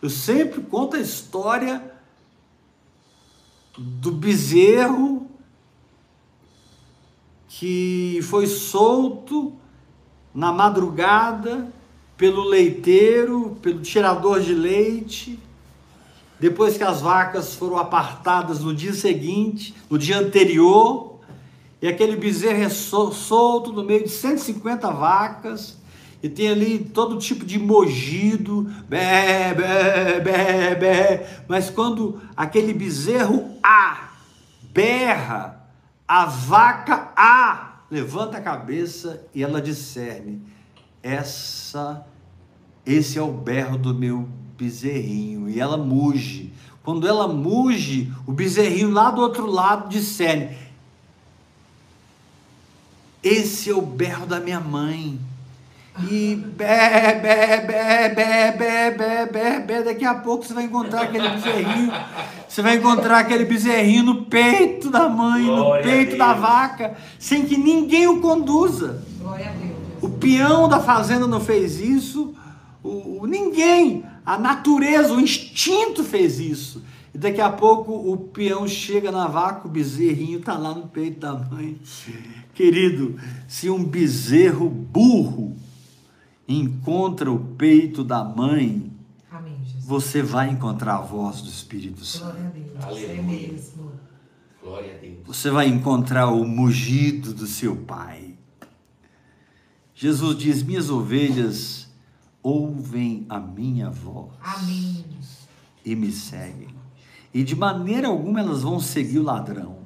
Eu 0.00 0.08
sempre 0.08 0.60
conto 0.62 0.94
a 0.94 1.00
história 1.00 1.82
do 3.76 4.12
bezerro 4.12 5.28
que 7.48 8.20
foi 8.22 8.46
solto 8.46 9.52
na 10.32 10.52
madrugada 10.52 11.72
pelo 12.16 12.44
leiteiro, 12.44 13.58
pelo 13.60 13.82
tirador 13.82 14.38
de 14.38 14.54
leite, 14.54 15.40
depois 16.38 16.76
que 16.76 16.84
as 16.84 17.00
vacas 17.00 17.54
foram 17.54 17.78
apartadas 17.78 18.60
no 18.60 18.74
dia 18.74 18.92
seguinte, 18.92 19.74
no 19.88 19.98
dia 19.98 20.18
anterior, 20.18 21.20
e 21.80 21.88
aquele 21.88 22.16
bezerro 22.16 22.62
é 22.62 22.68
solto 22.68 23.72
no 23.72 23.82
meio 23.82 24.04
de 24.04 24.10
150 24.10 24.90
vacas, 24.90 25.78
e 26.22 26.28
tem 26.28 26.48
ali 26.48 26.78
todo 26.78 27.18
tipo 27.18 27.44
de 27.44 27.58
mogido, 27.58 28.62
bé, 28.88 29.54
bé, 29.54 30.20
bé, 30.20 30.74
bé, 30.74 31.42
mas 31.46 31.70
quando 31.70 32.20
aquele 32.36 32.72
bezerro 32.72 33.56
A 33.62 34.10
berra, 34.72 35.68
a 36.06 36.26
vaca 36.26 37.12
A 37.16 37.80
levanta 37.90 38.38
a 38.38 38.42
cabeça 38.42 39.26
e 39.34 39.42
ela 39.42 39.60
discerne: 39.60 40.42
essa, 41.02 42.06
esse 42.84 43.18
é 43.18 43.22
o 43.22 43.32
berro 43.32 43.78
do 43.78 43.94
meu 43.94 44.28
bezerrinho 44.56 45.48
e 45.48 45.60
ela 45.60 45.76
muge. 45.76 46.52
Quando 46.82 47.06
ela 47.06 47.26
muge, 47.26 48.12
o 48.26 48.32
bezerrinho 48.32 48.90
lá 48.90 49.10
do 49.10 49.20
outro 49.20 49.46
lado 49.46 49.88
discerne: 49.88 50.56
Esse 53.22 53.70
é 53.70 53.74
o 53.74 53.82
berro 53.82 54.26
da 54.26 54.38
minha 54.38 54.60
mãe. 54.60 55.18
E 56.10 56.36
bé, 56.36 57.14
bé, 57.22 57.60
bé, 57.60 58.08
bé, 58.10 58.52
bé, 58.52 58.90
bé, 58.90 59.26
bé, 59.26 59.60
bé, 59.60 59.82
daqui 59.82 60.04
a 60.04 60.14
pouco 60.14 60.44
você 60.44 60.52
vai 60.52 60.64
encontrar 60.64 61.04
aquele 61.04 61.26
bezerrinho, 61.30 61.90
você 62.46 62.60
vai 62.60 62.76
encontrar 62.76 63.20
aquele 63.20 63.46
bezerrinho 63.46 64.02
no 64.02 64.24
peito 64.26 64.90
da 64.90 65.08
mãe, 65.08 65.46
Glória 65.46 65.82
no 65.82 65.90
peito 65.90 66.18
da 66.18 66.34
vaca, 66.34 66.94
sem 67.18 67.46
que 67.46 67.56
ninguém 67.56 68.06
o 68.06 68.20
conduza. 68.20 69.02
Glória 69.18 69.48
a 69.48 69.52
Deus. 69.52 69.76
O 70.02 70.10
peão 70.10 70.68
da 70.68 70.80
fazenda 70.80 71.26
não 71.26 71.40
fez 71.40 71.80
isso, 71.80 72.34
o, 72.82 73.22
o 73.22 73.26
ninguém. 73.26 74.04
A 74.26 74.36
natureza, 74.36 75.14
o 75.14 75.20
instinto 75.20 76.02
fez 76.02 76.40
isso. 76.40 76.82
E 77.14 77.18
daqui 77.18 77.40
a 77.40 77.50
pouco 77.50 77.92
o 77.92 78.16
peão 78.16 78.66
chega 78.66 79.12
na 79.12 79.28
vaca, 79.28 79.68
o 79.68 79.70
bezerrinho 79.70 80.40
está 80.40 80.58
lá 80.58 80.74
no 80.74 80.88
peito 80.88 81.20
da 81.20 81.32
mãe. 81.32 81.80
Querido, 82.52 83.18
se 83.46 83.70
um 83.70 83.84
bezerro 83.84 84.68
burro 84.68 85.56
encontra 86.48 87.30
o 87.30 87.38
peito 87.38 88.02
da 88.02 88.24
mãe, 88.24 88.90
Amém, 89.30 89.56
você 89.80 90.22
vai 90.22 90.50
encontrar 90.50 90.96
a 90.96 91.00
voz 91.00 91.40
do 91.40 91.48
Espírito 91.48 92.04
Santo. 92.04 92.34
Glória 92.34 92.46
a 92.46 92.50
Deus. 92.50 92.84
Aleluia. 92.84 93.54
É 93.54 94.62
Glória 94.62 94.94
a 94.94 94.98
Deus. 94.98 95.14
Você 95.24 95.50
vai 95.50 95.68
encontrar 95.68 96.26
o 96.28 96.44
mugido 96.44 97.32
do 97.32 97.46
seu 97.46 97.76
pai. 97.76 98.34
Jesus 99.94 100.36
diz: 100.36 100.62
Minhas 100.62 100.90
ovelhas 100.90 101.85
ouvem 102.46 103.26
a 103.28 103.40
minha 103.40 103.90
voz 103.90 104.30
Amém. 104.40 105.04
e 105.84 105.96
me 105.96 106.12
seguem. 106.12 106.68
E 107.34 107.42
de 107.42 107.56
maneira 107.56 108.06
alguma 108.06 108.38
elas 108.38 108.62
vão 108.62 108.78
seguir 108.78 109.18
o 109.18 109.24
ladrão. 109.24 109.78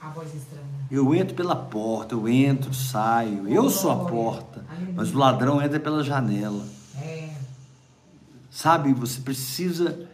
A 0.00 0.08
voz 0.08 0.34
estranha. 0.34 0.64
Eu 0.90 1.14
entro 1.14 1.34
pela 1.34 1.54
porta, 1.54 2.14
eu 2.14 2.26
entro, 2.26 2.72
saio. 2.72 3.46
Eu 3.46 3.68
sou 3.68 3.90
a 3.90 4.08
porta, 4.08 4.64
mas 4.94 5.14
o 5.14 5.18
ladrão 5.18 5.60
entra 5.60 5.78
pela 5.78 6.02
janela. 6.02 6.64
É. 6.96 7.34
Sabe, 8.50 8.94
você 8.94 9.20
precisa 9.20 10.08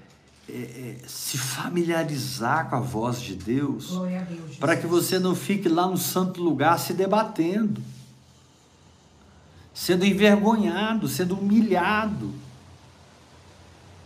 é, 0.49 0.53
é, 0.53 0.97
se 1.07 1.39
familiarizar 1.39 2.69
com 2.69 2.75
a 2.75 2.81
voz 2.81 3.21
de 3.21 3.37
Deus, 3.37 3.93
para 4.59 4.77
que 4.77 4.89
você 4.89 5.21
não 5.21 5.37
fique 5.37 5.69
lá 5.69 5.87
no 5.87 5.97
santo 5.97 6.43
lugar 6.43 6.81
se 6.81 6.93
debatendo 6.95 7.81
sendo 9.75 10.05
envergonhado, 10.05 11.09
sendo 11.09 11.35
humilhado, 11.35 12.33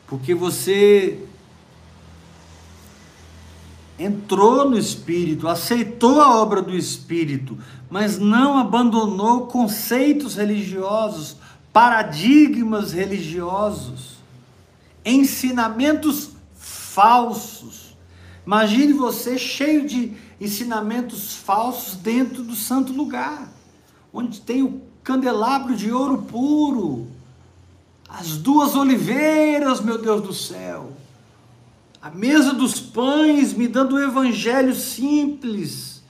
porque 0.06 0.34
você 0.34 1.26
entrou 3.98 4.68
no 4.68 4.78
Espírito, 4.78 5.48
aceitou 5.48 6.20
a 6.20 6.40
obra 6.40 6.62
do 6.62 6.76
Espírito, 6.76 7.58
mas 7.90 8.18
não 8.18 8.58
abandonou 8.58 9.46
conceitos 9.46 10.36
religiosos, 10.36 11.36
paradigmas 11.72 12.92
religiosos, 12.92 14.16
ensinamentos 15.04 16.30
falsos. 16.54 17.96
Imagine 18.46 18.92
você 18.92 19.38
cheio 19.38 19.86
de 19.86 20.12
ensinamentos 20.40 21.34
falsos 21.34 21.96
dentro 21.96 22.42
do 22.42 22.54
santo 22.54 22.92
lugar, 22.92 23.50
onde 24.12 24.40
tem 24.40 24.62
o 24.62 24.80
candelabro 25.06 25.76
de 25.76 25.92
ouro 25.92 26.22
puro, 26.22 27.06
as 28.08 28.38
duas 28.38 28.74
oliveiras, 28.74 29.80
meu 29.80 29.98
Deus 29.98 30.20
do 30.20 30.34
céu, 30.34 30.92
a 32.02 32.10
mesa 32.10 32.52
dos 32.52 32.80
pães 32.80 33.52
me 33.52 33.68
dando 33.68 33.94
o 33.94 34.02
evangelho 34.02 34.74
simples, 34.74 36.02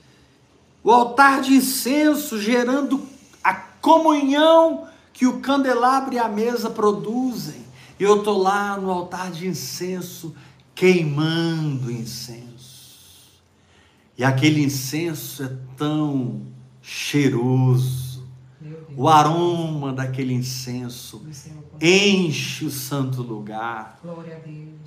o 0.83 0.89
altar 0.89 1.41
de 1.41 1.53
incenso 1.53 2.41
gerando 2.41 3.07
a 3.43 3.53
comunhão 3.53 4.87
que 5.13 5.27
o 5.27 5.41
candelabro 5.41 6.15
e 6.15 6.19
a 6.19 6.27
mesa 6.27 6.67
produzem. 6.67 7.67
Eu 7.99 8.17
estou 8.17 8.39
lá 8.39 8.77
no 8.77 8.89
altar 8.89 9.29
de 9.29 9.47
incenso, 9.47 10.35
queimando 10.73 11.91
incenso. 11.91 13.41
E 14.17 14.23
aquele 14.23 14.63
incenso 14.63 15.43
é 15.43 15.51
tão 15.77 16.41
cheiroso 16.81 18.06
O 18.97 19.07
aroma 19.07 19.93
daquele 19.93 20.33
incenso 20.33 21.21
enche 21.79 22.65
o 22.65 22.71
santo 22.71 23.21
lugar. 23.21 24.01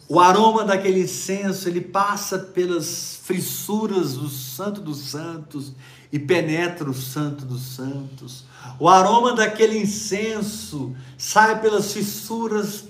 O 0.09 0.19
aroma 0.19 0.65
daquele 0.65 1.03
incenso, 1.03 1.69
ele 1.69 1.81
passa 1.81 2.37
pelas 2.37 3.21
fissuras 3.23 4.15
do 4.15 4.29
Santo 4.29 4.81
dos 4.81 4.99
Santos 4.99 5.73
e 6.13 6.19
penetra 6.19 6.91
o 6.91 6.95
Santo 6.95 7.45
dos 7.45 7.63
Santos. 7.63 8.45
O 8.81 8.89
aroma 8.89 9.33
daquele 9.33 9.79
incenso 9.79 10.93
sai 11.17 11.61
pelas 11.61 11.93
fissuras 11.93 12.87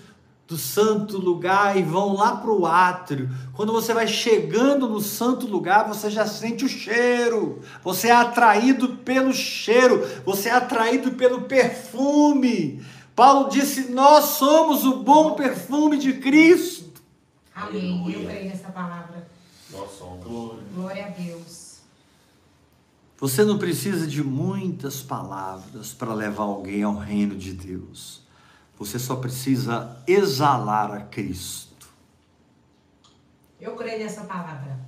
do 0.51 0.59
santo 0.59 1.17
lugar 1.17 1.79
e 1.79 1.83
vão 1.85 2.15
lá 2.15 2.37
para 2.37 2.51
o 2.51 2.67
átrio. 2.67 3.31
Quando 3.55 3.73
você 3.73 3.95
vai 3.95 4.09
chegando 4.09 4.89
no 4.89 5.01
santo 5.01 5.47
lugar, 5.47 5.87
você 5.87 6.11
já 6.11 6.27
sente 6.27 6.65
o 6.65 6.69
cheiro. 6.69 7.61
Você 7.85 8.09
é 8.09 8.13
atraído 8.13 8.97
pelo 8.97 9.33
cheiro, 9.33 10.05
você 10.27 10.49
é 10.49 10.53
atraído 10.53 11.13
pelo 11.13 11.43
perfume. 11.43 12.85
Paulo 13.15 13.49
disse: 13.49 13.93
Nós 13.93 14.25
somos 14.25 14.85
o 14.85 15.05
bom 15.05 15.35
perfume 15.35 15.97
de 15.97 16.15
Cristo. 16.15 17.01
Amém. 17.55 18.13
Eu 18.13 18.25
creio 18.25 18.49
nessa 18.49 18.71
palavra. 18.71 19.29
Nós 19.71 19.89
somos. 19.97 20.25
Glória. 20.25 20.65
Glória 20.75 21.07
a 21.07 21.09
Deus. 21.11 21.79
Você 23.19 23.45
não 23.45 23.57
precisa 23.57 24.05
de 24.05 24.25
muitas 24.25 25.01
palavras 25.01 25.93
para 25.93 26.13
levar 26.13 26.43
alguém 26.43 26.83
ao 26.83 26.97
reino 26.97 27.37
de 27.37 27.53
Deus. 27.53 28.20
Você 28.81 28.99
só 28.99 29.17
precisa 29.17 29.95
exalar 30.07 30.91
a 30.91 31.01
Cristo. 31.03 31.87
Eu 33.61 33.77
creio 33.77 33.99
nessa 34.03 34.23
palavra. 34.25 34.81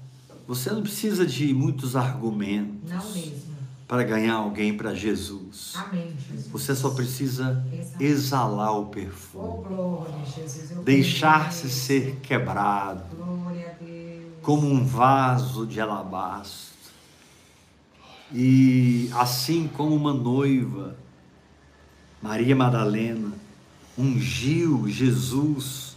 Você 0.49 0.71
não 0.71 0.81
precisa 0.83 1.27
de 1.27 1.53
muitos 1.53 1.95
argumentos 1.95 2.91
Não 2.91 3.05
mesmo. 3.13 3.55
para 3.87 4.03
ganhar 4.03 4.37
alguém 4.37 4.75
para 4.75 4.95
Jesus. 4.95 5.75
Amém, 5.77 6.17
Jesus. 6.19 6.47
Você 6.49 6.75
só 6.75 6.89
precisa 6.91 7.63
Exato. 7.71 8.03
exalar 8.03 8.73
o 8.73 8.81
Oh, 8.81 8.87
perfume, 8.87 9.65
glória, 9.69 10.15
Jesus. 10.25 10.71
Eu 10.71 10.83
deixar-se 10.83 11.69
ser 11.69 12.17
quebrado. 12.23 13.15
Glória 13.15 13.77
a 13.79 13.85
Deus. 13.85 14.33
como 14.41 14.67
um 14.69 14.87
vaso 14.87 15.67
de 15.67 15.79
alabastro. 15.83 16.73
E 18.33 19.11
assim 19.13 19.69
como 19.69 19.95
uma 19.95 20.15
noiva, 20.15 20.97
Maria 22.23 22.57
Madalena, 22.57 23.33
ungiu 23.97 24.89
Jesus 24.89 25.97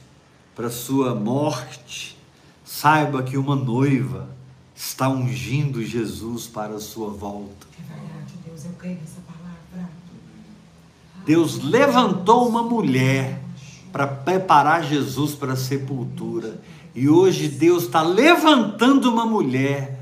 para 0.56 0.70
sua 0.70 1.14
morte, 1.14 2.18
saiba 2.64 3.24
que 3.24 3.38
uma 3.38 3.56
noiva 3.56 4.30
está 4.76 5.10
ungindo 5.10 5.84
Jesus 5.84 6.48
para 6.48 6.76
a 6.76 6.80
sua 6.80 7.10
volta. 7.10 7.68
É 7.80 7.94
verdade, 7.94 8.34
Deus. 8.46 8.66
Eu 8.66 8.72
creio 8.74 8.98
nessa 9.00 9.22
palavra. 9.22 9.90
Deus 11.26 11.62
levantou 11.64 12.48
uma 12.48 12.64
mulher 12.64 13.42
para 13.92 14.08
preparar 14.08 14.84
Jesus 14.84 15.34
para 15.34 15.54
a 15.54 15.58
sepultura. 15.58 16.62
E 16.94 17.10
hoje 17.10 17.48
Deus 17.48 17.84
está 17.84 18.02
levantando 18.02 19.10
uma 19.10 19.26
mulher 19.26 20.00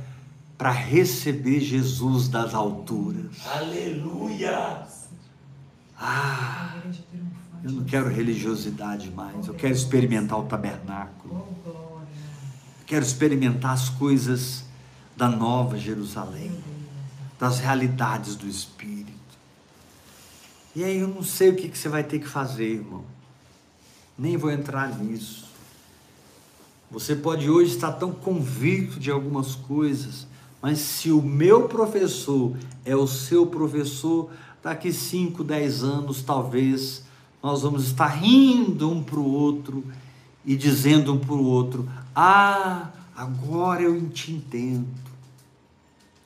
para 0.58 0.72
receber 0.72 1.60
Jesus 1.60 2.28
das 2.28 2.54
alturas. 2.54 3.36
Aleluia. 3.46 4.88
Ah. 6.00 6.74
Eu 7.64 7.72
não 7.72 7.84
quero 7.86 8.10
religiosidade 8.10 9.10
mais, 9.12 9.48
eu 9.48 9.54
quero 9.54 9.74
experimentar 9.74 10.38
o 10.38 10.44
tabernáculo. 10.44 11.48
Glória. 11.64 12.08
Quero 12.86 13.06
experimentar 13.06 13.72
as 13.72 13.88
coisas 13.90 14.66
da 15.16 15.30
nova 15.30 15.78
Jerusalém, 15.78 16.52
das 17.40 17.60
realidades 17.60 18.36
do 18.36 18.48
Espírito. 18.48 19.14
E 20.76 20.84
aí 20.84 20.98
eu 20.98 21.08
não 21.08 21.24
sei 21.24 21.52
o 21.52 21.56
que, 21.56 21.70
que 21.70 21.78
você 21.78 21.88
vai 21.88 22.04
ter 22.04 22.20
que 22.20 22.28
fazer, 22.28 22.74
irmão. 22.74 23.06
Nem 24.18 24.36
vou 24.36 24.52
entrar 24.52 24.90
nisso. 25.00 25.46
Você 26.92 27.16
pode 27.16 27.50
hoje 27.50 27.76
estar 27.76 27.94
tão 27.94 28.12
convicto 28.12 29.00
de 29.00 29.10
algumas 29.10 29.56
coisas, 29.56 30.28
mas 30.62 30.80
se 30.80 31.12
o 31.12 31.22
meu 31.22 31.70
professor 31.70 32.56
é 32.84 32.96
o 32.96 33.08
seu 33.08 33.48
professor, 33.48 34.30
daqui 34.62 34.92
5, 34.92 35.44
10 35.44 35.84
anos, 35.84 36.22
talvez, 36.22 37.04
nós 37.44 37.62
vamos 37.62 37.84
estar 37.84 38.08
rindo 38.08 38.90
um 38.90 39.04
para 39.04 39.20
o 39.20 39.30
outro 39.30 39.84
e 40.46 40.56
dizendo 40.56 41.14
um 41.14 41.20
para 41.20 41.34
o 41.34 41.44
outro: 41.44 41.90
Ah, 42.16 42.90
agora 43.14 43.82
eu 43.82 44.10
te 44.10 44.32
entendo. 44.32 44.88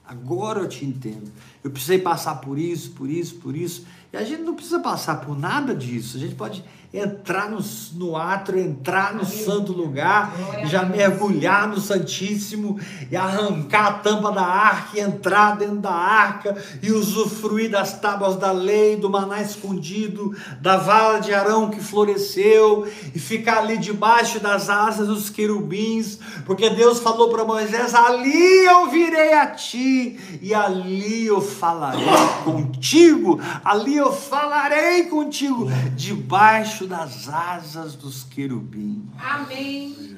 Agora 0.05 0.59
eu 0.59 0.69
te 0.69 0.85
entendo. 0.85 1.31
Eu 1.63 1.71
precisei 1.71 1.97
passar 1.97 2.35
por 2.35 2.59
isso, 2.59 2.91
por 2.91 3.09
isso, 3.09 3.35
por 3.35 3.57
isso. 3.57 3.85
E 4.17 4.19
a 4.19 4.25
gente 4.25 4.41
não 4.41 4.55
precisa 4.55 4.79
passar 4.79 5.21
por 5.21 5.37
nada 5.37 5.75
disso. 5.75 6.17
A 6.17 6.19
gente 6.19 6.33
pode 6.33 6.63
entrar 6.93 7.49
no, 7.49 7.59
no 7.95 8.15
átrio, 8.15 8.59
entrar 8.59 9.13
no 9.13 9.25
santo 9.25 9.73
lugar, 9.73 10.33
a 10.53 10.65
já 10.65 10.83
Deus. 10.83 10.97
mergulhar 10.97 11.67
no 11.67 11.79
Santíssimo 11.79 12.79
e 13.11 13.15
arrancar 13.15 13.87
a 13.87 13.93
tampa 13.93 14.31
da 14.31 14.45
arca 14.45 14.97
e 14.97 15.01
entrar 15.01 15.57
dentro 15.57 15.77
da 15.77 15.91
arca 15.91 16.55
e 16.81 16.91
usufruir 16.91 17.69
das 17.69 17.99
tábuas 17.99 18.37
da 18.37 18.51
lei, 18.51 18.95
do 18.95 19.09
maná 19.09 19.41
escondido, 19.41 20.35
da 20.61 20.77
vara 20.77 21.19
de 21.19 21.33
Arão 21.33 21.69
que 21.69 21.81
floresceu 21.81 22.87
e 23.13 23.19
ficar 23.19 23.59
ali 23.59 23.77
debaixo 23.77 24.39
das 24.39 24.69
asas 24.69 25.07
dos 25.07 25.29
querubins, 25.29 26.19
porque 26.45 26.69
Deus 26.69 26.99
falou 26.99 27.29
para 27.29 27.43
Moisés: 27.43 27.93
ali 27.93 28.65
eu 28.65 28.89
virei 28.89 29.33
a 29.33 29.47
ti 29.47 30.39
e 30.41 30.53
ali 30.53 31.27
eu 31.27 31.41
falarei 31.41 32.05
contigo, 32.45 33.41
ali 33.63 33.97
eu 33.97 34.06
falarei 34.11 35.03
contigo, 35.05 35.67
debaixo 35.95 36.85
das 36.85 37.27
asas 37.29 37.95
dos 37.95 38.23
querubins. 38.23 39.03
Amém. 39.17 40.17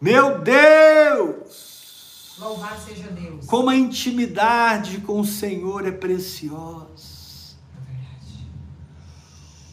Meu 0.00 0.40
Deus! 0.40 2.36
Louvado 2.38 2.80
seja 2.82 3.08
Deus. 3.08 3.46
Como 3.46 3.70
a 3.70 3.76
intimidade 3.76 4.98
com 4.98 5.20
o 5.20 5.24
Senhor 5.24 5.86
é 5.86 5.90
preciosa. 5.90 7.16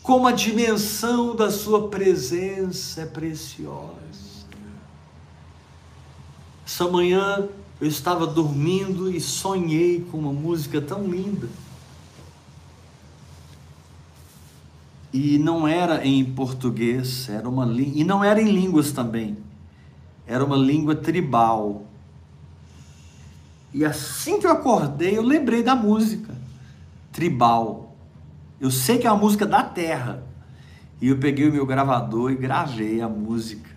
Como 0.02 0.28
a 0.28 0.32
dimensão 0.32 1.36
da 1.36 1.52
sua 1.52 1.90
presença 1.90 3.02
é 3.02 3.06
preciosa. 3.06 3.94
Essa 6.66 6.88
manhã 6.88 7.48
eu 7.80 7.88
estava 7.88 8.26
dormindo 8.26 9.12
e 9.12 9.20
sonhei 9.20 10.06
com 10.10 10.18
uma 10.18 10.34
música 10.34 10.82
tão 10.82 11.06
linda. 11.06 11.50
E 15.14 15.38
não 15.38 15.68
era 15.68 16.06
em 16.06 16.26
português, 16.26 17.30
era 17.30 17.48
uma 17.48 17.72
e 17.72 18.04
não 18.04 18.24
era 18.24 18.42
em 18.42 18.52
línguas 18.52 18.92
também. 18.92 19.38
Era 20.26 20.44
uma 20.44 20.58
língua 20.58 20.96
tribal. 20.96 21.86
E 23.72 23.86
assim 23.86 24.40
que 24.40 24.48
eu 24.48 24.52
acordei, 24.52 25.16
eu 25.16 25.22
lembrei 25.22 25.62
da 25.62 25.76
música 25.76 26.34
tribal. 27.12 27.96
Eu 28.60 28.72
sei 28.72 28.98
que 28.98 29.06
é 29.06 29.12
uma 29.12 29.20
música 29.20 29.46
da 29.46 29.62
terra. 29.62 30.24
E 31.00 31.10
eu 31.10 31.18
peguei 31.18 31.48
o 31.48 31.52
meu 31.52 31.66
gravador 31.66 32.32
e 32.32 32.36
gravei 32.36 33.02
a 33.02 33.08
música. 33.08 33.70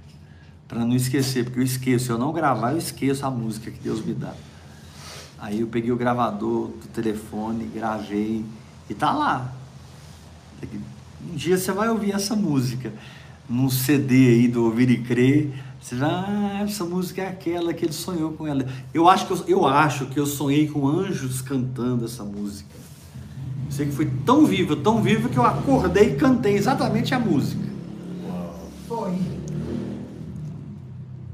Para 0.66 0.84
não 0.84 0.97
esquecer, 0.97 1.45
porque 1.45 1.61
eu 1.61 1.64
esqueço. 1.64 2.07
Se 2.07 2.11
eu 2.11 2.18
não 2.18 2.32
gravar, 2.32 2.72
eu 2.72 2.78
esqueço 2.78 3.26
a 3.26 3.30
música 3.30 3.70
que 3.70 3.78
Deus 3.78 4.05
me 4.05 4.14
dá. 4.14 4.32
Aí 5.39 5.61
eu 5.61 5.66
peguei 5.66 5.93
o 5.93 5.97
gravador 5.97 6.68
do 6.68 6.89
telefone, 6.89 7.66
gravei 7.66 8.45
e 8.89 8.95
tá 8.95 9.12
lá. 9.12 9.53
Um 11.31 11.35
dia 11.35 11.59
você 11.59 11.72
vai 11.72 11.89
ouvir 11.89 12.12
essa 12.12 12.37
música 12.37 12.93
num 13.49 13.68
CD 13.68 14.29
aí 14.29 14.49
do 14.49 14.64
Ouvir 14.64 14.91
e 14.91 14.99
Crer. 14.99 15.51
Você 15.81 15.95
vai, 15.97 16.11
ah, 16.11 16.61
essa 16.62 16.85
música 16.85 17.22
é 17.22 17.29
aquela 17.29 17.72
que 17.74 17.85
ele 17.85 17.93
sonhou 17.93 18.33
com 18.33 18.47
ela. 18.47 18.66
Eu 18.93 19.09
acho 19.09 19.27
que 19.27 19.33
eu, 19.33 19.45
eu 19.47 19.66
acho 19.66 20.07
que 20.07 20.18
eu 20.18 20.27
sonhei 20.27 20.68
com 20.68 20.87
anjos 20.87 21.41
cantando 21.41 22.05
essa 22.05 22.24
música. 22.24 22.70
Eu 23.66 23.72
sei 23.72 23.87
que 23.87 23.93
foi 23.93 24.11
tão 24.24 24.47
viva, 24.47 24.77
tão 24.77 25.03
viva 25.03 25.29
que 25.29 25.37
eu 25.37 25.45
acordei 25.45 26.14
e 26.14 26.16
cantei 26.16 26.55
exatamente 26.55 27.14
a 27.14 27.18
música. 27.18 27.66
Foi. 28.89 29.18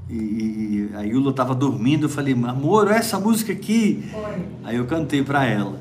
E, 0.09 0.15
e 0.15 0.91
a 0.95 1.03
Yula 1.03 1.31
estava 1.31 1.55
dormindo, 1.55 2.05
eu 2.07 2.11
falei, 2.11 2.35
amor, 2.35 2.91
essa 2.91 3.19
música 3.19 3.53
aqui. 3.53 4.05
Foi. 4.11 4.47
Aí 4.65 4.77
eu 4.77 4.87
cantei 4.87 5.23
para 5.23 5.45
ela. 5.45 5.81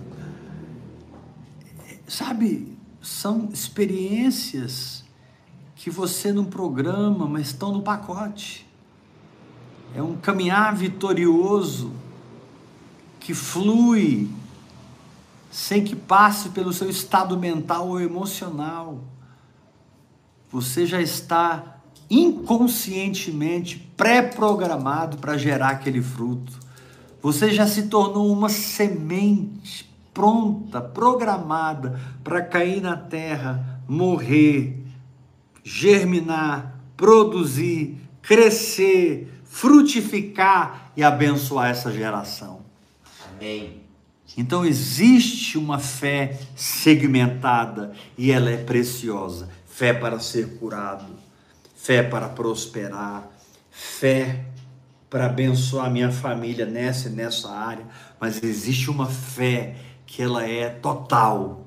Sabe, 2.07 2.70
são 3.02 3.49
experiências 3.52 5.04
que 5.76 5.89
você 5.89 6.32
não 6.32 6.45
programa, 6.45 7.28
mas 7.28 7.47
estão 7.47 7.74
no 7.74 7.82
pacote. 7.82 8.68
É 9.95 10.02
um 10.02 10.16
caminhar 10.16 10.76
vitorioso 10.76 11.91
que 13.20 13.34
flui 13.34 14.30
sem 15.49 15.84
que 15.84 15.95
passe 15.95 16.49
pelo 16.49 16.72
seu 16.72 16.89
estado 16.89 17.38
mental 17.38 17.89
ou 17.89 17.99
emocional. 17.99 19.04
Você 20.49 20.86
já 20.86 21.02
está 21.02 21.82
inconscientemente 22.10 23.78
pré-programado 23.97 25.18
para 25.18 25.38
gerar 25.38 25.70
aquele 25.70 26.02
fruto. 26.02 26.60
Você 27.22 27.52
já 27.52 27.68
se 27.68 27.84
tornou 27.84 28.32
uma 28.32 28.49
semente 28.49 29.91
pronta, 30.22 30.80
programada 30.80 31.99
para 32.24 32.43
cair 32.43 32.80
na 32.80 32.95
terra, 32.95 33.82
morrer, 33.88 34.86
germinar, 35.63 36.80
produzir, 36.95 37.97
crescer, 38.22 39.41
frutificar 39.43 40.91
e 40.95 41.01
abençoar 41.01 41.72
essa 41.72 41.91
geração. 41.91 42.61
Amém. 43.32 43.82
Então 44.38 44.63
existe 44.63 45.57
uma 45.57 45.80
fé 45.80 46.39
segmentada 46.55 47.91
e 48.15 48.32
ela 48.32 48.51
é 48.51 48.57
preciosa. 48.57 49.49
Fé 49.65 49.91
para 49.91 50.19
ser 50.19 50.59
curado, 50.59 51.15
fé 51.76 52.03
para 52.03 52.30
prosperar, 52.30 53.28
fé 53.72 54.45
para 55.09 55.26
abençoar 55.26 55.89
minha 55.89 56.11
família 56.11 56.67
nessa 56.67 57.09
e 57.09 57.11
nessa 57.11 57.49
área, 57.49 57.86
mas 58.19 58.41
existe 58.43 58.91
uma 58.91 59.07
fé 59.07 59.76
que 60.12 60.22
ela 60.22 60.45
é 60.45 60.70
total. 60.70 61.66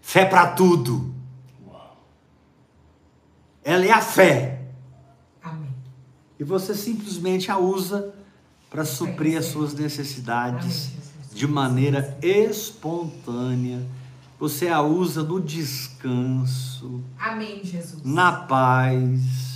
Fé 0.00 0.24
para 0.24 0.52
tudo. 0.52 1.14
Ela 3.62 3.84
é 3.84 3.90
a 3.90 4.00
fé. 4.00 4.62
Amém. 5.42 5.68
E 6.40 6.44
você 6.44 6.74
simplesmente 6.74 7.50
a 7.50 7.58
usa 7.58 8.14
para 8.70 8.86
suprir 8.86 9.36
as 9.36 9.44
suas 9.44 9.74
necessidades 9.74 10.92
de 11.30 11.46
maneira 11.46 12.16
espontânea. 12.22 13.86
Você 14.40 14.68
a 14.68 14.80
usa 14.80 15.22
no 15.22 15.38
descanso, 15.38 17.02
Amém, 17.18 17.62
Jesus. 17.62 18.02
na 18.02 18.32
paz. 18.32 19.55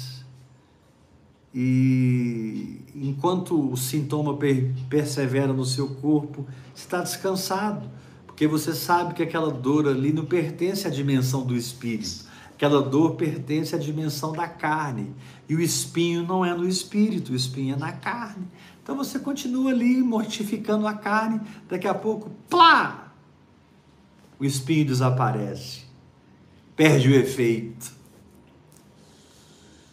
E 1.54 2.80
enquanto 2.94 3.72
o 3.72 3.76
sintoma 3.76 4.36
per- 4.36 4.72
persevera 4.88 5.52
no 5.52 5.64
seu 5.64 5.88
corpo, 5.96 6.46
está 6.74 7.00
descansado, 7.02 7.90
porque 8.26 8.46
você 8.46 8.72
sabe 8.72 9.14
que 9.14 9.22
aquela 9.22 9.50
dor 9.50 9.88
ali 9.88 10.12
não 10.12 10.24
pertence 10.24 10.86
à 10.86 10.90
dimensão 10.90 11.44
do 11.44 11.56
espírito. 11.56 12.30
Aquela 12.54 12.82
dor 12.82 13.16
pertence 13.16 13.74
à 13.74 13.78
dimensão 13.78 14.32
da 14.32 14.46
carne. 14.46 15.14
E 15.48 15.54
o 15.54 15.60
espinho 15.60 16.22
não 16.22 16.44
é 16.44 16.54
no 16.54 16.68
espírito, 16.68 17.32
o 17.32 17.36
espinho 17.36 17.74
é 17.74 17.78
na 17.78 17.92
carne. 17.92 18.46
Então 18.82 18.96
você 18.96 19.18
continua 19.18 19.70
ali 19.70 20.02
mortificando 20.02 20.86
a 20.86 20.94
carne, 20.94 21.40
daqui 21.68 21.88
a 21.88 21.94
pouco, 21.94 22.30
plá! 22.48 23.12
O 24.38 24.44
espinho 24.44 24.86
desaparece, 24.86 25.84
perde 26.74 27.08
o 27.08 27.14
efeito. 27.14 27.92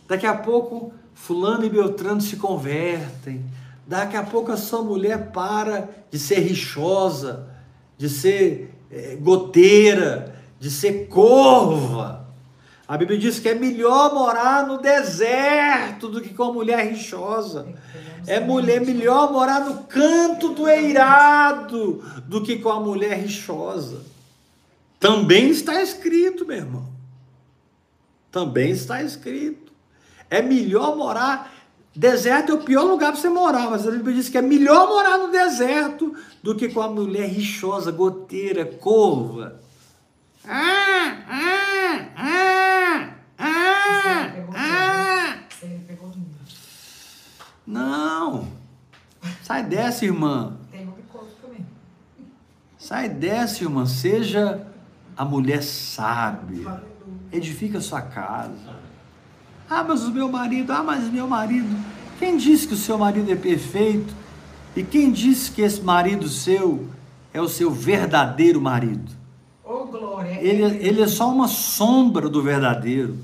Daqui 0.07 0.25
a 0.25 0.35
pouco, 0.35 0.93
Fulano 1.17 1.65
e 1.65 1.69
Beltrano 1.69 2.21
se 2.21 2.37
convertem. 2.37 3.43
Daqui 3.85 4.15
a 4.15 4.23
pouco, 4.23 4.51
a 4.51 4.57
sua 4.57 4.81
mulher 4.81 5.31
para 5.31 5.89
de 6.09 6.17
ser 6.17 6.39
rixosa, 6.39 7.49
de 7.97 8.07
ser 8.07 8.73
eh, 8.91 9.17
goteira, 9.19 10.35
de 10.59 10.69
ser 10.69 11.07
corva. 11.07 12.25
A 12.87 12.95
Bíblia 12.95 13.17
diz 13.17 13.39
que 13.39 13.49
é 13.49 13.55
melhor 13.55 14.13
morar 14.13 14.65
no 14.67 14.77
deserto 14.77 16.07
do 16.07 16.21
que 16.21 16.33
com 16.33 16.43
a 16.43 16.53
mulher 16.53 16.87
rixosa. 16.87 17.67
É 18.25 18.39
mulher 18.39 18.79
melhor 18.79 19.31
morar 19.31 19.61
no 19.61 19.83
canto 19.83 20.53
do 20.53 20.67
eirado 20.67 22.03
do 22.25 22.41
que 22.41 22.57
com 22.59 22.69
a 22.69 22.79
mulher 22.79 23.17
rixosa. 23.17 24.01
Também 24.99 25.49
está 25.49 25.81
escrito, 25.81 26.45
meu 26.45 26.57
irmão. 26.57 26.87
Também 28.31 28.71
está 28.71 29.01
escrito. 29.01 29.66
É 30.29 30.41
melhor 30.41 30.95
morar. 30.95 31.53
Deserto 31.95 32.51
é 32.51 32.55
o 32.55 32.59
pior 32.59 32.83
lugar 32.83 33.11
para 33.11 33.19
você 33.19 33.29
morar, 33.29 33.71
mas 33.71 33.87
a 33.87 33.91
Bíblia 33.91 34.15
diz 34.15 34.29
que 34.29 34.37
é 34.37 34.41
melhor 34.41 34.87
morar 34.87 35.17
no 35.17 35.31
deserto 35.31 36.15
do 36.43 36.55
que 36.55 36.69
com 36.69 36.79
a 36.79 36.87
mulher 36.87 37.27
rixosa, 37.27 37.91
goteira, 37.91 38.65
corva. 38.65 39.59
Ah, 40.47 41.17
ah, 41.27 42.09
ah, 42.15 43.09
ah, 43.39 44.33
ah. 44.53 45.37
Ele 45.63 45.83
pegou 45.87 46.09
de 46.11 46.19
mim. 46.19 46.31
Não. 47.65 48.47
Sai 49.41 49.63
dessa, 49.63 50.05
irmã. 50.05 50.55
Tem 50.71 50.87
um 50.87 50.91
picoto 50.91 51.31
também. 51.41 51.65
Sai 52.77 53.09
dessa, 53.09 53.63
irmã. 53.63 53.85
Seja 53.87 54.67
a 55.17 55.25
mulher 55.25 55.63
sábia. 55.63 56.83
Edifica 57.31 57.79
a 57.79 57.81
sua 57.81 58.03
casa. 58.03 58.86
Ah, 59.69 59.83
mas 59.83 60.03
o 60.03 60.11
meu 60.11 60.29
marido, 60.29 60.71
ah, 60.71 60.83
mas 60.83 61.07
o 61.07 61.11
meu 61.11 61.27
marido. 61.27 61.75
Quem 62.19 62.37
disse 62.37 62.67
que 62.67 62.73
o 62.73 62.77
seu 62.77 62.97
marido 62.97 63.31
é 63.31 63.35
perfeito? 63.35 64.13
E 64.75 64.83
quem 64.83 65.11
disse 65.11 65.51
que 65.51 65.61
esse 65.61 65.81
marido 65.81 66.27
seu 66.29 66.87
é 67.33 67.41
o 67.41 67.49
seu 67.49 67.69
verdadeiro 67.69 68.61
marido? 68.61 69.11
Ô, 69.63 69.85
glória. 69.85 70.39
Ele, 70.41 70.63
ele 70.63 71.01
é 71.01 71.07
só 71.07 71.29
uma 71.29 71.47
sombra 71.47 72.29
do 72.29 72.41
verdadeiro. 72.41 73.17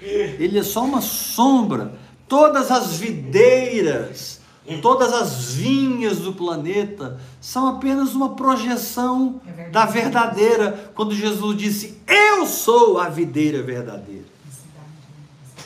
Ele 0.00 0.58
é 0.58 0.62
só 0.62 0.84
uma 0.84 1.00
sombra. 1.00 1.94
Todas 2.28 2.70
as 2.70 2.96
videiras, 2.96 4.33
todas 4.80 5.12
as 5.12 5.52
vinhas 5.52 6.18
do 6.20 6.32
planeta 6.32 7.20
são 7.40 7.68
apenas 7.68 8.14
uma 8.14 8.34
projeção 8.34 9.40
É 9.46 9.68
da 9.68 9.84
verdadeira. 9.84 10.90
Quando 10.94 11.14
Jesus 11.14 11.56
disse: 11.56 11.98
Eu 12.06 12.46
sou 12.46 12.98
a 12.98 13.08
videira 13.10 13.62
verdadeira. 13.62 14.24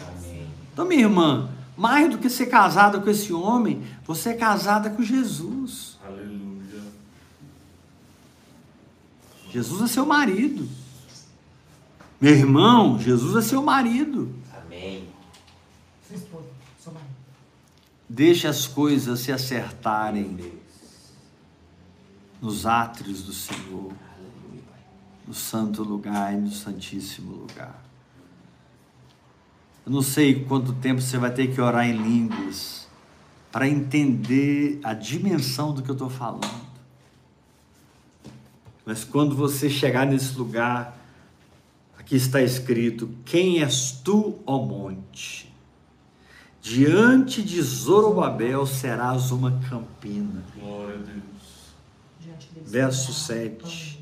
Amém. 0.00 0.48
Então, 0.72 0.84
minha 0.84 1.02
irmã, 1.02 1.48
mais 1.76 2.10
do 2.10 2.18
que 2.18 2.28
ser 2.28 2.46
casada 2.46 2.98
com 2.98 3.08
esse 3.08 3.32
homem, 3.32 3.84
você 4.04 4.30
é 4.30 4.34
casada 4.34 4.90
com 4.90 5.02
Jesus. 5.02 5.96
Aleluia. 6.04 6.82
Jesus 9.52 9.82
é 9.82 9.86
seu 9.86 10.04
marido. 10.04 10.68
Meu 12.20 12.34
irmão, 12.34 12.98
Jesus 12.98 13.44
é 13.44 13.48
seu 13.48 13.62
marido. 13.62 14.34
Amém. 14.52 15.08
Sua 16.06 16.16
esposa, 16.16 16.46
sua 16.82 16.92
mãe. 16.94 17.02
Deixe 18.08 18.46
as 18.46 18.66
coisas 18.66 19.20
se 19.20 19.30
acertarem 19.30 20.58
nos 22.40 22.64
átrios 22.64 23.22
do 23.22 23.32
Senhor, 23.32 23.92
no 25.26 25.34
santo 25.34 25.82
lugar 25.82 26.32
e 26.32 26.36
no 26.36 26.50
santíssimo 26.50 27.32
lugar. 27.32 27.82
Eu 29.84 29.92
não 29.92 30.02
sei 30.02 30.44
quanto 30.44 30.72
tempo 30.74 31.00
você 31.00 31.18
vai 31.18 31.32
ter 31.32 31.52
que 31.52 31.60
orar 31.60 31.86
em 31.86 31.96
línguas 31.96 32.86
para 33.50 33.68
entender 33.68 34.80
a 34.84 34.94
dimensão 34.94 35.72
do 35.72 35.82
que 35.82 35.90
eu 35.90 35.94
estou 35.94 36.10
falando. 36.10 36.68
Mas 38.84 39.04
quando 39.04 39.34
você 39.34 39.68
chegar 39.68 40.06
nesse 40.06 40.36
lugar, 40.36 40.98
aqui 41.98 42.16
está 42.16 42.40
escrito: 42.40 43.10
Quem 43.24 43.62
és 43.62 43.92
tu, 43.92 44.38
ó 44.46 44.58
monte? 44.62 45.47
Diante 46.68 47.42
de 47.42 47.62
Zorobabel 47.62 48.66
serás 48.66 49.30
uma 49.30 49.58
campina. 49.70 50.44
Glória 50.54 50.96
a 50.96 50.98
Deus. 50.98 51.72
Diante 52.20 52.52
dele. 52.52 52.66
Verso 52.68 53.14
será 53.14 53.38
7. 53.40 53.56
pães. 53.62 53.98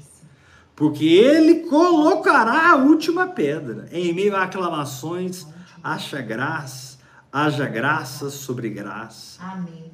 Porque 0.75 1.05
ele 1.05 1.61
colocará 1.69 2.73
a 2.73 2.77
última 2.77 3.29
pedra. 3.29 3.89
Em 3.93 4.13
meio 4.13 4.35
a 4.35 4.43
aclamações, 4.43 5.47
acha 5.81 6.21
graça, 6.21 6.99
haja 7.33 7.69
graça 7.69 8.31
sobre 8.31 8.69
graça. 8.69 9.41
Amém. 9.43 9.93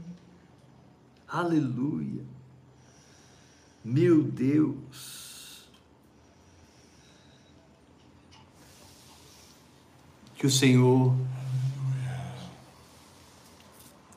Aleluia. 1.28 2.24
Meu 3.84 4.22
Deus. 4.22 5.68
Que 10.36 10.46
o 10.46 10.50
Senhor 10.50 11.14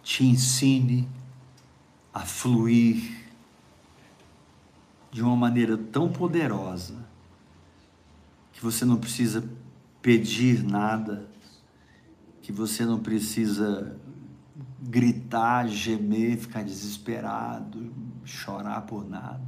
te 0.05 0.23
ensine 0.23 1.09
a 2.13 2.19
fluir 2.19 3.25
de 5.11 5.23
uma 5.23 5.35
maneira 5.35 5.75
tão 5.75 6.11
poderosa 6.11 7.03
que 8.53 8.61
você 8.61 8.85
não 8.85 8.97
precisa 8.97 9.43
pedir 10.03 10.63
nada, 10.63 11.27
que 12.43 12.51
você 12.51 12.85
não 12.85 12.99
precisa 12.99 13.99
gritar, 14.79 15.67
gemer, 15.67 16.37
ficar 16.37 16.63
desesperado, 16.63 17.91
chorar 18.23 18.81
por 18.81 19.09
nada, 19.09 19.41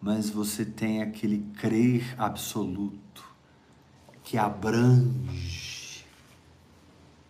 mas 0.00 0.28
você 0.28 0.64
tem 0.64 1.00
aquele 1.00 1.46
crer 1.54 2.12
absoluto 2.18 3.24
que 4.24 4.36
abrange 4.36 6.04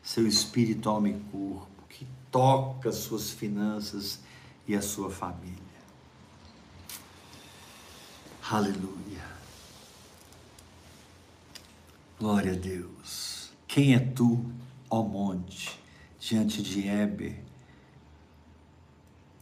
seu 0.03 0.27
espírito, 0.27 0.89
alma 0.89 1.11
e 1.11 1.21
corpo, 1.31 1.74
toca 2.35 2.91
suas 2.91 3.31
finanças 3.31 4.19
e 4.67 4.75
a 4.75 4.83
sua 4.83 5.09
família. 5.09 5.55
Aleluia. 8.51 9.25
Glória 12.19 12.55
a 12.55 12.57
Deus. 12.57 13.53
Quem 13.69 13.95
é 13.95 14.01
tu, 14.01 14.45
ó 14.91 15.01
monte, 15.05 15.79
diante 16.19 16.61
de 16.61 16.89
Éber, 16.89 17.41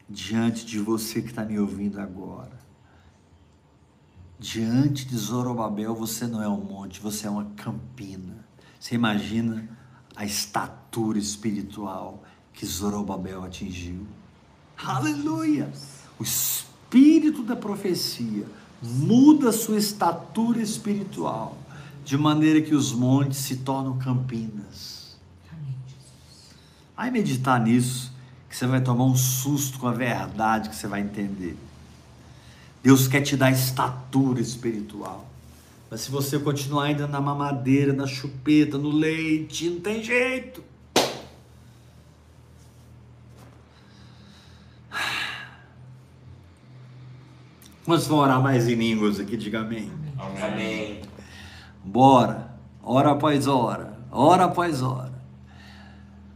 diante 0.06 0.66
de 0.66 0.78
você 0.78 1.22
que 1.22 1.28
está 1.28 1.46
me 1.46 1.58
ouvindo 1.58 1.98
agora. 1.98 2.60
Diante 4.38 5.06
de 5.06 5.16
Zorobabel, 5.16 5.94
você 5.94 6.26
não 6.26 6.42
é 6.42 6.48
um 6.48 6.62
monte, 6.62 7.00
você 7.00 7.26
é 7.26 7.30
uma 7.30 7.46
campina. 7.56 8.46
Você 8.78 8.96
imagina 8.96 9.66
a 10.14 10.26
estatura 10.26 11.18
espiritual 11.18 12.22
que 12.52 12.66
Zorobabel 12.66 13.44
atingiu. 13.44 14.06
Aleluia! 14.76 15.72
O 16.18 16.22
espírito 16.22 17.42
da 17.42 17.56
profecia 17.56 18.46
muda 18.82 19.50
a 19.50 19.52
sua 19.52 19.78
estatura 19.78 20.60
espiritual, 20.60 21.56
de 22.04 22.18
maneira 22.18 22.60
que 22.60 22.74
os 22.74 22.92
montes 22.92 23.38
se 23.38 23.56
tornam 23.56 23.98
campinas. 23.98 25.16
Vai 26.96 27.10
meditar 27.10 27.60
nisso, 27.60 28.12
que 28.48 28.56
você 28.56 28.66
vai 28.66 28.80
tomar 28.80 29.04
um 29.04 29.16
susto 29.16 29.78
com 29.78 29.88
a 29.88 29.92
verdade 29.92 30.68
que 30.68 30.76
você 30.76 30.86
vai 30.86 31.00
entender. 31.00 31.56
Deus 32.82 33.06
quer 33.06 33.22
te 33.22 33.36
dar 33.36 33.50
estatura 33.50 34.40
espiritual. 34.40 35.26
Mas 35.90 36.02
se 36.02 36.10
você 36.10 36.38
continuar 36.38 36.84
ainda 36.84 37.06
na 37.06 37.20
mamadeira, 37.20 37.92
na 37.92 38.06
chupeta, 38.06 38.78
no 38.78 38.90
leite, 38.90 39.68
não 39.68 39.80
tem 39.80 40.02
jeito. 40.02 40.62
Vamos 47.92 48.10
orar 48.10 48.40
mais 48.40 48.66
em 48.68 48.74
línguas 48.74 49.20
aqui, 49.20 49.36
diga 49.36 49.60
amém. 49.60 49.92
Amém. 50.18 51.02
Bora, 51.84 52.56
hora 52.82 53.10
após 53.10 53.46
hora, 53.46 53.98
hora 54.10 54.44
após 54.44 54.80
hora. 54.80 55.12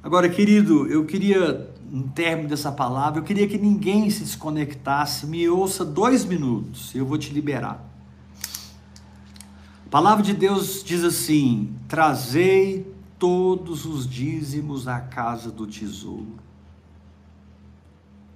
Agora, 0.03 0.29
querido, 0.29 0.87
eu 0.87 1.07
queria, 1.07 1.71
no 1.91 2.09
término 2.09 2.51
dessa 2.51 2.71
palavra, 2.71 3.21
eu 3.21 3.25
queria 3.25 3.49
que 3.49 3.57
ninguém 3.57 4.11
se 4.11 4.21
desconectasse, 4.21 5.27
me 5.27 5.49
ouça 5.49 5.83
dois 5.83 6.27
minutos, 6.27 6.95
eu 6.95 7.07
vou 7.07 7.17
te 7.17 7.33
liberar. 7.33 7.83
A 9.87 9.89
palavra 9.89 10.23
de 10.23 10.35
Deus 10.35 10.85
diz 10.85 11.03
assim: 11.03 11.75
trazei 11.89 12.95
todos 13.19 13.87
os 13.87 14.07
dízimos 14.07 14.87
à 14.87 15.01
casa 15.01 15.51
do 15.51 15.67
tesouro. 15.67 16.37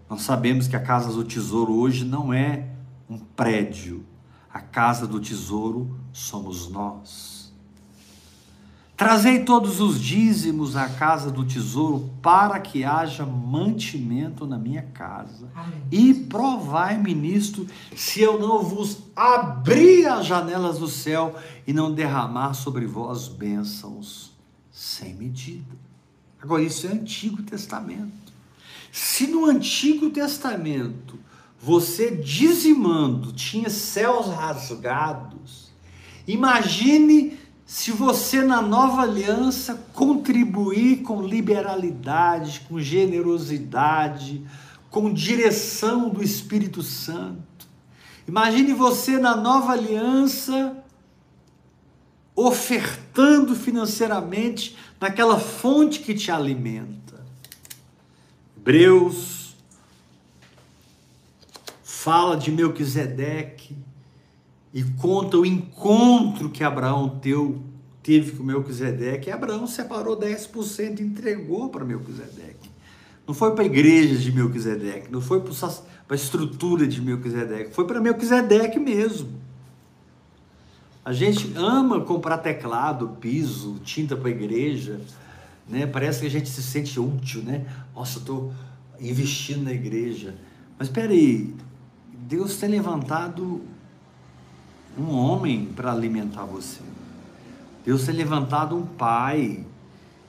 Nós 0.09 0.23
sabemos 0.23 0.67
que 0.67 0.75
a 0.75 0.81
casa 0.81 1.13
do 1.13 1.23
tesouro 1.23 1.75
hoje 1.75 2.03
não 2.03 2.33
é 2.33 2.80
um 3.11 3.19
prédio, 3.19 4.07
a 4.53 4.61
casa 4.61 5.07
do 5.07 5.21
tesouro 5.21 5.99
somos 6.13 6.71
nós. 6.71 7.41
Trazei 8.97 9.45
todos 9.45 9.81
os 9.81 9.99
dízimos 9.99 10.77
à 10.77 10.87
casa 10.87 11.31
do 11.31 11.43
tesouro 11.43 12.11
para 12.21 12.61
que 12.61 12.85
haja 12.85 13.25
mantimento 13.25 14.47
na 14.47 14.59
minha 14.59 14.83
casa. 14.83 15.51
Amém. 15.55 15.83
E 15.91 16.15
provai-me 16.15 17.15
nisto, 17.15 17.67
se 17.97 18.21
eu 18.21 18.39
não 18.39 18.63
vos 18.63 18.99
abrir 19.17 20.07
as 20.07 20.27
janelas 20.27 20.79
do 20.79 20.87
céu 20.87 21.35
e 21.67 21.73
não 21.73 21.93
derramar 21.95 22.53
sobre 22.53 22.87
vós 22.87 23.27
bênçãos 23.27 24.33
sem 24.71 25.15
medida. 25.15 25.75
Agora, 26.41 26.63
isso 26.63 26.87
é 26.87 26.91
Antigo 26.91 27.43
Testamento. 27.43 28.33
Se 28.93 29.27
no 29.27 29.47
Antigo 29.47 30.11
Testamento 30.11 31.19
você 31.61 32.11
dizimando 32.11 33.33
tinha 33.33 33.69
céus 33.69 34.29
rasgados, 34.29 35.71
imagine 36.27 37.39
se 37.67 37.93
você 37.93 38.43
na 38.43 38.63
nova 38.63 39.03
aliança 39.03 39.75
contribuir 39.93 41.03
com 41.03 41.23
liberalidade, 41.23 42.61
com 42.69 42.81
generosidade, 42.81 44.45
com 44.91 45.13
direção 45.13 46.09
do 46.09 46.23
Espírito 46.23 46.83
Santo. 46.83 47.69
Imagine 48.27 48.73
você 48.73 49.19
na 49.19 49.37
nova 49.37 49.73
aliança 49.73 50.77
ofertando 52.35 53.55
financeiramente 53.55 54.77
naquela 55.01 55.39
fonte 55.39 56.01
que 56.01 56.15
te 56.15 56.31
alimenta. 56.31 57.25
Hebreus 58.57 59.40
fala 62.03 62.35
de 62.35 62.51
Melquisedeque 62.51 63.77
e 64.73 64.83
conta 64.83 65.37
o 65.37 65.45
encontro 65.45 66.49
que 66.49 66.65
Abraão 66.65 67.19
teu, 67.21 67.61
teve 68.03 68.33
com 68.33 68.43
Melquisedeque. 68.43 69.29
E 69.29 69.33
Abraão 69.33 69.67
separou 69.67 70.19
10% 70.19 70.99
e 70.99 71.03
entregou 71.03 71.69
para 71.69 71.85
Melquisedeque. 71.85 72.71
Não 73.27 73.35
foi 73.35 73.55
para 73.55 73.65
a 73.65 73.67
igreja 73.67 74.17
de 74.17 74.33
Melquisedeque, 74.33 75.13
não 75.13 75.21
foi 75.21 75.43
para 75.43 75.53
a 76.09 76.15
estrutura 76.15 76.87
de 76.87 77.03
Melquisedeque, 77.03 77.75
foi 77.75 77.87
para 77.87 78.01
Melquisedeque 78.01 78.79
mesmo. 78.79 79.39
A 81.05 81.13
gente 81.13 81.53
ama 81.55 82.01
comprar 82.01 82.39
teclado, 82.39 83.09
piso, 83.21 83.79
tinta 83.85 84.17
para 84.17 84.29
a 84.29 84.33
igreja, 84.33 84.99
né? 85.69 85.87
Parece 85.87 86.21
que 86.21 86.27
a 86.27 86.31
gente 86.31 86.49
se 86.49 86.63
sente 86.63 86.99
útil, 86.99 87.43
né? 87.43 87.67
Nossa, 87.95 88.17
eu 88.17 88.21
estou 88.21 88.55
investindo 88.99 89.65
na 89.65 89.73
igreja. 89.73 90.35
Mas 90.79 90.89
espera 90.89 91.13
aí, 91.13 91.55
Deus 92.31 92.59
tem 92.59 92.69
levantado 92.69 93.61
um 94.97 95.11
homem 95.11 95.67
para 95.75 95.91
alimentar 95.91 96.45
você. 96.45 96.79
Deus 97.85 98.07
tem 98.07 98.15
levantado 98.15 98.77
um 98.77 98.87
pai. 98.87 99.67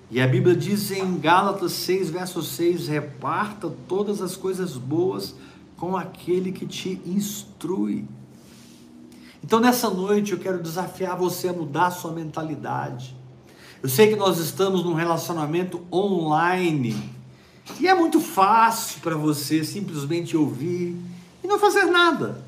E 0.09 0.19
a 0.19 0.27
Bíblia 0.27 0.55
diz 0.55 0.89
em 0.89 1.19
Gálatas 1.19 1.73
6, 1.73 2.09
verso 2.09 2.41
6: 2.41 2.87
reparta 2.87 3.71
todas 3.87 4.19
as 4.19 4.35
coisas 4.35 4.77
boas 4.77 5.35
com 5.77 5.95
aquele 5.95 6.51
que 6.51 6.65
te 6.65 6.99
instrui. 7.05 8.07
Então 9.43 9.59
nessa 9.59 9.87
noite 9.87 10.31
eu 10.31 10.39
quero 10.39 10.59
desafiar 10.59 11.15
você 11.15 11.49
a 11.49 11.53
mudar 11.53 11.85
a 11.85 11.91
sua 11.91 12.11
mentalidade. 12.11 13.15
Eu 13.83 13.89
sei 13.89 14.07
que 14.07 14.15
nós 14.15 14.39
estamos 14.39 14.83
num 14.83 14.95
relacionamento 14.95 15.85
online 15.93 16.95
e 17.79 17.87
é 17.87 17.93
muito 17.93 18.19
fácil 18.19 19.01
para 19.01 19.15
você 19.15 19.63
simplesmente 19.63 20.35
ouvir 20.35 21.10
não 21.51 21.59
fazer 21.59 21.85
nada. 21.85 22.43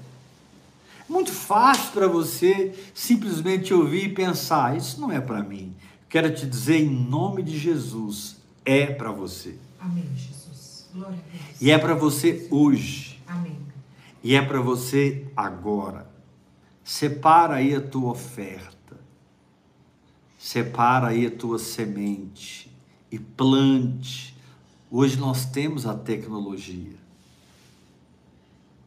É 1.07 1.11
muito 1.11 1.31
fácil 1.31 1.91
para 1.91 2.07
você 2.07 2.73
simplesmente 2.93 3.73
ouvir 3.73 4.05
e 4.05 4.13
pensar: 4.13 4.75
isso 4.75 4.99
não 4.99 5.11
é 5.11 5.19
para 5.19 5.43
mim. 5.43 5.75
Quero 6.09 6.33
te 6.33 6.45
dizer 6.45 6.77
em 6.77 6.89
nome 6.89 7.43
de 7.43 7.57
Jesus, 7.57 8.37
é 8.63 8.85
para 8.85 9.11
você. 9.11 9.55
Amém, 9.79 10.07
Jesus. 10.15 10.87
Glória 10.93 11.17
a 11.17 11.31
Deus. 11.31 11.61
E 11.61 11.71
é 11.71 11.77
para 11.77 11.95
você 11.95 12.47
hoje. 12.49 13.21
Amém. 13.27 13.57
E 14.23 14.35
é 14.35 14.41
para 14.41 14.61
você 14.61 15.27
agora. 15.35 16.07
Separa 16.83 17.55
aí 17.55 17.75
a 17.75 17.81
tua 17.81 18.11
oferta. 18.11 18.73
Separa 20.37 21.07
aí 21.07 21.25
a 21.25 21.31
tua 21.31 21.57
semente 21.57 22.71
e 23.11 23.17
plante. 23.17 24.37
Hoje 24.91 25.17
nós 25.17 25.45
temos 25.45 25.85
a 25.85 25.93
tecnologia. 25.93 27.02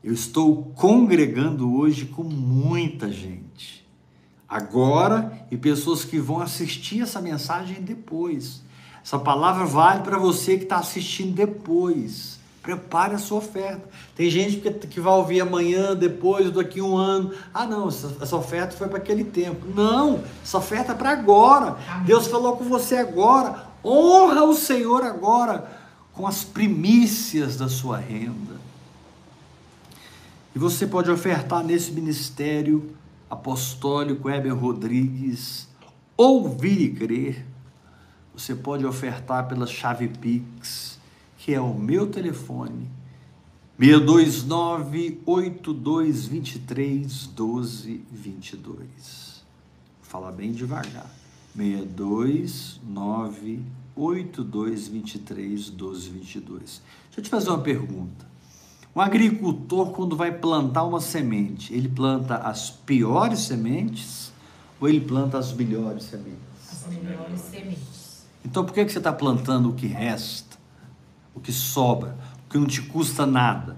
Eu 0.02 0.12
estou 0.12 0.73
congregando 0.74 1.74
hoje 1.74 2.06
com 2.06 2.23
muita 2.23 3.10
gente. 3.10 3.85
Agora 4.48 5.47
e 5.51 5.56
pessoas 5.56 6.05
que 6.05 6.18
vão 6.18 6.40
assistir 6.40 7.02
essa 7.02 7.20
mensagem 7.20 7.82
depois. 7.82 8.62
Essa 9.05 9.18
palavra 9.18 9.64
vale 9.64 10.02
para 10.02 10.18
você 10.18 10.56
que 10.56 10.64
está 10.64 10.78
assistindo 10.78 11.35
depois. 11.35 12.39
Prepare 12.62 13.14
a 13.14 13.18
sua 13.18 13.39
oferta. 13.39 13.89
Tem 14.16 14.28
gente 14.28 14.56
que, 14.56 14.70
que 14.70 15.01
vai 15.01 15.14
ouvir 15.14 15.40
amanhã, 15.40 15.94
depois, 15.94 16.51
daqui 16.51 16.81
a 16.81 16.85
um 16.85 16.97
ano. 16.97 17.32
Ah, 17.55 17.64
não, 17.64 17.89
essa, 17.89 18.16
essa 18.20 18.36
oferta 18.36 18.77
foi 18.77 18.89
para 18.89 18.98
aquele 18.98 19.23
tempo. 19.23 19.66
Não, 19.73 20.24
essa 20.43 20.59
oferta 20.59 20.90
é 20.90 20.94
para 20.94 21.10
agora. 21.10 21.77
Amém. 21.89 22.06
Deus 22.06 22.27
falou 22.27 22.56
com 22.56 22.64
você 22.64 22.97
agora. 22.97 23.66
Honra 23.85 24.43
o 24.44 24.55
Senhor 24.55 25.05
agora 25.05 25.70
com 26.12 26.27
as 26.27 26.43
primícias 26.43 27.56
da 27.56 27.68
sua 27.68 27.98
renda. 27.98 28.56
E 30.57 30.59
você 30.59 30.87
pode 30.87 31.11
ofertar 31.11 31.62
nesse 31.62 31.93
ministério 31.93 32.97
apostólico 33.28 34.31
Heber 34.31 34.57
Rodrigues, 34.57 35.69
ouvir 36.16 36.81
e 36.81 36.91
crer. 36.95 37.45
Você 38.35 38.55
pode 38.55 38.87
ofertar 38.87 39.47
pela 39.49 39.66
chave 39.66 40.09
Pix, 40.09 40.99
que 41.37 41.53
é 41.53 41.61
o 41.61 41.74
meu 41.74 42.07
telefone, 42.07 42.89
629 43.78 45.20
8223 45.27 47.27
1222. 47.27 49.45
Vou 50.01 50.11
falar 50.11 50.33
bem 50.33 50.53
devagar. 50.53 51.15
629 51.55 53.62
8223 53.95 55.69
1222. 55.69 56.61
Deixa 56.61 56.81
eu 57.19 57.23
te 57.23 57.28
fazer 57.28 57.51
uma 57.51 57.61
pergunta. 57.61 58.36
Um 58.97 59.01
agricultor, 59.02 59.90
quando 59.90 60.16
vai 60.16 60.32
plantar 60.32 60.85
uma 60.85 61.02
semente, 61.02 61.74
ele 61.74 61.86
planta 61.86 62.36
as 62.36 62.70
piores 62.70 63.40
sementes 63.40 64.32
ou 64.81 64.89
ele 64.89 65.02
planta 65.02 65.36
as 65.36 65.52
melhores 65.52 66.05
sementes? 66.05 66.40
As 66.73 66.86
melhores 66.89 67.40
sementes. 67.40 68.27
Então 68.43 68.64
por 68.64 68.73
que, 68.73 68.82
que 68.86 68.90
você 68.90 68.97
está 68.97 69.12
plantando 69.12 69.68
o 69.68 69.74
que 69.74 69.86
resta, 69.86 70.56
o 71.35 71.40
que 71.40 71.52
sobra? 71.52 72.16
Porque 72.48 72.56
porque 72.56 72.59
não 72.59 72.66
te 72.66 72.82
custa 72.82 73.27
nada. 73.27 73.77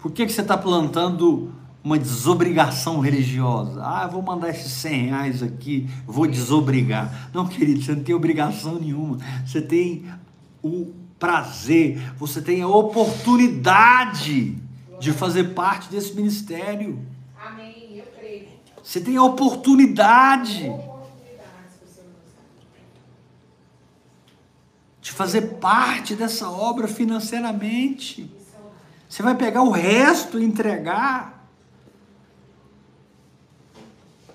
Por 0.00 0.12
que, 0.12 0.26
que 0.26 0.32
você 0.32 0.42
está 0.42 0.58
plantando 0.58 1.52
uma 1.82 1.98
desobrigação 1.98 3.00
religiosa? 3.00 3.80
Ah, 3.82 4.04
eu 4.04 4.10
vou 4.10 4.22
mandar 4.22 4.50
esses 4.50 4.72
100 4.72 5.06
reais 5.06 5.42
aqui, 5.42 5.88
vou 6.06 6.26
desobrigar. 6.26 7.30
Não, 7.32 7.46
querido, 7.46 7.82
você 7.82 7.94
não 7.94 8.02
tem 8.02 8.14
obrigação 8.14 8.78
nenhuma. 8.78 9.18
Você 9.46 9.62
tem 9.62 10.04
o 10.62 10.92
prazer, 11.22 12.02
você 12.16 12.42
tem 12.42 12.62
a 12.62 12.66
oportunidade 12.66 14.58
de 14.98 15.12
fazer 15.12 15.54
parte 15.54 15.88
desse 15.88 16.14
ministério. 16.14 16.98
Amém. 17.40 17.98
Eu 17.98 18.06
creio. 18.18 18.48
Você 18.82 19.00
tem 19.00 19.16
a 19.16 19.22
oportunidade 19.22 20.68
de 25.00 25.12
fazer 25.12 25.42
parte 25.60 26.16
dessa 26.16 26.50
obra 26.50 26.88
financeiramente. 26.88 28.28
Você 29.08 29.22
vai 29.22 29.36
pegar 29.36 29.62
o 29.62 29.70
resto 29.70 30.40
e 30.40 30.44
entregar. 30.44 31.48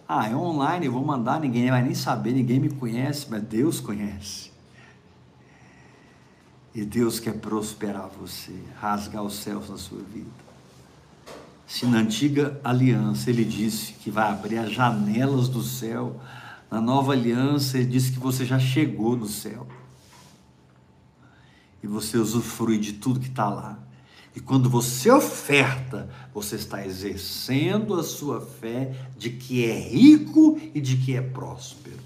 Ah, 0.08 0.30
é 0.30 0.34
online, 0.34 0.86
eu 0.86 0.94
vou 0.94 1.04
mandar, 1.04 1.42
ninguém 1.42 1.70
vai 1.70 1.84
nem 1.84 1.94
saber, 1.94 2.32
ninguém 2.32 2.62
me 2.62 2.70
conhece, 2.70 3.28
mas 3.30 3.44
Deus 3.44 3.82
conhece. 3.82 4.47
E 6.78 6.86
Deus 6.86 7.20
quer 7.20 7.34
prosperar 7.34 8.08
você, 8.08 8.54
rasgar 8.80 9.24
os 9.24 9.38
céus 9.38 9.68
na 9.68 9.80
sua 9.80 9.98
vida. 10.14 10.30
Se 11.66 11.88
na 11.88 11.98
antiga 11.98 12.62
aliança 12.64 13.32
ele 13.32 13.44
disse 13.44 13.94
que 13.94 14.12
vai 14.12 14.30
abrir 14.30 14.60
as 14.60 14.74
janelas 14.74 15.50
do 15.50 15.64
céu, 15.64 16.22
na 16.70 16.80
nova 16.80 17.14
aliança 17.14 17.80
ele 17.80 17.88
disse 17.88 18.12
que 18.12 18.20
você 18.20 18.46
já 18.46 18.60
chegou 18.60 19.18
no 19.18 19.26
céu. 19.26 19.66
E 21.82 21.88
você 21.88 22.16
usufrui 22.16 22.78
de 22.78 22.94
tudo 22.94 23.20
que 23.20 23.30
está 23.30 23.50
lá. 23.50 23.80
E 24.36 24.40
quando 24.40 24.70
você 24.70 25.10
oferta, 25.10 26.08
você 26.32 26.58
está 26.58 26.86
exercendo 26.86 27.96
a 27.96 28.04
sua 28.04 28.40
fé 28.40 28.96
de 29.18 29.32
que 29.32 29.66
é 29.66 29.80
rico 29.80 30.62
e 30.76 30.80
de 30.80 30.96
que 30.98 31.16
é 31.16 31.24
próspero. 31.24 32.06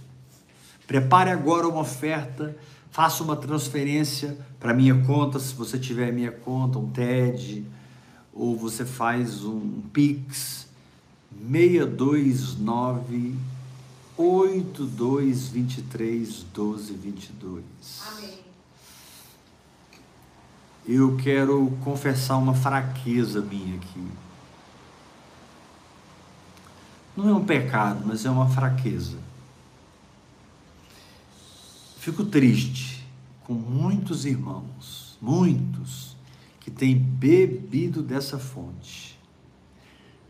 Prepare 0.88 1.30
agora 1.30 1.68
uma 1.68 1.82
oferta, 1.82 2.56
faça 2.92 3.24
uma 3.24 3.36
transferência 3.36 4.38
para 4.60 4.72
minha 4.74 5.04
conta, 5.06 5.40
se 5.40 5.56
você 5.56 5.80
tiver 5.80 6.12
minha 6.12 6.32
conta, 6.32 6.78
um 6.78 6.92
TED, 6.92 7.66
ou 8.34 8.58
você 8.58 8.86
faz 8.86 9.44
um 9.44 9.82
Pix 9.94 10.68
629 11.52 13.36
8223 14.18 16.46
1222. 16.54 17.64
Amém. 18.08 18.40
Eu 20.86 21.18
quero 21.18 21.72
confessar 21.84 22.38
uma 22.38 22.54
fraqueza 22.54 23.42
minha 23.42 23.78
aqui. 23.78 24.08
Não 27.16 27.30
é 27.30 27.34
um 27.34 27.46
pecado, 27.46 28.04
mas 28.06 28.26
é 28.26 28.30
uma 28.30 28.50
fraqueza. 28.50 29.31
Fico 32.02 32.26
triste 32.26 33.06
com 33.44 33.54
muitos 33.54 34.26
irmãos, 34.26 35.20
muitos, 35.22 36.18
que 36.60 36.72
têm 36.72 36.98
bebido 36.98 38.02
dessa 38.02 38.40
fonte, 38.40 39.20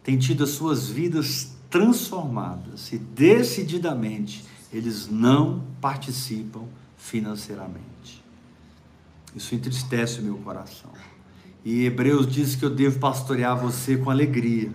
têm 0.03 0.18
tido 0.18 0.43
as 0.43 0.49
suas 0.49 0.89
vidas 0.89 1.53
transformadas 1.69 2.91
e 2.91 2.98
decididamente 2.98 4.43
eles 4.73 5.07
não 5.07 5.64
participam 5.80 6.65
financeiramente. 6.98 8.22
Isso 9.34 9.56
entristece 9.56 10.19
o 10.19 10.23
meu 10.23 10.35
coração. 10.39 10.91
E 11.64 11.85
Hebreus 11.85 12.27
diz 12.27 12.53
que 12.53 12.65
eu 12.65 12.69
devo 12.69 12.99
pastorear 12.99 13.57
você 13.57 13.95
com 13.95 14.10
alegria. 14.10 14.73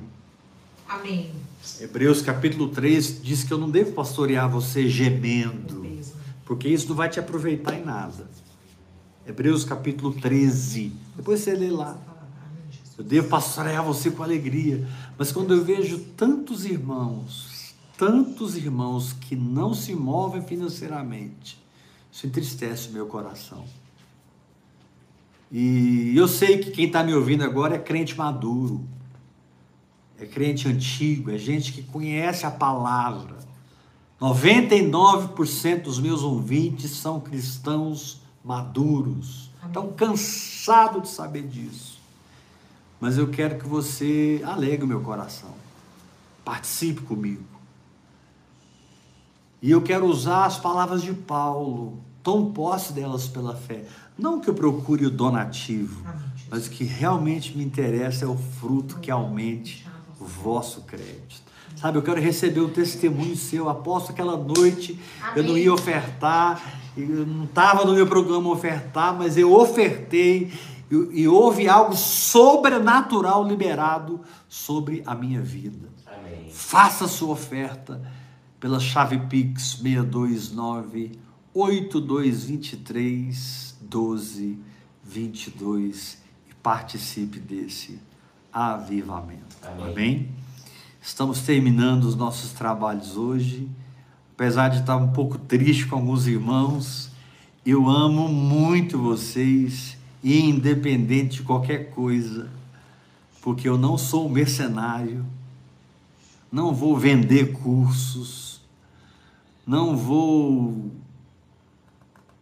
Amém. 0.88 1.30
Hebreus 1.78 2.22
capítulo 2.22 2.70
3 2.70 3.22
diz 3.22 3.44
que 3.44 3.52
eu 3.52 3.58
não 3.58 3.70
devo 3.70 3.92
pastorear 3.92 4.48
você 4.48 4.88
gemendo. 4.88 5.85
Porque 6.46 6.68
isso 6.68 6.88
não 6.88 6.96
vai 6.96 7.10
te 7.10 7.20
aproveitar 7.20 7.74
em 7.74 7.84
nada. 7.84 8.30
Hebreus 9.26 9.64
capítulo 9.64 10.14
13. 10.14 10.92
Depois 11.16 11.40
você 11.40 11.52
lê 11.52 11.68
lá. 11.68 11.98
Eu 12.96 13.04
devo 13.04 13.28
pastorear 13.28 13.84
você 13.84 14.10
com 14.10 14.22
alegria. 14.22 14.88
Mas 15.18 15.32
quando 15.32 15.52
eu 15.52 15.64
vejo 15.64 15.98
tantos 16.16 16.64
irmãos, 16.64 17.74
tantos 17.98 18.56
irmãos 18.56 19.12
que 19.12 19.34
não 19.34 19.74
se 19.74 19.94
movem 19.94 20.40
financeiramente, 20.40 21.60
isso 22.12 22.26
entristece 22.26 22.88
o 22.88 22.92
meu 22.92 23.06
coração. 23.06 23.64
E 25.50 26.16
eu 26.16 26.28
sei 26.28 26.58
que 26.58 26.70
quem 26.70 26.86
está 26.86 27.02
me 27.02 27.12
ouvindo 27.12 27.42
agora 27.42 27.74
é 27.74 27.78
crente 27.78 28.16
maduro, 28.16 28.84
é 30.18 30.24
crente 30.24 30.68
antigo, 30.68 31.30
é 31.30 31.38
gente 31.38 31.72
que 31.72 31.82
conhece 31.82 32.46
a 32.46 32.50
palavra. 32.50 33.36
99% 34.20 35.82
dos 35.82 35.98
meus 35.98 36.22
ouvintes 36.22 36.90
são 36.92 37.20
cristãos 37.20 38.22
maduros, 38.42 39.50
estão 39.66 39.92
cansados 39.92 41.02
de 41.02 41.08
saber 41.08 41.46
disso. 41.46 42.00
Mas 42.98 43.18
eu 43.18 43.28
quero 43.28 43.58
que 43.58 43.66
você 43.66 44.40
alegre 44.44 44.84
o 44.84 44.88
meu 44.88 45.02
coração. 45.02 45.54
Participe 46.44 47.02
comigo. 47.02 47.44
E 49.60 49.70
eu 49.70 49.82
quero 49.82 50.06
usar 50.06 50.46
as 50.46 50.58
palavras 50.58 51.02
de 51.02 51.12
Paulo. 51.12 51.98
Tome 52.22 52.52
posse 52.52 52.92
delas 52.92 53.28
pela 53.28 53.54
fé. 53.54 53.84
Não 54.16 54.40
que 54.40 54.48
eu 54.48 54.54
procure 54.54 55.04
o 55.04 55.10
donativo, 55.10 56.02
mas 56.48 56.66
o 56.66 56.70
que 56.70 56.84
realmente 56.84 57.56
me 57.56 57.64
interessa 57.64 58.24
é 58.24 58.28
o 58.28 58.36
fruto 58.36 58.98
que 58.98 59.10
aumente 59.10 59.86
o 60.18 60.24
vosso 60.24 60.82
crédito. 60.82 61.45
Sabe, 61.76 61.98
eu 61.98 62.02
quero 62.02 62.20
receber 62.20 62.60
o 62.60 62.68
testemunho 62.68 63.36
seu. 63.36 63.68
Aposto 63.68 64.10
aquela 64.10 64.36
noite 64.36 64.98
eu 65.36 65.44
não 65.44 65.56
ia 65.58 65.72
ofertar, 65.72 66.60
eu 66.96 67.26
não 67.26 67.44
estava 67.44 67.84
no 67.84 67.94
meu 67.94 68.06
programa 68.06 68.50
ofertar, 68.50 69.14
mas 69.14 69.36
eu 69.36 69.52
ofertei 69.52 70.50
e, 70.90 71.22
e 71.22 71.28
houve 71.28 71.68
algo 71.68 71.94
sobrenatural 71.94 73.46
liberado 73.46 74.22
sobre 74.48 75.02
a 75.04 75.14
minha 75.14 75.42
vida. 75.42 75.90
Amém. 76.06 76.48
Faça 76.50 77.04
a 77.04 77.08
sua 77.08 77.32
oferta 77.32 78.00
pela 78.58 78.80
chave 78.80 79.18
Pix 79.18 79.80
629 79.82 81.12
8223 81.52 83.76
1222 83.82 86.18
e 86.48 86.54
participe 86.54 87.38
desse 87.38 88.00
avivamento. 88.52 89.56
Amém. 89.62 89.90
Amém? 89.90 90.35
Estamos 91.06 91.42
terminando 91.42 92.02
os 92.02 92.16
nossos 92.16 92.50
trabalhos 92.50 93.16
hoje. 93.16 93.70
Apesar 94.34 94.70
de 94.70 94.80
estar 94.80 94.96
um 94.96 95.12
pouco 95.12 95.38
triste 95.38 95.86
com 95.86 95.94
alguns 95.94 96.26
irmãos, 96.26 97.12
eu 97.64 97.88
amo 97.88 98.28
muito 98.28 98.98
vocês 98.98 99.96
e 100.20 100.40
independente 100.40 101.36
de 101.36 101.42
qualquer 101.44 101.90
coisa, 101.90 102.50
porque 103.40 103.68
eu 103.68 103.78
não 103.78 103.96
sou 103.96 104.28
mercenário, 104.28 105.24
não 106.50 106.74
vou 106.74 106.98
vender 106.98 107.52
cursos, 107.52 108.60
não 109.64 109.96
vou. 109.96 110.90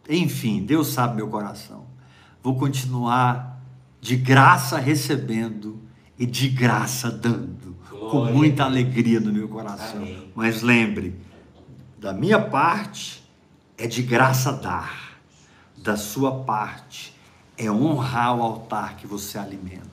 Enfim, 0.09 0.65
Deus 0.65 0.87
sabe 0.87 1.17
meu 1.17 1.27
coração. 1.27 1.85
Vou 2.41 2.57
continuar 2.57 3.61
de 4.01 4.15
graça 4.15 4.79
recebendo 4.79 5.79
e 6.17 6.25
de 6.25 6.49
graça 6.49 7.11
dando, 7.11 7.64
com 8.09 8.25
muita 8.25 8.63
alegria 8.63 9.19
no 9.19 9.31
meu 9.31 9.47
coração. 9.47 9.97
Amém. 9.97 10.31
Mas 10.35 10.61
lembre, 10.61 11.15
da 11.97 12.13
minha 12.13 12.39
parte 12.39 13.23
é 13.77 13.87
de 13.87 14.01
graça 14.01 14.51
dar, 14.51 15.19
da 15.77 15.97
sua 15.97 16.43
parte 16.43 17.13
é 17.57 17.71
honrar 17.71 18.35
o 18.37 18.41
altar 18.41 18.97
que 18.97 19.07
você 19.07 19.37
alimenta. 19.37 19.85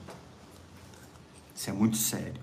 Isso 1.54 1.70
é 1.70 1.72
muito 1.72 1.96
sério. 1.96 2.40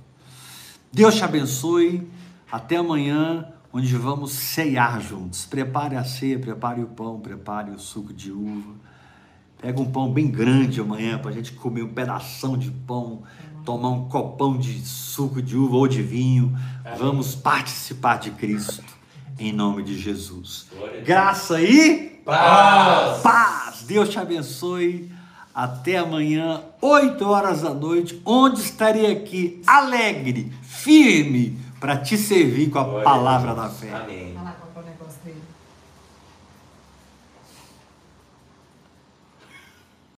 Deus 0.91 1.15
te 1.15 1.23
abençoe. 1.23 2.09
Até 2.51 2.77
amanhã, 2.77 3.47
onde 3.71 3.95
vamos 3.95 4.31
ceiar 4.31 4.99
juntos. 5.01 5.45
Prepare 5.45 5.95
a 5.95 6.03
ceia, 6.03 6.39
prepare 6.39 6.81
o 6.81 6.87
pão, 6.87 7.19
prepare 7.19 7.71
o 7.71 7.79
suco 7.79 8.11
de 8.11 8.31
uva. 8.31 8.73
Pega 9.61 9.79
um 9.81 9.91
pão 9.91 10.11
bem 10.11 10.31
grande 10.31 10.79
amanhã 10.79 11.19
para 11.19 11.31
a 11.31 11.33
gente 11.33 11.51
comer 11.51 11.83
um 11.83 11.93
pedação 11.93 12.57
de 12.57 12.71
pão, 12.71 13.23
tomar 13.69 13.89
um 13.89 14.09
copão 14.09 14.57
de 14.57 14.79
suco 14.83 15.43
de 15.43 15.55
uva 15.55 15.75
ou 15.75 15.87
de 15.87 16.01
vinho. 16.01 16.57
Vamos 16.97 17.35
participar 17.35 18.17
de 18.17 18.31
Cristo, 18.31 18.83
em 19.37 19.53
nome 19.53 19.83
de 19.83 19.95
Jesus. 19.95 20.65
A. 20.75 21.01
Graça 21.01 21.61
e 21.61 22.19
Paz. 22.25 23.21
paz. 23.21 23.83
Deus 23.83 24.09
te 24.09 24.17
abençoe. 24.17 25.11
Até 25.53 25.97
amanhã, 25.97 26.63
8 26.81 27.23
horas 27.29 27.61
da 27.61 27.71
noite, 27.71 28.19
onde 28.25 28.59
estarei 28.59 29.11
aqui, 29.11 29.61
alegre, 29.67 30.51
firme, 30.63 31.55
para 31.79 31.95
te 31.95 32.17
servir 32.17 32.71
com 32.71 32.79
a 32.79 32.83
Glória 32.83 33.01
a 33.01 33.03
palavra 33.03 33.53
Deus. 33.53 33.67
da 33.67 33.69
fé. 33.69 33.93
Amém. 33.93 34.35